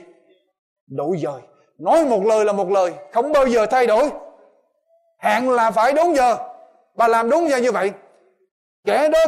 Đổi 0.87 1.17
dời 1.17 1.41
nói 1.77 2.05
một 2.05 2.25
lời 2.25 2.45
là 2.45 2.53
một 2.53 2.69
lời, 2.69 2.93
không 3.11 3.31
bao 3.31 3.47
giờ 3.47 3.65
thay 3.65 3.87
đổi 3.87 4.09
hẹn 5.19 5.49
là 5.49 5.71
phải 5.71 5.93
đúng 5.93 6.15
giờ 6.15 6.37
bà 6.95 7.07
làm 7.07 7.29
đúng 7.29 7.49
giờ 7.49 7.57
như 7.57 7.71
vậy 7.71 7.91
kẻ 8.85 9.09
đó 9.09 9.19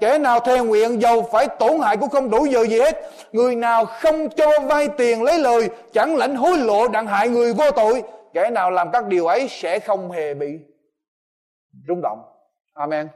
Kẻ 0.00 0.18
nào 0.18 0.40
thề 0.40 0.60
nguyện 0.60 1.00
giàu 1.00 1.22
phải 1.32 1.48
tổn 1.58 1.80
hại 1.80 1.96
cũng 1.96 2.08
không 2.08 2.30
đủ 2.30 2.46
giờ 2.46 2.66
gì 2.66 2.80
hết. 2.80 2.96
Người 3.32 3.56
nào 3.56 3.86
không 3.86 4.28
cho 4.36 4.50
vay 4.68 4.88
tiền 4.98 5.22
lấy 5.22 5.38
lời, 5.38 5.70
chẳng 5.92 6.16
lãnh 6.16 6.36
hối 6.36 6.58
lộ 6.58 6.88
đặng 6.88 7.06
hại 7.06 7.28
người 7.28 7.52
vô 7.52 7.70
tội. 7.70 8.02
Kẻ 8.32 8.50
nào 8.50 8.70
làm 8.70 8.88
các 8.92 9.06
điều 9.06 9.26
ấy 9.26 9.46
sẽ 9.48 9.80
không 9.80 10.10
hề 10.10 10.34
bị 10.34 10.58
rung 11.88 12.00
động. 12.02 12.18
Amen. 12.74 13.08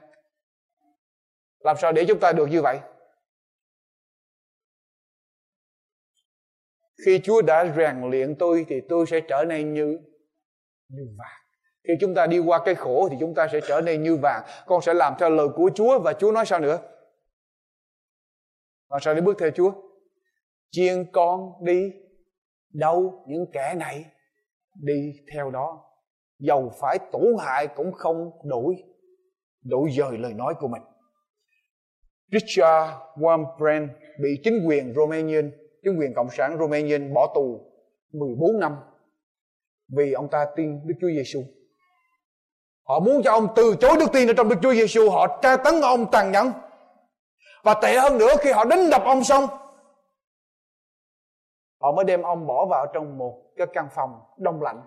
Làm 1.59 1.77
sao 1.81 1.93
để 1.93 2.05
chúng 2.09 2.21
ta 2.21 2.33
được 2.33 2.47
như 2.47 2.63
vậy? 2.63 2.79
Khi 7.07 7.21
Chúa 7.25 7.43
đã 7.43 7.75
rèn 7.77 8.11
luyện 8.11 8.37
tôi 8.39 8.67
thì 8.69 8.81
tôi 8.89 9.07
sẽ 9.07 9.21
trở 9.29 9.45
nên 9.49 9.75
như 9.75 9.99
như 10.89 11.03
vàng. 11.19 11.44
Khi 11.89 11.93
chúng 12.01 12.15
ta 12.15 12.27
đi 12.27 12.39
qua 12.39 12.61
cái 12.65 12.75
khổ 12.75 13.09
thì 13.11 13.17
chúng 13.21 13.35
ta 13.35 13.49
sẽ 13.53 13.61
trở 13.69 13.81
nên 13.81 14.03
như 14.03 14.17
vàng. 14.17 14.43
Con 14.67 14.83
sẽ 14.83 14.95
làm 14.95 15.15
theo 15.19 15.31
lời 15.31 15.49
của 15.57 15.71
Chúa 15.75 15.99
và 15.99 16.13
Chúa 16.13 16.33
nói 16.33 16.47
sao 16.47 16.61
nữa? 16.61 16.79
Và 18.91 18.99
sao 19.03 19.15
để 19.15 19.21
bước 19.21 19.37
theo 19.41 19.51
Chúa? 19.51 19.73
Chiên 20.71 21.05
con 21.13 21.53
đi 21.65 21.93
đâu 22.73 23.25
những 23.29 23.47
kẻ 23.53 23.75
này 23.75 24.05
đi 24.75 25.13
theo 25.33 25.51
đó. 25.51 25.85
Dầu 26.39 26.73
phải 26.81 26.99
tổn 27.13 27.27
hại 27.41 27.67
cũng 27.67 27.93
không 27.93 28.31
đổi 28.45 28.75
đổi 29.65 29.91
dời 29.97 30.19
lời 30.19 30.35
nói 30.35 30.55
của 30.61 30.69
mình. 30.69 30.83
Richard 32.33 32.93
Wurmbrand 33.17 33.89
bị 34.23 34.41
chính 34.45 34.67
quyền 34.67 34.95
Romanian, 34.95 35.51
chính 35.83 35.99
quyền 35.99 36.15
Cộng 36.15 36.31
sản 36.31 36.57
Romanian 36.59 37.15
bỏ 37.15 37.33
tù 37.35 37.73
14 38.13 38.61
năm 38.61 38.77
vì 39.97 40.13
ông 40.13 40.29
ta 40.31 40.47
tin 40.57 40.87
Đức 40.87 40.95
Chúa 41.01 41.09
Giêsu. 41.09 41.41
Họ 42.85 43.01
muốn 43.01 43.23
cho 43.25 43.33
ông 43.33 43.49
từ 43.57 43.77
chối 43.81 43.97
đức 43.99 44.07
tin 44.13 44.29
ở 44.29 44.35
trong 44.37 44.49
Đức 44.49 44.57
Chúa 44.63 44.73
Giêsu, 44.75 45.11
họ 45.11 45.39
tra 45.43 45.57
tấn 45.57 45.81
ông 45.81 46.11
tàn 46.11 46.33
nhẫn. 46.33 46.53
Và 47.63 47.75
tệ 47.75 47.99
hơn 47.99 48.19
nữa 48.19 48.31
khi 48.41 48.53
họ 48.53 48.65
đánh 48.65 48.91
đập 48.91 49.03
ông 49.05 49.25
xong, 49.25 49.47
họ 51.81 51.93
mới 51.93 52.05
đem 52.05 52.23
ông 52.23 52.47
bỏ 52.47 52.67
vào 52.71 52.87
trong 52.95 53.19
một 53.19 53.43
cái 53.57 53.67
căn 53.73 53.89
phòng 53.95 54.11
đông 54.39 54.63
lạnh. 54.63 54.83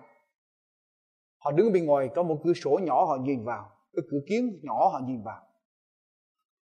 Họ 1.38 1.50
đứng 1.50 1.72
bên 1.72 1.86
ngoài 1.86 2.08
có 2.16 2.22
một 2.22 2.36
cửa 2.44 2.52
sổ 2.52 2.78
nhỏ 2.82 3.04
họ 3.04 3.16
nhìn 3.20 3.44
vào, 3.44 3.70
cái 3.92 4.02
cửa 4.10 4.18
kiến 4.28 4.60
nhỏ 4.62 4.88
họ 4.92 5.00
nhìn 5.04 5.22
vào. 5.24 5.42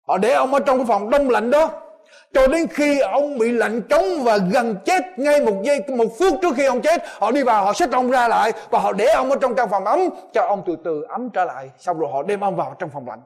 Họ 0.08 0.18
để 0.18 0.34
ông 0.34 0.54
ở 0.54 0.60
trong 0.60 0.78
cái 0.78 0.86
phòng 0.88 1.10
đông 1.10 1.30
lạnh 1.30 1.52
đó 1.52 1.87
cho 2.34 2.48
đến 2.48 2.68
khi 2.68 3.00
ông 3.00 3.38
bị 3.38 3.52
lạnh 3.52 3.82
trống 3.90 4.04
và 4.24 4.38
gần 4.54 4.76
chết 4.86 5.04
ngay 5.18 5.46
một 5.46 5.62
giây, 5.64 5.80
một 5.98 6.08
phút 6.20 6.40
trước 6.42 6.56
khi 6.56 6.66
ông 6.66 6.82
chết, 6.82 7.02
họ 7.06 7.32
đi 7.32 7.44
vào, 7.44 7.66
họ 7.66 7.74
xách 7.74 7.92
ông 7.92 8.12
ra 8.12 8.28
lại 8.28 8.52
và 8.70 8.80
họ 8.80 8.94
để 8.94 9.06
ông 9.06 9.30
ở 9.30 9.38
trong 9.42 9.56
căn 9.56 9.70
phòng 9.70 9.86
ấm, 9.86 10.00
cho 10.34 10.42
ông 10.42 10.64
từ 10.66 10.76
từ 10.84 11.02
ấm 11.10 11.30
trở 11.34 11.46
lại. 11.46 11.70
Xong 11.78 12.00
rồi 12.00 12.10
họ 12.12 12.24
đem 12.24 12.40
ông 12.40 12.56
vào 12.56 12.76
trong 12.80 12.90
phòng 12.90 13.08
lạnh. 13.08 13.22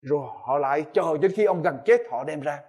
Rồi 0.00 0.28
họ 0.46 0.58
lại 0.58 0.84
chờ 0.92 1.18
đến 1.20 1.32
khi 1.36 1.44
ông 1.44 1.62
gần 1.62 1.78
chết, 1.84 2.00
họ 2.10 2.24
đem 2.24 2.40
ra. 2.40 2.60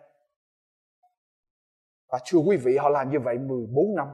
Và 2.12 2.20
thưa 2.32 2.40
quý 2.40 2.58
vị, 2.58 2.78
họ 2.78 2.90
làm 2.90 3.12
như 3.12 3.20
vậy 3.20 3.38
14 3.38 3.96
năm. 3.96 4.08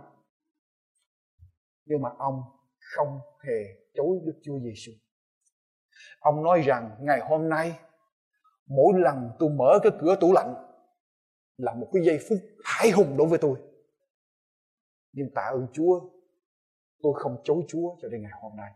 Nhưng 1.86 2.02
mà 2.02 2.10
ông 2.18 2.42
không 2.80 3.20
hề 3.48 3.64
chối 3.94 4.18
Đức 4.26 4.34
Chúa 4.44 4.60
Giêsu. 4.64 4.92
Ông 6.20 6.44
nói 6.44 6.62
rằng, 6.62 6.92
ngày 7.00 7.20
hôm 7.30 7.50
nay, 7.50 7.80
mỗi 8.68 8.94
lần 8.96 9.30
tôi 9.40 9.50
mở 9.50 9.80
cái 9.84 9.92
cửa 10.02 10.16
tủ 10.22 10.34
lạnh 10.34 10.67
là 11.58 11.74
một 11.74 11.88
cái 11.94 12.04
giây 12.06 12.20
phút 12.30 12.38
hãi 12.64 12.92
hùng 12.92 13.18
đối 13.18 13.28
với 13.28 13.40
tôi. 13.40 13.56
Nhưng 15.14 15.30
tạ 15.36 15.42
ơn 15.42 15.68
Chúa, 15.74 16.00
tôi 17.04 17.14
không 17.16 17.38
chối 17.44 17.64
Chúa 17.68 17.96
cho 18.02 18.08
đến 18.10 18.22
ngày 18.22 18.32
hôm 18.42 18.52
nay. 18.58 18.72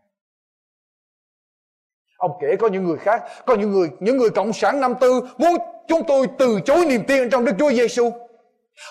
Ông 2.18 2.32
kể 2.42 2.56
có 2.60 2.68
những 2.68 2.84
người 2.84 2.98
khác, 2.98 3.24
có 3.46 3.56
những 3.56 3.72
người 3.72 3.90
những 4.00 4.18
người 4.18 4.30
cộng 4.30 4.54
sản 4.54 4.80
năm 4.80 4.94
tư 5.02 5.22
muốn 5.38 5.58
chúng 5.88 6.02
tôi 6.08 6.28
từ 6.40 6.60
chối 6.66 6.86
niềm 6.86 7.02
tin 7.08 7.30
trong 7.30 7.46
Đức 7.46 7.54
Chúa 7.60 7.72
Giêsu 7.72 8.12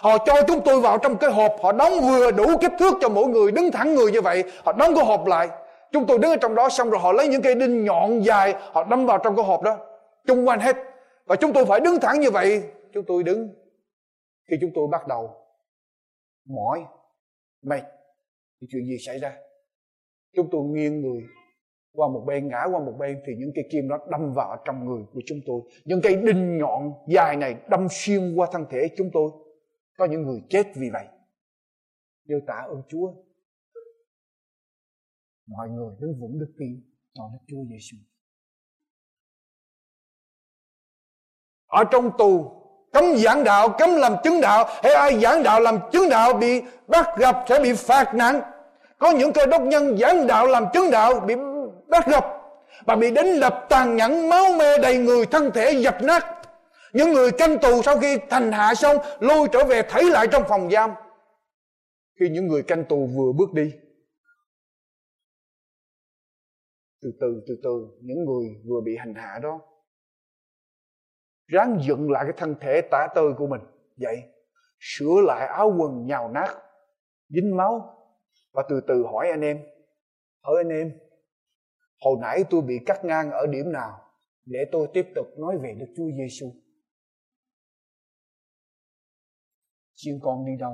họ 0.02 0.18
cho 0.26 0.42
chúng 0.42 0.60
tôi 0.64 0.80
vào 0.80 0.98
trong 0.98 1.16
cái 1.16 1.30
hộp, 1.30 1.56
họ 1.62 1.72
đóng 1.72 2.00
vừa 2.00 2.30
đủ 2.30 2.58
kích 2.60 2.72
thước 2.78 2.94
cho 3.00 3.08
mỗi 3.08 3.26
người 3.26 3.52
đứng 3.52 3.70
thẳng 3.72 3.94
người 3.94 4.12
như 4.12 4.20
vậy, 4.20 4.44
họ 4.64 4.72
đóng 4.72 4.94
cái 4.94 5.04
hộp 5.04 5.26
lại. 5.26 5.48
Chúng 5.92 6.06
tôi 6.06 6.18
đứng 6.18 6.30
ở 6.30 6.36
trong 6.36 6.54
đó 6.54 6.68
xong 6.68 6.90
rồi 6.90 7.00
họ 7.00 7.12
lấy 7.12 7.28
những 7.28 7.42
cây 7.42 7.54
đinh 7.54 7.84
nhọn 7.84 8.20
dài, 8.20 8.54
họ 8.72 8.84
đâm 8.84 9.06
vào 9.06 9.18
trong 9.18 9.36
cái 9.36 9.44
hộp 9.44 9.62
đó. 9.62 9.76
Chung 10.26 10.48
quanh 10.48 10.60
hết. 10.60 10.76
Và 11.26 11.36
chúng 11.36 11.52
tôi 11.52 11.66
phải 11.66 11.80
đứng 11.80 12.00
thẳng 12.00 12.20
như 12.20 12.30
vậy. 12.30 12.62
Chúng 12.94 13.04
tôi 13.04 13.22
đứng 13.22 13.48
khi 14.46 14.56
chúng 14.60 14.70
tôi 14.74 14.88
bắt 14.92 15.06
đầu 15.08 15.36
mỏi 16.44 16.84
mệt 17.62 17.82
thì 18.60 18.66
chuyện 18.70 18.86
gì 18.86 18.96
xảy 19.06 19.18
ra? 19.18 19.38
Chúng 20.32 20.48
tôi 20.52 20.62
nghiêng 20.64 21.00
người 21.00 21.22
qua 21.92 22.08
một 22.08 22.24
bên, 22.26 22.48
ngã 22.48 22.64
qua 22.72 22.80
một 22.84 22.94
bên 22.98 23.22
thì 23.26 23.32
những 23.38 23.50
cây 23.54 23.64
kim 23.70 23.88
đó 23.88 23.98
đâm 24.10 24.32
vào 24.34 24.62
trong 24.64 24.84
người 24.84 25.02
của 25.12 25.20
chúng 25.26 25.38
tôi. 25.46 25.60
Những 25.84 26.00
cây 26.02 26.16
đinh 26.16 26.58
nhọn 26.58 26.92
dài 27.08 27.36
này 27.36 27.56
đâm 27.70 27.86
xuyên 27.90 28.34
qua 28.36 28.48
thân 28.52 28.64
thể 28.70 28.88
chúng 28.96 29.10
tôi. 29.12 29.30
Có 29.98 30.04
những 30.04 30.22
người 30.22 30.42
chết 30.48 30.66
vì 30.76 30.90
vậy. 30.92 31.06
Nhưng 32.24 32.46
tạ 32.46 32.66
ơn 32.68 32.82
Chúa. 32.88 33.14
Mọi 35.46 35.68
người 35.68 35.96
đứng 36.00 36.20
vững 36.20 36.38
đức 36.38 36.54
tin 36.58 36.82
vào 37.14 37.30
Đức 37.32 37.44
Chúa 37.48 37.64
Giêsu 37.70 37.96
ở 41.70 41.84
trong 41.92 42.10
tù 42.18 42.59
cấm 42.92 43.16
giảng 43.16 43.44
đạo, 43.44 43.68
cấm 43.78 43.96
làm 43.96 44.16
chứng 44.24 44.40
đạo. 44.40 44.64
Hay 44.82 44.92
ai 44.92 45.20
giảng 45.20 45.42
đạo 45.42 45.60
làm 45.60 45.78
chứng 45.92 46.08
đạo 46.08 46.32
bị 46.32 46.62
bắt 46.86 47.18
gặp 47.18 47.44
sẽ 47.48 47.58
bị 47.62 47.72
phạt 47.72 48.14
nặng. 48.14 48.40
Có 48.98 49.10
những 49.10 49.32
cơ 49.32 49.46
đốc 49.46 49.62
nhân 49.62 49.98
giảng 49.98 50.26
đạo 50.26 50.46
làm 50.46 50.64
chứng 50.72 50.90
đạo 50.90 51.20
bị 51.20 51.34
bắt 51.88 52.06
gặp 52.06 52.24
và 52.86 52.96
bị 52.96 53.10
đánh 53.10 53.40
đập 53.40 53.66
tàn 53.68 53.96
nhẫn, 53.96 54.28
máu 54.28 54.52
me 54.58 54.78
đầy 54.78 54.98
người, 54.98 55.26
thân 55.26 55.50
thể 55.54 55.72
dập 55.72 56.02
nát. 56.02 56.26
Những 56.92 57.12
người 57.12 57.30
canh 57.30 57.58
tù 57.58 57.82
sau 57.82 57.98
khi 57.98 58.18
thành 58.30 58.52
hạ 58.52 58.74
xong 58.74 58.96
lôi 59.20 59.48
trở 59.52 59.64
về 59.64 59.82
thấy 59.82 60.10
lại 60.10 60.26
trong 60.32 60.42
phòng 60.48 60.70
giam. 60.70 60.90
Khi 62.20 62.28
những 62.28 62.46
người 62.48 62.62
canh 62.62 62.84
tù 62.84 63.08
vừa 63.16 63.32
bước 63.38 63.52
đi, 63.52 63.72
từ 67.02 67.12
từ 67.20 67.42
từ 67.48 67.54
từ, 67.62 67.70
những 68.02 68.24
người 68.24 68.48
vừa 68.68 68.80
bị 68.84 68.96
hành 68.98 69.14
hạ 69.14 69.38
đó 69.42 69.60
ráng 71.50 71.78
dựng 71.86 72.10
lại 72.10 72.24
cái 72.24 72.34
thân 72.36 72.54
thể 72.60 72.80
tả 72.90 73.08
tơi 73.14 73.32
của 73.36 73.46
mình 73.46 73.60
vậy, 73.96 74.22
sửa 74.78 75.20
lại 75.26 75.46
áo 75.46 75.74
quần 75.78 76.06
nhào 76.06 76.28
nát, 76.28 76.48
dính 77.28 77.56
máu 77.56 77.96
và 78.52 78.62
từ 78.68 78.80
từ 78.88 79.04
hỏi 79.12 79.28
anh 79.30 79.40
em 79.40 79.58
hỏi 80.42 80.54
anh 80.56 80.68
em, 80.68 80.98
hồi 82.00 82.16
nãy 82.20 82.44
tôi 82.50 82.62
bị 82.62 82.74
cắt 82.86 83.04
ngang 83.04 83.30
ở 83.30 83.46
điểm 83.46 83.72
nào 83.72 84.12
để 84.44 84.58
tôi 84.72 84.88
tiếp 84.94 85.06
tục 85.14 85.26
nói 85.38 85.58
về 85.62 85.74
Đức 85.80 85.86
Chúa 85.96 86.10
Giêsu. 86.18 86.52
Chiên 89.94 90.14
con 90.22 90.46
đi 90.46 90.52
đâu? 90.58 90.72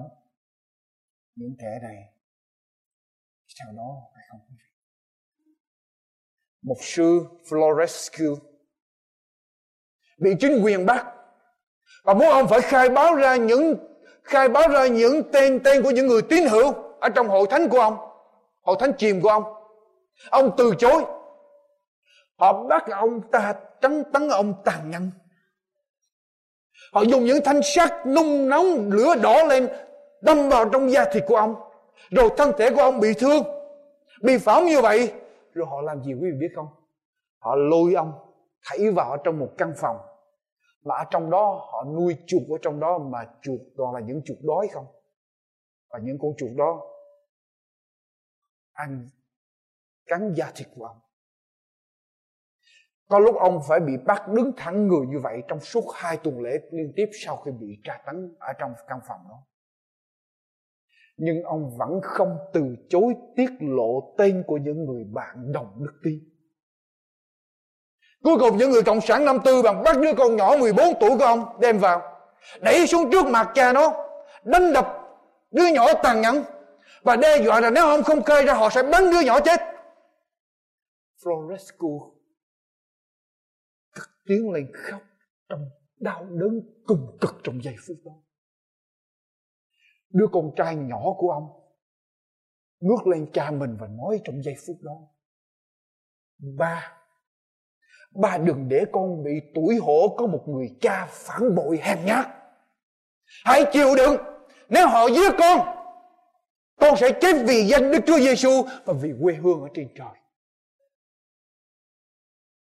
Những 1.35 1.57
thẻ 1.61 1.79
này 1.83 1.97
theo 3.59 3.73
đó 3.77 4.11
phải 4.15 4.25
không 4.31 4.41
quý 4.49 4.57
vị? 4.59 4.73
Một 6.63 6.77
sư 6.81 7.25
Florescu 7.45 8.56
bị 10.17 10.31
chính 10.41 10.63
quyền 10.65 10.87
bắt. 10.87 11.07
Và 12.05 12.15
muốn 12.15 12.29
ông 12.29 12.49
phải 12.49 12.61
khai 12.61 12.89
báo 12.89 13.15
ra 13.15 13.37
những, 13.37 13.77
khai 14.23 14.49
báo 14.49 14.69
ra 14.69 14.87
những 14.87 15.23
tên 15.33 15.61
tên 15.65 15.83
của 15.83 15.91
những 15.91 16.07
người 16.07 16.23
tín 16.23 16.47
hữu 16.47 16.73
ở 17.01 17.09
trong 17.09 17.29
hội 17.29 17.47
thánh 17.51 17.69
của 17.69 17.81
ông, 17.81 17.97
hội 18.63 18.77
thánh 18.81 18.93
chìm 18.99 19.21
của 19.21 19.29
ông. 19.29 19.45
Ông 20.31 20.51
từ 20.57 20.75
chối. 20.79 21.05
Họ 22.39 22.53
bắt 22.53 22.85
ông 22.91 23.21
ta 23.31 23.55
trắng 23.81 24.03
tấn 24.13 24.29
ông 24.29 24.55
tàn 24.65 24.91
nhẫn. 24.91 25.11
Họ 26.93 27.03
dùng 27.03 27.25
những 27.25 27.45
thanh 27.45 27.63
sắt 27.63 28.07
nung 28.07 28.49
nóng 28.49 28.91
lửa 28.91 29.15
đỏ 29.23 29.45
lên, 29.45 29.69
đâm 30.21 30.49
vào 30.49 30.69
trong 30.69 30.91
da 30.91 31.05
thịt 31.05 31.25
của 31.27 31.37
ông. 31.37 31.55
Rồi 32.11 32.31
thân 32.37 32.53
thể 32.59 32.71
của 32.71 32.83
ông 32.83 33.01
bị 33.01 33.15
thương, 33.15 33.43
bị 34.23 34.39
phỏng 34.39 34.65
như 34.65 34.81
vậy. 34.81 35.13
Rồi 35.53 35.67
họ 35.71 35.81
làm 35.81 36.03
gì 36.03 36.13
quý 36.13 36.31
vị 36.33 36.39
biết 36.41 36.53
không? 36.57 36.69
Họ 37.39 37.55
lôi 37.57 37.95
ông 37.95 38.13
thảy 38.67 38.91
vào 38.91 39.17
trong 39.25 39.39
một 39.39 39.51
căn 39.59 39.73
phòng 39.77 39.97
mà 40.85 40.95
ở 40.95 41.05
trong 41.11 41.31
đó, 41.31 41.69
họ 41.73 41.85
nuôi 41.85 42.17
chuột 42.27 42.43
ở 42.49 42.57
trong 42.63 42.81
đó, 42.81 42.99
mà 42.99 43.19
chuột 43.43 43.61
toàn 43.77 43.95
là 43.95 44.01
những 44.01 44.23
chuột 44.25 44.39
đói 44.43 44.69
không 44.73 44.87
và 45.91 45.99
những 46.03 46.19
con 46.21 46.31
chuột 46.39 46.51
đó 46.57 46.83
ăn 48.73 49.07
cắn 50.07 50.35
da 50.37 50.53
thịt 50.55 50.69
của 50.75 50.85
ông 50.85 51.01
có 53.09 53.19
lúc 53.19 53.37
ông 53.37 53.61
phải 53.69 53.81
bị 53.81 53.93
bắt 54.07 54.23
đứng 54.29 54.53
thẳng 54.57 54.87
người 54.87 55.07
như 55.07 55.19
vậy 55.23 55.43
trong 55.49 55.61
suốt 55.61 55.85
hai 55.95 56.17
tuần 56.17 56.41
lễ 56.41 56.51
liên 56.71 56.93
tiếp 56.97 57.07
sau 57.13 57.37
khi 57.37 57.51
bị 57.61 57.81
tra 57.85 58.03
tấn 58.07 58.35
ở 58.39 58.53
trong 58.59 58.73
căn 58.89 58.99
phòng 59.09 59.21
đó. 59.29 59.43
Nhưng 61.17 61.43
ông 61.43 61.77
vẫn 61.79 62.01
không 62.03 62.39
từ 62.53 62.77
chối 62.89 63.15
tiết 63.37 63.51
lộ 63.61 64.15
tên 64.19 64.45
của 64.47 64.57
những 64.57 64.85
người 64.85 65.05
bạn 65.05 65.53
đồng 65.53 65.85
đức 65.85 66.01
tin. 66.05 66.36
Cuối 68.27 68.37
cùng 68.41 68.57
những 68.57 68.71
người 68.71 68.83
cộng 68.83 69.01
sản 69.01 69.25
năm 69.25 69.39
tư 69.45 69.63
bằng 69.63 69.83
bắt 69.83 69.97
đứa 70.01 70.13
con 70.19 70.37
nhỏ 70.37 70.57
14 70.57 70.95
tuổi 71.01 71.11
của 71.19 71.25
ông 71.25 71.61
đem 71.61 71.79
vào. 71.79 72.03
Đẩy 72.61 72.87
xuống 72.87 73.11
trước 73.13 73.27
mặt 73.27 73.53
cha 73.55 73.73
nó. 73.73 73.93
Đánh 74.45 74.73
đập 74.73 74.87
đứa 75.51 75.67
nhỏ 75.75 75.87
tàn 76.03 76.21
nhẫn. 76.21 76.43
Và 77.03 77.17
đe 77.17 77.43
dọa 77.45 77.61
là 77.61 77.71
nếu 77.71 77.87
ông 77.87 78.03
không 78.03 78.23
khơi 78.23 78.45
ra 78.45 78.55
họ 78.55 78.71
sẽ 78.71 78.83
bắn 78.83 79.11
đứa 79.11 79.21
nhỏ 79.21 79.41
chết. 79.41 79.61
Florescu 81.23 82.13
cất 83.93 84.09
tiếng 84.27 84.51
lên 84.51 84.73
khóc 84.75 85.01
trong 85.49 85.71
đau 85.97 86.27
đớn 86.31 86.61
cùng 86.87 87.19
cực 87.21 87.35
trong 87.45 87.63
giây 87.63 87.77
phút 87.87 87.97
đó. 88.05 88.13
Đứa 90.11 90.27
con 90.33 90.51
trai 90.57 90.77
nhỏ 90.77 91.03
của 91.19 91.31
ông 91.31 91.45
ngước 92.81 93.07
lên 93.07 93.31
cha 93.33 93.51
mình 93.51 93.77
và 93.81 93.87
nói 93.87 94.21
trong 94.25 94.43
giây 94.43 94.55
phút 94.67 94.77
đó. 94.83 94.97
Ba, 96.59 96.97
ba 98.17 98.39
đừng 98.39 98.69
để 98.69 98.85
con 98.93 99.25
bị 99.25 99.31
tuổi 99.55 99.77
hổ 99.77 100.15
có 100.19 100.27
một 100.27 100.45
người 100.47 100.77
cha 100.81 101.07
phản 101.11 101.55
bội 101.55 101.79
hèn 101.83 101.99
nhát. 102.07 102.27
Hãy 103.45 103.65
chịu 103.73 103.97
đựng, 103.97 104.17
nếu 104.69 104.89
họ 104.89 105.07
giết 105.07 105.33
con, 105.39 105.67
con 106.81 106.97
sẽ 106.97 107.19
chết 107.21 107.37
vì 107.49 107.67
danh 107.67 107.91
Đức 107.91 108.01
Chúa 108.07 108.19
Giêsu 108.19 108.51
và 108.85 108.95
vì 109.01 109.13
quê 109.23 109.35
hương 109.35 109.63
ở 109.63 109.69
trên 109.75 109.89
trời. 109.95 110.17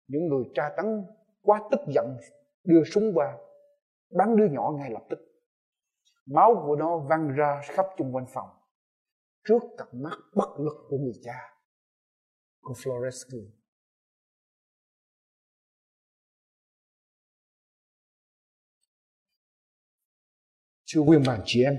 Những 0.08 0.28
người 0.28 0.44
tra 0.56 0.70
tấn 0.78 1.06
quá 1.42 1.62
tức 1.72 1.80
giận 1.88 2.18
đưa 2.64 2.84
súng 2.84 3.12
qua 3.14 3.38
bắn 4.18 4.36
đứa 4.36 4.48
nhỏ 4.52 4.72
ngay 4.78 4.90
lập 4.92 5.04
tức 5.10 5.20
máu 6.26 6.64
của 6.68 6.76
nó 6.76 6.98
văng 6.98 7.28
ra 7.28 7.62
khắp 7.64 7.86
chung 7.98 8.16
quanh 8.16 8.26
phòng 8.34 8.50
trước 9.48 9.60
cặp 9.78 9.94
mắt 9.94 10.18
bất 10.36 10.60
lực 10.60 10.86
của 10.90 10.98
người 10.98 11.14
cha 11.24 11.40
của 12.62 12.74
Florescu 12.74 13.46
Thưa 20.94 21.02
quý 21.02 21.18
bản 21.26 21.42
chị 21.46 21.64
em 21.64 21.78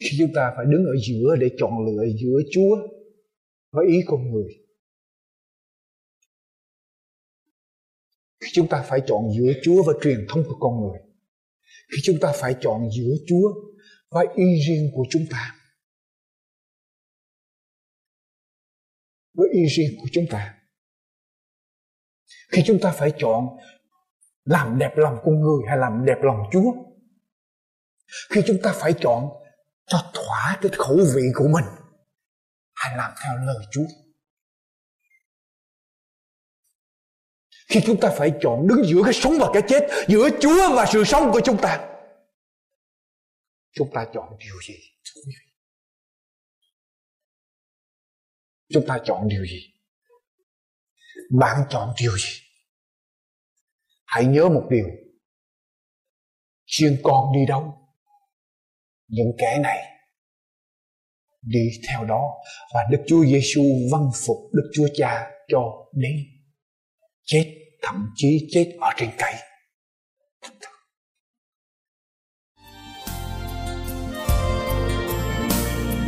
khi 0.00 0.16
chúng 0.18 0.30
ta 0.34 0.52
phải 0.56 0.66
đứng 0.68 0.84
ở 0.84 0.94
giữa 1.08 1.36
để 1.40 1.50
chọn 1.58 1.72
lựa 1.86 2.04
giữa 2.22 2.40
Chúa 2.50 2.76
và 3.72 3.82
ý 3.88 4.00
con 4.06 4.32
người. 4.32 4.64
Khi 8.40 8.48
chúng 8.52 8.68
ta 8.68 8.84
phải 8.88 9.00
chọn 9.06 9.22
giữa 9.36 9.52
Chúa 9.62 9.82
và 9.82 9.92
truyền 10.02 10.26
thống 10.28 10.44
của 10.48 10.56
con 10.60 10.80
người. 10.80 11.00
Khi 11.92 11.98
chúng 12.02 12.16
ta 12.20 12.32
phải 12.34 12.54
chọn 12.60 12.80
giữa 12.96 13.14
Chúa 13.26 13.54
và 14.10 14.24
ý 14.36 14.44
riêng 14.66 14.90
của 14.94 15.04
chúng 15.10 15.26
ta. 15.30 15.63
Với 19.34 19.48
ý 19.52 19.66
riêng 19.76 19.98
của 20.00 20.08
chúng 20.12 20.24
ta. 20.30 20.54
Khi 22.52 22.62
chúng 22.66 22.78
ta 22.82 22.90
phải 22.90 23.12
chọn 23.18 23.56
làm 24.44 24.78
đẹp 24.78 24.92
lòng 24.96 25.18
con 25.24 25.40
người 25.40 25.62
hay 25.68 25.78
làm 25.78 26.04
đẹp 26.04 26.18
lòng 26.22 26.36
Chúa. 26.52 26.72
Khi 28.30 28.42
chúng 28.46 28.56
ta 28.62 28.72
phải 28.76 28.92
chọn 29.00 29.28
cho 29.86 30.12
thỏa 30.14 30.58
cái 30.62 30.70
khẩu 30.78 30.96
vị 31.14 31.22
của 31.34 31.48
mình 31.48 31.64
hay 32.74 32.96
làm 32.96 33.12
theo 33.24 33.36
lời 33.36 33.66
Chúa. 33.72 33.86
Khi 37.68 37.80
chúng 37.86 38.00
ta 38.00 38.10
phải 38.16 38.32
chọn 38.40 38.68
đứng 38.68 38.84
giữa 38.84 39.02
cái 39.04 39.12
sống 39.12 39.32
và 39.40 39.50
cái 39.52 39.62
chết, 39.68 39.88
giữa 40.08 40.28
Chúa 40.40 40.76
và 40.76 40.86
sự 40.92 41.04
sống 41.04 41.32
của 41.32 41.40
chúng 41.44 41.60
ta, 41.62 41.88
chúng 43.72 43.90
ta 43.94 44.06
chọn 44.14 44.38
điều 44.38 44.54
gì? 44.68 44.74
Chúng 48.68 48.84
ta 48.88 48.98
chọn 49.04 49.28
điều 49.28 49.46
gì? 49.46 49.60
Bạn 51.30 51.60
chọn 51.70 51.94
điều 52.00 52.18
gì? 52.18 52.40
Hãy 54.04 54.24
nhớ 54.24 54.48
một 54.48 54.66
điều. 54.70 54.86
Chiên 56.66 57.00
con 57.02 57.32
đi 57.34 57.40
đâu? 57.48 57.84
những 59.08 59.32
kẻ 59.38 59.58
này 59.62 59.78
đi 61.42 61.70
theo 61.88 62.04
đó 62.04 62.30
và 62.74 62.80
Đức 62.90 62.98
Chúa 63.06 63.24
Giêsu 63.24 63.62
vâng 63.92 64.10
phục 64.26 64.36
Đức 64.52 64.70
Chúa 64.74 64.88
Cha 64.94 65.30
cho 65.48 65.62
đến 65.92 66.16
chết, 67.24 67.54
thậm 67.82 68.10
chí 68.16 68.48
chết 68.50 68.76
ở 68.80 68.90
trên 68.96 69.10
cây. 69.18 69.34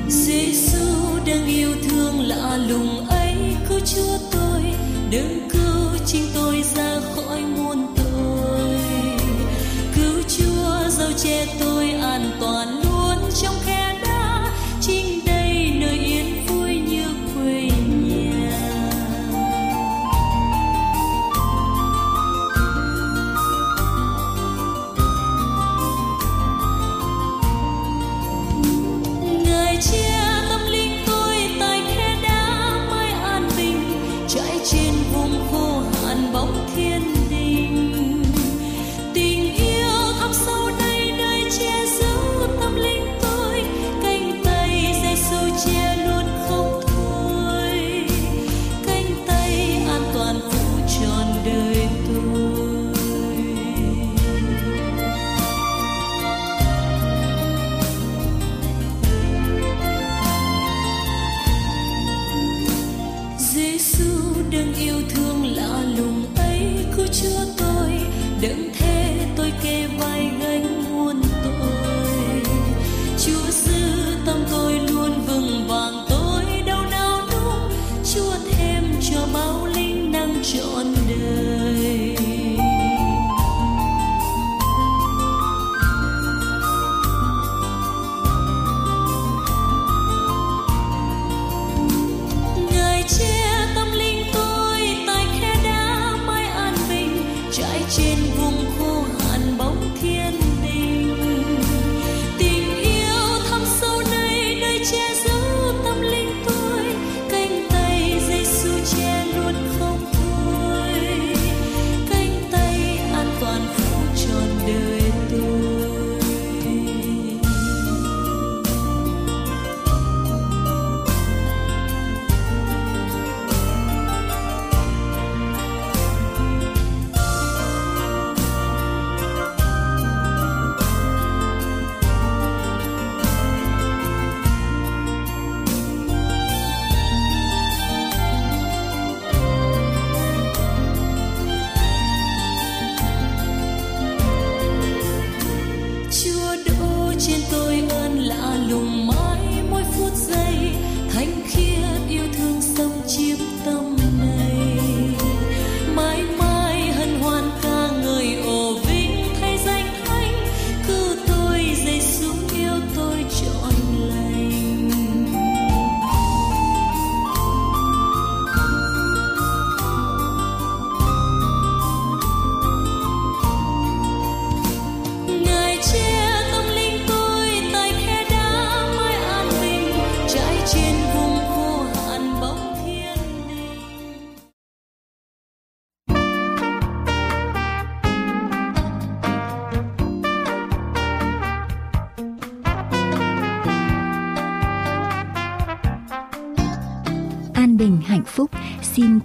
Giêsu 0.09 1.19
đang 1.27 1.47
yêu 1.47 1.75
thương 1.75 1.86
lùng 2.69 3.07
ấy 3.09 3.57
cứu 3.69 3.81
Chúa 3.85 4.19
tôi 4.33 4.63
đừng 5.11 5.46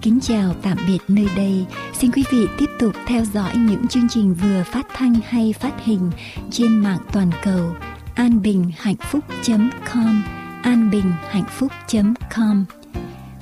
kính 0.02 0.18
chào 0.22 0.54
tạm 0.62 0.78
biệt 0.86 0.98
nơi 1.08 1.26
đây. 1.36 1.66
Xin 1.98 2.12
quý 2.12 2.24
vị 2.30 2.46
tiếp 2.58 2.70
tục 2.78 2.92
theo 3.06 3.24
dõi 3.24 3.56
những 3.56 3.88
chương 3.88 4.08
trình 4.08 4.34
vừa 4.34 4.62
phát 4.66 4.86
thanh 4.94 5.14
hay 5.24 5.54
phát 5.60 5.84
hình 5.84 6.10
trên 6.50 6.76
mạng 6.76 6.98
toàn 7.12 7.30
cầu 7.42 7.76
anbinhhạnhphúc.com 8.14 10.22
anbinhhạnhphúc.com 10.62 12.64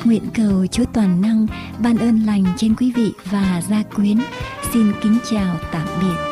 Nguyện 0.05 0.23
cầu 0.35 0.67
Chúa 0.67 0.85
Toàn 0.93 1.21
Năng 1.21 1.47
ban 1.79 1.99
ơn 1.99 2.27
lành 2.27 2.45
trên 2.57 2.77
quý 2.77 2.93
vị 2.93 3.13
và 3.25 3.63
gia 3.71 3.83
quyến. 3.83 4.19
Xin 4.73 4.93
kính 5.03 5.19
chào 5.31 5.57
tạm 5.73 5.87
biệt. 6.01 6.30